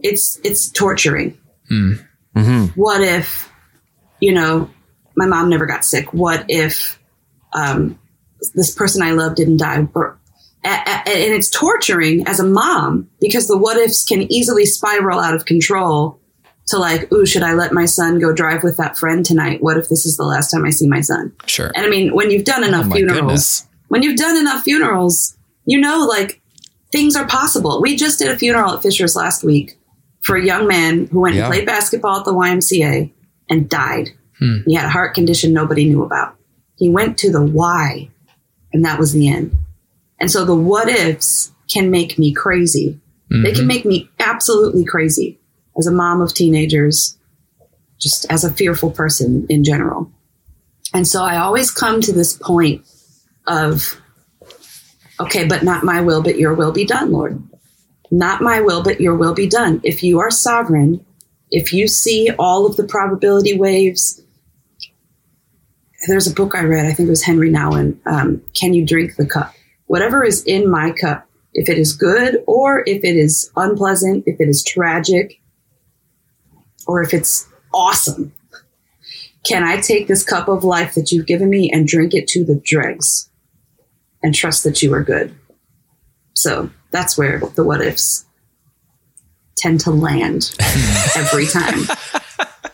it's 0.03 0.39
it's 0.43 0.69
torturing. 0.69 1.37
Mm. 1.71 2.05
Mm-hmm. 2.35 2.79
What 2.79 3.01
if, 3.01 3.49
you 4.19 4.33
know, 4.33 4.69
my 5.15 5.25
mom 5.25 5.49
never 5.49 5.65
got 5.65 5.85
sick? 5.85 6.13
What 6.13 6.45
if 6.49 6.99
um, 7.53 7.99
this 8.53 8.73
person 8.73 9.01
I 9.01 9.11
love 9.11 9.35
didn't 9.35 9.57
die? 9.57 9.87
Or, 9.93 10.19
and 10.63 11.33
it's 11.33 11.49
torturing 11.49 12.27
as 12.27 12.39
a 12.39 12.45
mom 12.45 13.09
because 13.19 13.47
the 13.47 13.57
what 13.57 13.77
ifs 13.77 14.05
can 14.05 14.31
easily 14.31 14.65
spiral 14.65 15.19
out 15.19 15.33
of 15.33 15.45
control 15.45 16.20
to 16.67 16.77
like, 16.77 17.11
ooh, 17.11 17.25
should 17.25 17.43
I 17.43 17.53
let 17.53 17.73
my 17.73 17.85
son 17.85 18.19
go 18.19 18.33
drive 18.33 18.63
with 18.63 18.77
that 18.77 18.97
friend 18.97 19.25
tonight? 19.25 19.61
What 19.61 19.77
if 19.77 19.89
this 19.89 20.05
is 20.05 20.17
the 20.17 20.23
last 20.23 20.51
time 20.51 20.65
I 20.65 20.69
see 20.69 20.87
my 20.87 21.01
son? 21.01 21.33
Sure. 21.45 21.71
And 21.75 21.85
I 21.85 21.89
mean, 21.89 22.13
when 22.13 22.31
you've 22.31 22.45
done 22.45 22.63
enough 22.63 22.87
oh 22.89 22.95
funerals, 22.95 23.21
goodness. 23.21 23.67
when 23.89 24.03
you've 24.03 24.17
done 24.17 24.37
enough 24.37 24.63
funerals, 24.63 25.37
you 25.65 25.79
know, 25.79 26.05
like 26.07 26.41
things 26.91 27.15
are 27.15 27.27
possible. 27.27 27.81
We 27.81 27.95
just 27.95 28.19
did 28.19 28.31
a 28.31 28.37
funeral 28.37 28.73
at 28.73 28.83
Fishers 28.83 29.15
last 29.15 29.43
week 29.43 29.77
for 30.21 30.35
a 30.35 30.45
young 30.45 30.67
man 30.67 31.07
who 31.07 31.21
went 31.21 31.35
yeah. 31.35 31.43
and 31.43 31.51
played 31.51 31.65
basketball 31.65 32.19
at 32.19 32.25
the 32.25 32.33
YMCA 32.33 33.11
and 33.49 33.69
died. 33.69 34.11
Hmm. 34.39 34.59
He 34.65 34.75
had 34.75 34.85
a 34.85 34.89
heart 34.89 35.13
condition 35.13 35.53
nobody 35.53 35.85
knew 35.85 36.03
about. 36.03 36.35
He 36.77 36.89
went 36.89 37.17
to 37.19 37.31
the 37.31 37.43
why, 37.43 38.09
and 38.73 38.85
that 38.85 38.97
was 38.97 39.13
the 39.13 39.27
end. 39.27 39.57
And 40.19 40.31
so 40.31 40.45
the 40.45 40.55
what 40.55 40.87
ifs 40.87 41.51
can 41.71 41.91
make 41.91 42.17
me 42.17 42.33
crazy. 42.33 42.99
Mm-hmm. 43.31 43.43
They 43.43 43.51
can 43.51 43.61
mm-hmm. 43.61 43.67
make 43.67 43.85
me 43.85 44.09
absolutely 44.19 44.85
crazy 44.85 45.39
as 45.77 45.87
a 45.87 45.91
mom 45.91 46.21
of 46.21 46.33
teenagers, 46.33 47.17
just 47.99 48.25
as 48.31 48.43
a 48.43 48.51
fearful 48.51 48.91
person 48.91 49.45
in 49.49 49.63
general. 49.63 50.11
And 50.93 51.07
so 51.07 51.23
I 51.23 51.37
always 51.37 51.71
come 51.71 52.01
to 52.01 52.11
this 52.11 52.33
point 52.33 52.85
of, 53.47 53.99
okay, 55.19 55.45
but 55.45 55.63
not 55.63 55.83
my 55.83 56.01
will, 56.01 56.21
but 56.21 56.37
your 56.37 56.53
will 56.53 56.71
be 56.71 56.85
done, 56.85 57.11
Lord. 57.11 57.41
Not 58.11 58.41
my 58.41 58.59
will, 58.59 58.83
but 58.83 58.99
your 58.99 59.15
will 59.15 59.33
be 59.33 59.47
done. 59.47 59.79
If 59.83 60.03
you 60.03 60.19
are 60.19 60.31
sovereign, 60.31 61.05
if 61.49 61.71
you 61.71 61.87
see 61.87 62.29
all 62.37 62.65
of 62.65 62.75
the 62.75 62.83
probability 62.83 63.57
waves, 63.57 64.21
there's 66.07 66.27
a 66.27 66.33
book 66.33 66.55
I 66.55 66.63
read, 66.63 66.85
I 66.85 66.93
think 66.93 67.07
it 67.07 67.11
was 67.11 67.23
Henri 67.23 67.51
Nouwen, 67.51 67.99
um, 68.05 68.41
Can 68.53 68.73
You 68.73 68.85
Drink 68.85 69.15
the 69.15 69.25
Cup? 69.25 69.53
Whatever 69.85 70.23
is 70.23 70.43
in 70.45 70.69
my 70.69 70.91
cup, 70.91 71.27
if 71.53 71.69
it 71.69 71.77
is 71.77 71.93
good 71.93 72.43
or 72.47 72.83
if 72.87 73.03
it 73.03 73.17
is 73.17 73.51
unpleasant, 73.55 74.23
if 74.25 74.39
it 74.39 74.47
is 74.47 74.63
tragic, 74.63 75.40
or 76.91 77.01
if 77.01 77.13
it's 77.13 77.47
awesome. 77.73 78.33
Can 79.45 79.63
I 79.63 79.79
take 79.79 80.07
this 80.07 80.23
cup 80.23 80.49
of 80.49 80.63
life 80.63 80.93
that 80.95 81.11
you've 81.11 81.25
given 81.25 81.49
me 81.49 81.71
and 81.71 81.87
drink 81.87 82.13
it 82.13 82.27
to 82.27 82.43
the 82.43 82.61
dregs 82.63 83.29
and 84.21 84.35
trust 84.35 84.63
that 84.65 84.81
you 84.81 84.93
are 84.93 85.03
good? 85.03 85.33
So 86.33 86.69
that's 86.91 87.17
where 87.17 87.39
the 87.39 87.63
what 87.63 87.81
ifs 87.81 88.25
tend 89.55 89.79
to 89.81 89.91
land 89.91 90.53
every 91.15 91.45
time. 91.45 91.79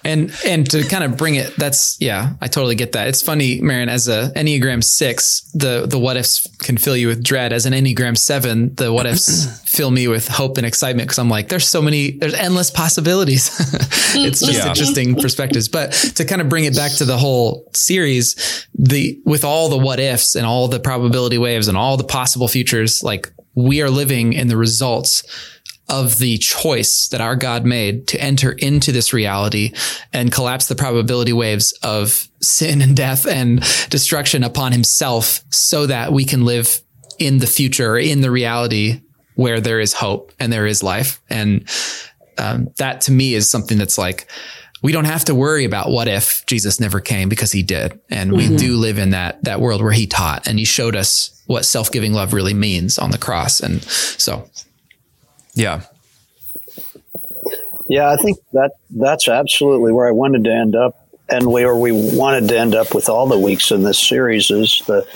And 0.07 0.31
and 0.45 0.69
to 0.71 0.83
kind 0.87 1.03
of 1.03 1.17
bring 1.17 1.35
it, 1.35 1.53
that's 1.57 1.97
yeah, 1.99 2.33
I 2.41 2.47
totally 2.47 2.75
get 2.75 2.93
that. 2.93 3.07
It's 3.09 3.21
funny, 3.21 3.59
Marion, 3.61 3.89
as 3.89 4.07
a 4.07 4.31
Enneagram 4.35 4.81
six, 4.83 5.41
the 5.53 5.85
the 5.85 5.99
what 5.99 6.15
ifs 6.17 6.47
can 6.59 6.77
fill 6.77 6.95
you 6.95 7.07
with 7.07 7.21
dread. 7.23 7.51
As 7.51 7.65
an 7.65 7.73
Enneagram 7.73 8.17
seven, 8.17 8.73
the 8.75 8.93
what 8.93 9.05
ifs 9.05 9.59
fill 9.69 9.91
me 9.91 10.07
with 10.07 10.27
hope 10.27 10.57
and 10.57 10.65
excitement 10.65 11.07
because 11.09 11.19
I'm 11.19 11.29
like, 11.29 11.49
there's 11.49 11.67
so 11.67 11.81
many, 11.81 12.11
there's 12.11 12.33
endless 12.33 12.71
possibilities. 12.71 13.49
it's 14.15 14.39
just 14.39 14.53
Yeah. 14.53 14.69
interesting 14.69 15.15
perspectives. 15.21 15.67
But 15.67 15.91
to 16.15 16.23
kind 16.25 16.41
of 16.41 16.47
bring 16.49 16.63
it 16.65 16.75
back 16.75 16.93
to 16.93 17.05
the 17.05 17.17
whole 17.17 17.69
series, 17.73 18.65
the 18.75 19.19
with 19.25 19.43
all 19.43 19.67
the 19.69 19.77
what 19.77 19.99
ifs 19.99 20.35
and 20.35 20.45
all 20.45 20.67
the 20.69 20.79
probability 20.79 21.37
waves 21.37 21.67
and 21.67 21.77
all 21.77 21.97
the 21.97 22.03
possible 22.05 22.47
futures, 22.47 23.03
like 23.03 23.29
we 23.55 23.81
are 23.81 23.89
living 23.89 24.33
in 24.33 24.47
the 24.47 24.55
results 24.57 25.23
of 25.89 26.17
the 26.17 26.37
choice 26.37 27.07
that 27.09 27.21
our 27.21 27.35
God 27.35 27.65
made 27.65 28.07
to 28.07 28.19
enter 28.19 28.51
into 28.51 28.91
this 28.91 29.13
reality 29.13 29.73
and 30.11 30.31
collapse 30.31 30.67
the 30.67 30.75
probability 30.75 31.33
waves 31.33 31.71
of 31.83 32.27
sin 32.41 32.81
and 32.81 32.95
death 32.95 33.25
and 33.25 33.61
destruction 33.89 34.43
upon 34.43 34.73
himself 34.73 35.43
so 35.49 35.85
that 35.85 36.11
we 36.11 36.25
can 36.25 36.43
live 36.43 36.81
in 37.19 37.39
the 37.39 37.47
future 37.47 37.97
in 37.97 38.21
the 38.21 38.31
reality 38.31 39.01
where 39.35 39.61
there 39.61 39.79
is 39.79 39.93
hope 39.93 40.31
and 40.39 40.51
there 40.51 40.65
is 40.65 40.83
life. 40.83 41.21
And 41.29 41.67
um, 42.37 42.69
that 42.77 43.01
to 43.01 43.11
me 43.11 43.33
is 43.33 43.49
something 43.49 43.77
that's 43.77 43.97
like, 43.97 44.27
we 44.83 44.91
don't 44.91 45.05
have 45.05 45.25
to 45.25 45.33
worry 45.33 45.65
about 45.65 45.89
what 45.89 46.07
if 46.07 46.45
Jesus 46.45 46.79
never 46.79 46.99
came 46.99 47.29
because 47.29 47.51
he 47.51 47.63
did. 47.63 47.99
And 48.09 48.33
we 48.33 48.55
do 48.55 48.75
live 48.75 48.99
in 48.99 49.09
that, 49.11 49.43
that 49.43 49.59
world 49.59 49.81
where 49.81 49.91
he 49.91 50.05
taught 50.05 50.47
and 50.47 50.59
he 50.59 50.65
showed 50.65 50.95
us 50.95 51.41
what 51.47 51.65
self-giving 51.65 52.13
love 52.13 52.33
really 52.33 52.53
means 52.53 52.99
on 52.99 53.09
the 53.09 53.17
cross. 53.17 53.59
And 53.59 53.81
so 53.81 54.47
Yeah. 55.57 55.81
Yeah, 57.89 58.11
I 58.11 58.17
think 58.17 58.37
that 58.53 58.73
that's 58.91 59.27
absolutely 59.27 59.91
where 59.91 60.07
I 60.07 60.11
wanted 60.11 60.43
to 60.43 60.51
end 60.53 60.75
up, 60.75 61.07
and 61.29 61.47
where 61.47 61.75
we 61.75 61.91
wanted 61.91 62.47
to 62.49 62.59
end 62.59 62.75
up 62.75 62.93
with 62.93 63.09
all 63.09 63.27
the 63.27 63.39
weeks 63.39 63.71
in 63.71 63.83
this 63.83 63.97
series 63.99 64.51
is 64.51 64.81
the 64.87 65.07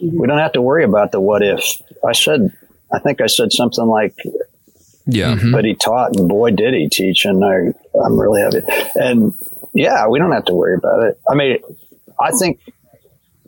we 0.00 0.26
don't 0.26 0.38
have 0.38 0.52
to 0.52 0.62
worry 0.62 0.84
about 0.84 1.12
the 1.12 1.20
what 1.20 1.42
if. 1.42 1.62
I 2.06 2.12
said, 2.12 2.52
I 2.92 2.98
think 3.00 3.20
I 3.20 3.26
said 3.26 3.52
something 3.52 3.86
like, 3.86 4.14
Yeah. 5.06 5.34
Mm-hmm. 5.34 5.52
"But 5.52 5.64
he 5.64 5.74
taught, 5.74 6.16
and 6.16 6.28
boy, 6.28 6.50
did 6.50 6.74
he 6.74 6.88
teach!" 6.88 7.24
And 7.24 7.44
I, 7.44 7.72
I'm 7.98 8.18
really 8.20 8.42
happy. 8.42 8.62
And 8.94 9.32
yeah, 9.72 10.06
we 10.06 10.18
don't 10.18 10.32
have 10.32 10.44
to 10.44 10.54
worry 10.54 10.76
about 10.76 11.02
it. 11.04 11.18
I 11.28 11.34
mean, 11.34 11.58
I 12.20 12.30
think 12.38 12.60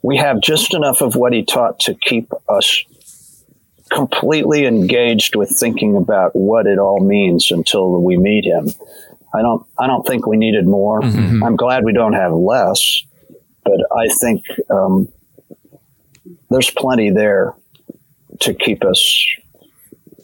we 0.03 0.17
have 0.17 0.41
just 0.41 0.75
enough 0.75 1.03
of 1.03 1.15
what 1.15 1.33
he 1.33 1.45
taught 1.45 1.79
to 1.81 1.95
keep 1.95 2.33
us 2.49 2.83
completely 3.91 4.67
engaged 4.67 5.37
with 5.37 5.51
thinking 5.51 5.97
about 5.97 6.35
what 6.35 6.67
it 6.67 6.79
all 6.79 7.01
means 7.01 7.51
until 7.51 8.03
we 8.03 8.17
meet 8.17 8.45
him. 8.45 8.69
I 9.35 9.43
don't 9.43 9.67
I 9.79 9.87
don't 9.87 10.07
think 10.07 10.27
we 10.27 10.37
needed 10.37 10.67
more. 10.67 11.01
Mm-hmm. 11.01 11.43
I'm 11.43 11.57
glad 11.57 11.85
we 11.85 11.93
don't 11.93 12.15
have 12.15 12.33
less, 12.33 13.03
but 13.65 13.81
I 13.95 14.09
think 14.09 14.45
um, 14.71 15.09
there's 16.51 16.71
plenty 16.71 17.11
there 17.11 17.55
to 18.41 18.55
keep 18.55 18.85
us 18.85 19.27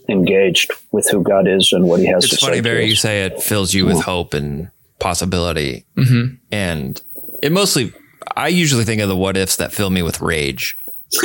engaged 0.09 0.73
with 0.91 1.09
who 1.11 1.23
God 1.23 1.49
is 1.49 1.73
and 1.73 1.87
what 1.87 2.01
He 2.01 2.07
has 2.07 2.25
It's 2.25 2.35
to 2.35 2.41
funny, 2.41 2.57
say. 2.57 2.59
to 2.59 2.63
Barry, 2.63 2.87
you 2.87 2.95
say 2.95 3.25
it 3.25 3.43
fills 3.43 3.75
you 3.75 3.87
with 3.87 3.99
mm. 3.99 4.03
hope 4.03 4.35
and 4.35 4.71
possibility. 4.99 5.85
Mm-hmm. 5.97 6.35
And 6.51 7.01
it 7.43 7.53
mostly, 7.53 7.93
I 8.37 8.49
usually 8.49 8.85
think 8.85 9.01
of 9.01 9.09
the 9.09 9.17
what 9.17 9.37
ifs 9.37 9.57
that 9.57 9.73
fill 9.73 9.91
me 9.91 10.03
with 10.03 10.21
rage. 10.21 10.77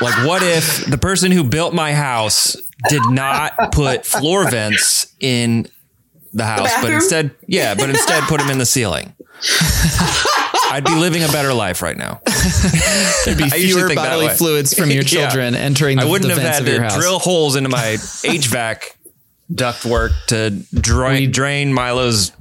like, 0.00 0.26
what 0.26 0.42
if 0.42 0.84
the 0.86 0.98
person 0.98 1.30
who 1.32 1.44
built 1.44 1.74
my 1.74 1.92
house 1.94 2.56
did 2.88 3.02
not 3.10 3.72
put 3.72 4.04
floor 4.04 4.48
vents 4.50 5.14
in 5.20 5.66
the 6.32 6.44
house, 6.44 6.70
but 6.82 6.90
instead, 6.92 7.30
yeah, 7.46 7.74
but 7.74 7.88
instead 7.90 8.22
put 8.24 8.40
them 8.40 8.50
in 8.50 8.58
the 8.58 8.66
ceiling? 8.66 9.14
I'd 10.70 10.84
be 10.84 10.94
living 10.94 11.22
a 11.22 11.28
better 11.28 11.52
life 11.54 11.82
right 11.82 11.96
now. 11.96 12.20
there'd 13.24 13.38
be 13.38 13.48
fewer 13.50 13.94
bodily 13.94 14.28
fluids 14.30 14.74
from 14.74 14.90
your 14.90 15.02
Yeah. 15.06 15.28
children 15.28 15.54
entering 15.54 15.98
the, 15.98 16.04
I 16.04 16.06
wouldn't 16.06 16.34
the 16.34 16.40
have 16.40 16.54
had 16.54 16.62
of 16.62 16.68
your 16.68 16.78
to 16.78 16.82
house. 16.84 16.96
drill 16.96 17.18
holes 17.18 17.54
into 17.56 17.68
my 17.68 17.96
HVAC 17.98 18.82
ductwork 19.52 20.10
to 20.28 20.50
drain, 20.80 21.30
drain 21.30 21.72
Milo's. 21.72 22.32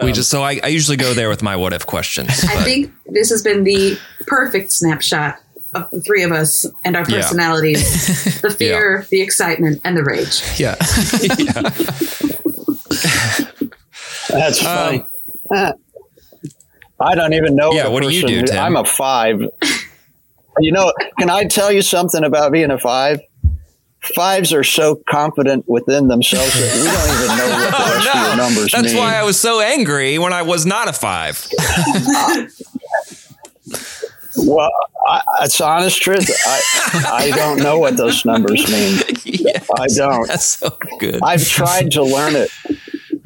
We 0.00 0.08
um, 0.08 0.14
just 0.14 0.30
so 0.30 0.42
I, 0.42 0.58
I 0.62 0.68
usually 0.68 0.96
go 0.96 1.12
there 1.12 1.28
with 1.28 1.42
my 1.42 1.54
what 1.56 1.72
if 1.74 1.86
questions. 1.86 2.30
I 2.48 2.54
but- 2.54 2.64
think 2.64 2.92
this 3.06 3.28
has 3.30 3.42
been 3.42 3.64
the 3.64 3.98
perfect 4.26 4.72
snapshot 4.72 5.36
of 5.74 5.90
the 5.90 6.00
three 6.00 6.22
of 6.22 6.32
us 6.32 6.64
and 6.84 6.96
our 6.96 7.04
Yeah. 7.08 7.16
personalities 7.16 8.40
the 8.42 8.50
fear, 8.58 9.06
the 9.10 9.20
excitement, 9.22 9.80
and 9.84 9.96
the 9.96 10.04
rage. 10.04 10.42
yeah. 10.58 10.74
That's 14.28 14.60
funny. 14.62 15.04
I 17.00 17.14
don't 17.14 17.32
even 17.34 17.54
know. 17.56 17.70
Um, 17.70 17.76
Yeah, 17.76 17.88
what 17.88 18.02
do 18.02 18.10
you 18.10 18.26
do, 18.26 18.42
Tim? 18.42 18.58
I'm 18.58 18.76
a 18.76 18.84
five. 18.84 19.40
You 20.58 20.72
know, 20.72 20.92
can 21.18 21.30
I 21.30 21.44
tell 21.44 21.72
you 21.72 21.80
something 21.82 22.22
about 22.24 22.52
being 22.52 22.70
a 22.70 22.78
five? 22.78 23.20
Fives 24.14 24.52
are 24.52 24.64
so 24.64 25.00
confident 25.08 25.64
within 25.68 26.08
themselves 26.08 26.52
that 26.54 26.74
we 26.76 26.84
don't 26.84 27.08
even 27.14 27.36
know 27.38 27.48
what 27.54 27.70
the 27.70 27.76
rest 28.04 28.16
of 28.16 28.26
your 28.26 28.36
numbers 28.36 28.72
That's 28.72 28.88
mean. 28.92 28.96
why 28.96 29.14
I 29.16 29.22
was 29.22 29.38
so 29.38 29.60
angry 29.60 30.18
when 30.18 30.32
I 30.32 30.42
was 30.42 30.66
not 30.66 30.88
a 30.88 30.92
five. 30.92 31.46
Well, 34.36 34.70
I, 35.06 35.22
it's 35.42 35.60
honest 35.60 36.00
truth. 36.00 36.30
I, 36.46 36.60
I 37.12 37.30
don't 37.30 37.58
know 37.58 37.78
what 37.78 37.96
those 37.96 38.24
numbers 38.24 38.70
mean. 38.70 39.00
Yes, 39.24 39.68
I 39.78 39.86
don't. 39.86 40.28
That's 40.28 40.58
so 40.58 40.76
good. 40.98 41.20
I've 41.22 41.46
tried 41.46 41.92
to 41.92 42.02
learn 42.02 42.34
it. 42.36 42.50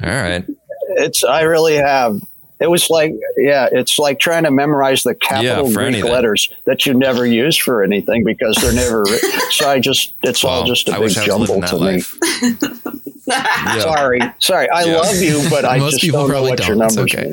All 0.03 0.09
right. 0.09 0.45
It's 0.91 1.23
I 1.23 1.41
really 1.41 1.75
have. 1.75 2.21
It 2.59 2.69
was 2.69 2.89
like 2.89 3.13
yeah, 3.37 3.69
it's 3.71 3.99
like 3.99 4.19
trying 4.19 4.43
to 4.43 4.51
memorize 4.51 5.03
the 5.03 5.13
capital 5.15 5.67
for 5.69 5.75
Greek 5.81 5.87
anything. 5.95 6.11
letters 6.11 6.51
that 6.65 6.85
you 6.85 6.93
never 6.93 7.25
use 7.25 7.55
for 7.57 7.83
anything 7.83 8.23
because 8.23 8.55
they're 8.61 8.73
never. 8.73 9.05
so 9.51 9.69
I 9.69 9.79
just 9.79 10.13
it's 10.23 10.43
all 10.43 10.65
just 10.65 10.87
a 10.89 10.91
I 10.91 10.95
big 10.95 11.03
wish 11.03 11.17
I 11.17 11.21
was 11.37 11.49
living 11.49 11.61
jumble 11.61 11.99
that 11.99 12.11
to 12.41 12.73
me. 12.73 12.81
Yeah. 13.29 13.79
Sorry, 13.81 14.21
sorry. 14.39 14.69
I 14.69 14.83
Yeah. 14.85 14.95
love 14.99 15.15
you, 15.17 15.45
but 15.49 15.65
I 15.65 15.79
Most 15.79 15.95
just 15.95 16.01
people 16.03 16.19
don't 16.21 16.29
know 16.29 16.33
probably 16.35 16.49
what 16.51 16.65
your 16.65 16.77
don't. 16.77 16.85
It's 16.85 16.95
numbers 16.95 17.13
okay. 17.13 17.23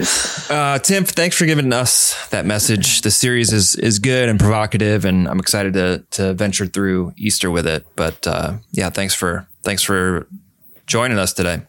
mean. 0.53 0.59
Uh, 0.59 0.79
Tim, 0.81 1.05
thanks 1.05 1.37
for 1.37 1.47
giving 1.47 1.73
us 1.73 2.27
that 2.31 2.45
message. 2.45 3.03
The 3.03 3.13
series 3.13 3.53
is 3.53 3.77
is 3.77 4.01
good 4.01 4.29
and 4.29 4.41
provocative, 4.41 5.05
and 5.05 5.29
I'm 5.29 5.39
excited 5.39 5.75
to 5.75 6.05
to 6.13 6.35
venture 6.35 6.67
through 6.67 7.13
Easter 7.17 7.49
with 7.49 7.69
it. 7.69 7.87
But 7.95 8.27
uh, 8.27 8.55
yeah, 8.73 8.91
thanks 8.91 9.15
for 9.15 9.47
thanks 9.63 9.85
for 9.85 10.27
joining 10.89 11.17
us 11.17 11.33
today. 11.33 11.63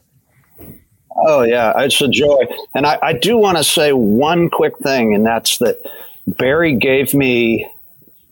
Oh 1.16 1.44
yeah, 1.44 1.74
it's 1.78 2.02
a 2.02 2.08
joy. 2.08 2.46
And 2.74 2.86
I, 2.86 3.00
I 3.02 3.14
do 3.14 3.38
want 3.38 3.58
to 3.58 3.64
say 3.64 3.94
one 3.94 4.50
quick 4.50 4.78
thing, 4.80 5.16
and 5.16 5.26
that's 5.26 5.58
that 5.60 5.80
Barry 6.28 6.76
gave 6.76 7.14
me 7.14 7.70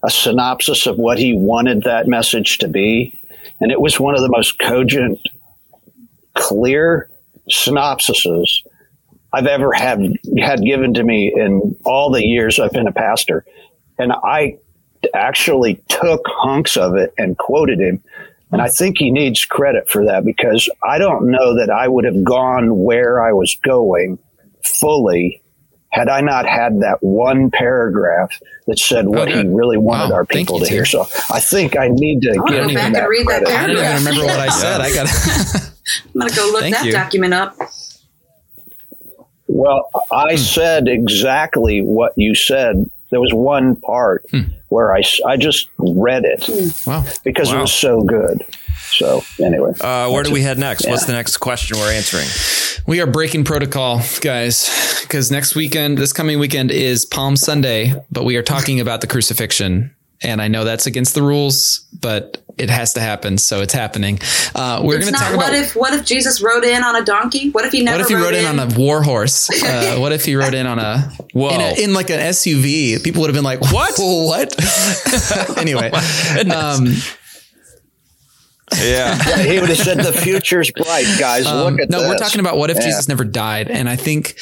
a 0.03 0.09
synopsis 0.09 0.85
of 0.85 0.97
what 0.97 1.17
he 1.17 1.33
wanted 1.33 1.83
that 1.83 2.07
message 2.07 2.57
to 2.59 2.67
be, 2.67 3.17
and 3.61 3.71
it 3.71 3.79
was 3.79 3.99
one 3.99 4.15
of 4.15 4.21
the 4.21 4.29
most 4.29 4.59
cogent, 4.59 5.19
clear 6.35 7.09
synopsises 7.49 8.63
I've 9.33 9.47
ever 9.47 9.73
had 9.73 10.17
had 10.37 10.61
given 10.61 10.93
to 10.93 11.03
me 11.03 11.33
in 11.33 11.75
all 11.85 12.11
the 12.11 12.25
years 12.25 12.59
I've 12.59 12.71
been 12.71 12.87
a 12.87 12.93
pastor. 12.93 13.45
And 13.97 14.11
I 14.11 14.57
actually 15.13 15.81
took 15.89 16.21
hunks 16.27 16.77
of 16.77 16.95
it 16.95 17.13
and 17.17 17.37
quoted 17.37 17.79
him. 17.79 18.03
And 18.53 18.61
I 18.61 18.67
think 18.67 18.99
he 18.99 19.09
needs 19.09 19.43
credit 19.45 19.89
for 19.89 20.05
that 20.05 20.23
because 20.23 20.69
I 20.83 20.99
don't 20.99 21.31
know 21.31 21.55
that 21.57 21.71
I 21.71 21.87
would 21.87 22.05
have 22.05 22.23
gone 22.23 22.83
where 22.83 23.21
I 23.21 23.33
was 23.33 23.57
going 23.63 24.19
fully 24.63 25.41
had 25.89 26.07
I 26.07 26.21
not 26.21 26.45
had 26.47 26.81
that 26.81 26.97
one 27.01 27.51
paragraph 27.51 28.39
that 28.67 28.79
said 28.79 29.07
what 29.07 29.31
he 29.31 29.43
really 29.43 29.77
wanted 29.77 30.11
Wow. 30.11 30.17
our 30.17 30.25
people 30.25 30.59
you, 30.59 30.65
to 30.65 30.71
hear. 30.71 30.85
So 30.85 31.07
I 31.31 31.39
think 31.39 31.77
I 31.77 31.87
need 31.87 32.21
to 32.21 32.33
wanna 32.37 32.51
give 32.51 32.63
go 32.63 32.69
him 32.69 32.75
back 32.75 32.85
and 32.85 32.95
that 32.95 33.09
read 33.09 33.27
that 33.27 33.43
credit. 33.43 33.49
I 33.49 33.67
don't 33.67 33.77
even 33.77 33.95
remember 33.95 34.25
what 34.25 34.39
I 34.39 34.49
said. 34.49 34.81
I 34.81 34.93
got 34.93 35.07
I'm 36.15 36.19
gonna 36.19 36.35
go 36.35 36.49
look 36.51 36.61
Thank 36.61 36.75
that 36.75 36.85
you. 36.85 36.91
document 36.91 37.33
up. 37.33 37.57
Well, 39.47 39.89
I 40.11 40.31
hmm. 40.31 40.37
said 40.37 40.87
exactly 40.87 41.81
what 41.81 42.13
you 42.15 42.33
said. 42.33 42.89
There 43.11 43.21
was 43.21 43.33
one 43.33 43.75
part 43.75 44.25
hmm. 44.31 44.41
Where 44.73 44.93
I, 44.93 45.03
I 45.25 45.37
just 45.37 45.69
read 45.77 46.23
it 46.25 46.49
wow. 46.87 47.05
because 47.23 47.51
it 47.51 47.57
was 47.57 47.71
so 47.71 48.01
good. 48.01 48.43
So 48.89 49.23
anyway, 49.41 49.71
Uh, 49.79 50.09
where 50.09 50.23
do 50.23 50.31
we 50.31 50.41
it. 50.41 50.43
head 50.43 50.57
next? 50.57 50.87
What's 50.87 51.05
the 51.05 51.13
next 51.13 51.37
question 51.37 51.77
we're 51.77 51.91
answering? 51.91 52.27
We 52.85 52.99
are 53.01 53.07
breaking 53.07 53.45
protocol, 53.45 54.01
guys, 54.21 54.69
because 55.01 55.31
next 55.31 55.55
weekend, 55.55 55.97
this 55.97 56.11
coming 56.11 56.37
weekend 56.39 56.69
is 56.71 57.05
Palm 57.05 57.35
Sunday, 57.37 57.93
but 58.11 58.25
we 58.25 58.35
are 58.35 58.43
talking 58.43 58.79
about 58.79 59.01
the 59.01 59.07
crucifixion. 59.07 59.95
And 60.23 60.41
I 60.41 60.47
know 60.47 60.63
that's 60.63 60.85
against 60.85 61.15
the 61.15 61.21
rules, 61.21 61.85
but 61.99 62.41
it 62.57 62.69
has 62.69 62.93
to 62.93 63.01
happen. 63.01 63.37
So 63.37 63.61
it's 63.61 63.73
happening. 63.73 64.19
Uh, 64.55 64.81
we're 64.83 64.99
going 64.99 65.05
to 65.07 65.11
not 65.11 65.19
talk 65.19 65.35
what 65.37 65.49
about 65.49 65.53
if 65.55 65.75
what 65.75 65.93
if 65.93 66.05
Jesus 66.05 66.41
rode 66.41 66.63
in 66.63 66.83
on 66.83 66.95
a 66.95 67.03
donkey? 67.03 67.49
What 67.49 67.65
if 67.65 67.71
he 67.71 67.83
never 67.83 67.97
what 68.03 68.03
if 68.03 68.09
he 68.09 68.15
rode 68.23 68.35
in 68.35 68.45
on 68.45 68.59
a 68.59 68.79
war 68.79 69.01
horse? 69.03 69.49
Uh, 69.63 69.97
what 69.97 70.11
if 70.13 70.23
he 70.23 70.35
rode 70.35 70.53
in 70.53 70.65
on 70.67 70.79
a, 70.79 71.11
Whoa. 71.33 71.49
in, 71.49 71.61
a 71.61 71.83
in 71.83 71.93
like 71.93 72.09
an 72.09 72.19
SUV? 72.19 73.03
People 73.03 73.21
would 73.21 73.27
have 73.29 73.35
been 73.35 73.43
like, 73.43 73.59
What? 73.71 73.95
What? 73.97 75.57
anyway, 75.57 75.91
Goodness. 76.35 76.55
um, 76.55 76.85
Yeah. 78.81 79.17
Yeah, 79.27 79.37
he 79.43 79.59
would 79.59 79.69
have 79.69 79.77
said 79.77 79.97
the 79.99 80.13
future's 80.13 80.71
bright, 80.71 81.05
guys. 81.19 81.45
Um, 81.45 81.73
Look 81.73 81.81
at 81.81 81.89
no, 81.89 81.99
this. 82.01 82.09
we're 82.09 82.17
talking 82.17 82.39
about 82.39 82.57
what 82.57 82.69
if 82.69 82.77
Yeah. 82.77 82.83
Jesus 82.85 83.07
never 83.07 83.23
died, 83.23 83.69
and 83.69 83.87
I 83.89 83.95
think 83.95 84.35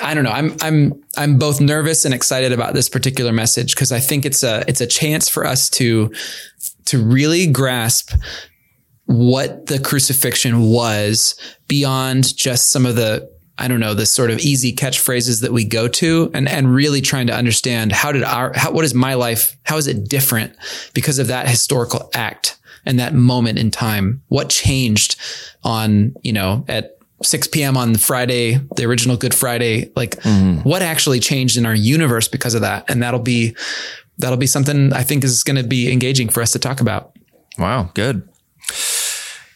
I 0.00 0.14
don't 0.14 0.24
know. 0.24 0.30
I'm 0.30 0.56
I'm 0.60 1.04
I'm 1.16 1.38
both 1.38 1.60
nervous 1.60 2.04
and 2.04 2.12
excited 2.12 2.52
about 2.52 2.74
this 2.74 2.88
particular 2.88 3.32
message 3.32 3.74
because 3.74 3.92
I 3.92 4.00
think 4.00 4.24
it's 4.26 4.42
a 4.42 4.64
it's 4.66 4.80
a 4.80 4.86
chance 4.86 5.28
for 5.28 5.46
us 5.46 5.70
to 5.70 6.12
to 6.86 7.02
really 7.02 7.46
grasp 7.46 8.12
what 9.06 9.66
the 9.66 9.78
crucifixion 9.78 10.70
was 10.70 11.36
beyond 11.68 12.36
just 12.36 12.70
some 12.70 12.86
of 12.86 12.96
the 12.96 13.32
I 13.56 13.68
don't 13.68 13.80
know 13.80 13.94
the 13.94 14.06
sort 14.06 14.30
of 14.30 14.40
easy 14.40 14.74
catchphrases 14.74 15.42
that 15.42 15.52
we 15.52 15.64
go 15.64 15.86
to 15.86 16.30
and 16.34 16.48
and 16.48 16.74
really 16.74 17.00
trying 17.00 17.28
to 17.28 17.34
understand 17.34 17.92
how 17.92 18.10
did 18.10 18.24
our 18.24 18.52
how 18.54 18.72
what 18.72 18.84
is 18.84 18.94
my 18.94 19.14
life 19.14 19.56
how 19.64 19.76
is 19.76 19.86
it 19.86 20.08
different 20.08 20.56
because 20.92 21.18
of 21.18 21.28
that 21.28 21.48
historical 21.48 22.10
act 22.14 22.58
and 22.84 22.98
that 22.98 23.14
moment 23.14 23.58
in 23.58 23.70
time 23.70 24.22
what 24.28 24.48
changed 24.48 25.16
on 25.62 26.14
you 26.22 26.32
know 26.32 26.64
at 26.66 26.98
6 27.24 27.48
p.m. 27.48 27.76
on 27.76 27.94
Friday, 27.96 28.60
the 28.76 28.84
original 28.84 29.16
Good 29.16 29.34
Friday, 29.34 29.90
like 29.96 30.22
what 30.62 30.82
actually 30.82 31.20
changed 31.20 31.56
in 31.56 31.66
our 31.66 31.74
universe 31.74 32.28
because 32.28 32.54
of 32.54 32.60
that? 32.60 32.88
And 32.88 33.02
that'll 33.02 33.20
be, 33.20 33.56
that'll 34.18 34.38
be 34.38 34.46
something 34.46 34.92
I 34.92 35.02
think 35.02 35.24
is 35.24 35.42
going 35.42 35.56
to 35.56 35.66
be 35.66 35.92
engaging 35.92 36.28
for 36.28 36.42
us 36.42 36.52
to 36.52 36.58
talk 36.58 36.80
about. 36.80 37.16
Wow, 37.58 37.90
good. 37.94 38.28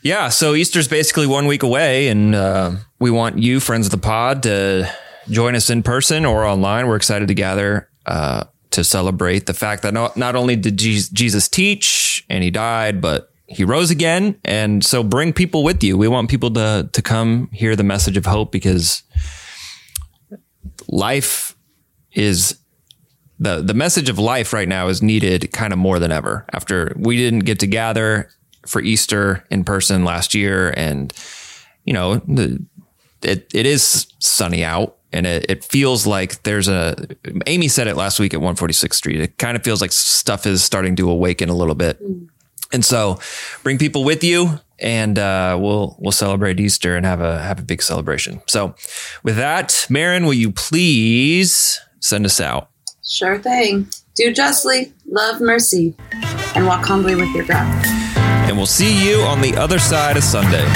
Yeah, 0.03 0.29
so 0.29 0.55
Easter's 0.55 0.89
basically 0.89 1.27
one 1.27 1.47
week 1.47 1.63
away, 1.63 2.09
and 2.09 2.35
uh, 2.35 2.77
we 3.01 3.11
want 3.11 3.39
you, 3.39 3.61
friends 3.61 3.87
of 3.87 3.91
the 3.91 3.99
pod, 3.99 4.45
to 4.45 4.91
join 5.29 5.55
us 5.55 5.71
in 5.71 5.83
person 5.83 6.25
or 6.25 6.45
online. 6.45 6.87
We're 6.87 6.97
excited 6.97 7.29
to 7.29 7.35
gather 7.35 7.91
uh, 8.07 8.45
to 8.71 8.85
celebrate 8.85 9.47
the 9.47 9.55
fact 9.55 9.83
that 9.83 9.93
not, 9.93 10.17
not 10.17 10.37
only 10.37 10.57
did 10.57 10.79
Jesus 10.79 11.49
teach 11.49 12.25
and 12.29 12.45
he 12.45 12.51
died, 12.51 13.01
but 13.01 13.31
he 13.49 13.65
rose 13.65 13.91
again. 13.91 14.39
And 14.45 14.85
so 14.85 15.03
bring 15.03 15.33
people 15.33 15.65
with 15.65 15.83
you. 15.83 15.97
We 15.97 16.07
want 16.07 16.29
people 16.29 16.53
to, 16.53 16.89
to 16.93 17.03
come 17.03 17.49
hear 17.53 17.75
the 17.75 17.83
message 17.83 18.17
of 18.17 18.27
hope 18.27 18.53
because 18.53 19.03
life 20.87 21.57
is 22.13 22.59
the 23.39 23.61
the 23.63 23.75
message 23.75 24.09
of 24.09 24.19
life 24.19 24.53
right 24.53 24.69
now 24.69 24.89
is 24.89 25.03
needed 25.03 25.53
kind 25.53 25.73
of 25.73 25.79
more 25.79 25.99
than 25.99 26.11
ever 26.11 26.45
after 26.53 26.93
we 26.99 27.17
didn't 27.17 27.41
get 27.41 27.61
to 27.61 27.67
gather 27.67 28.31
for 28.67 28.81
Easter 28.81 29.45
in 29.51 29.65
person 29.65 30.05
last 30.05 30.35
year 30.35 30.75
and 30.77 31.13
you 31.85 31.93
know 31.93 32.17
the 32.17 32.65
it 33.23 33.49
it 33.55 33.67
is 33.67 34.09
sunny 34.19 34.65
out 34.65 34.97
and 35.13 35.27
it, 35.27 35.47
it 35.49 35.65
feels 35.65 36.07
like 36.07 36.43
there's 36.43 36.69
a 36.69 36.97
Amy 37.47 37.69
said 37.69 37.87
it 37.87 37.97
last 37.97 38.19
week 38.19 38.35
at 38.35 38.41
146th 38.41 38.95
Street 38.95 39.21
it 39.21 39.39
kind 39.39 39.57
of 39.57 39.63
feels 39.63 39.81
like 39.81 39.93
stuff 39.93 40.47
is 40.47 40.65
starting 40.65 40.97
to 40.97 41.09
awaken 41.09 41.49
a 41.49 41.55
little 41.55 41.77
bit 41.77 42.03
mm. 42.03 42.29
And 42.73 42.85
so 42.85 43.19
bring 43.63 43.79
people 43.79 44.05
with 44.05 44.23
you 44.25 44.61
and 44.81 45.19
uh, 45.19 45.57
we'll 45.61 45.97
we'll 45.99 46.13
celebrate 46.13 46.61
Easter 46.61 46.97
and 46.97 47.05
have 47.07 47.21
a 47.21 47.41
have 47.43 47.59
a 47.59 47.63
big 47.63 47.83
celebration 47.83 48.41
so 48.47 48.75
with 49.23 49.37
that 49.37 49.87
Marin 49.91 50.25
will 50.27 50.35
you 50.35 50.51
please 50.53 51.81
send 52.01 52.25
us 52.27 52.41
out 52.41 52.69
Sure 53.11 53.39
thing. 53.39 53.89
Do 54.17 54.35
justly, 54.35 54.93
love 55.07 55.41
mercy, 55.41 55.95
and 56.55 56.67
walk 56.67 56.85
humbly 56.85 57.15
with 57.15 57.35
your 57.35 57.47
God. 57.47 57.65
and 58.47 58.55
we'll 58.57 58.67
see 58.67 59.03
you 59.09 59.21
on 59.23 59.41
the 59.41 59.57
other 59.57 59.79
side 59.79 60.17
of 60.19 60.23
Sunday. 60.25 60.67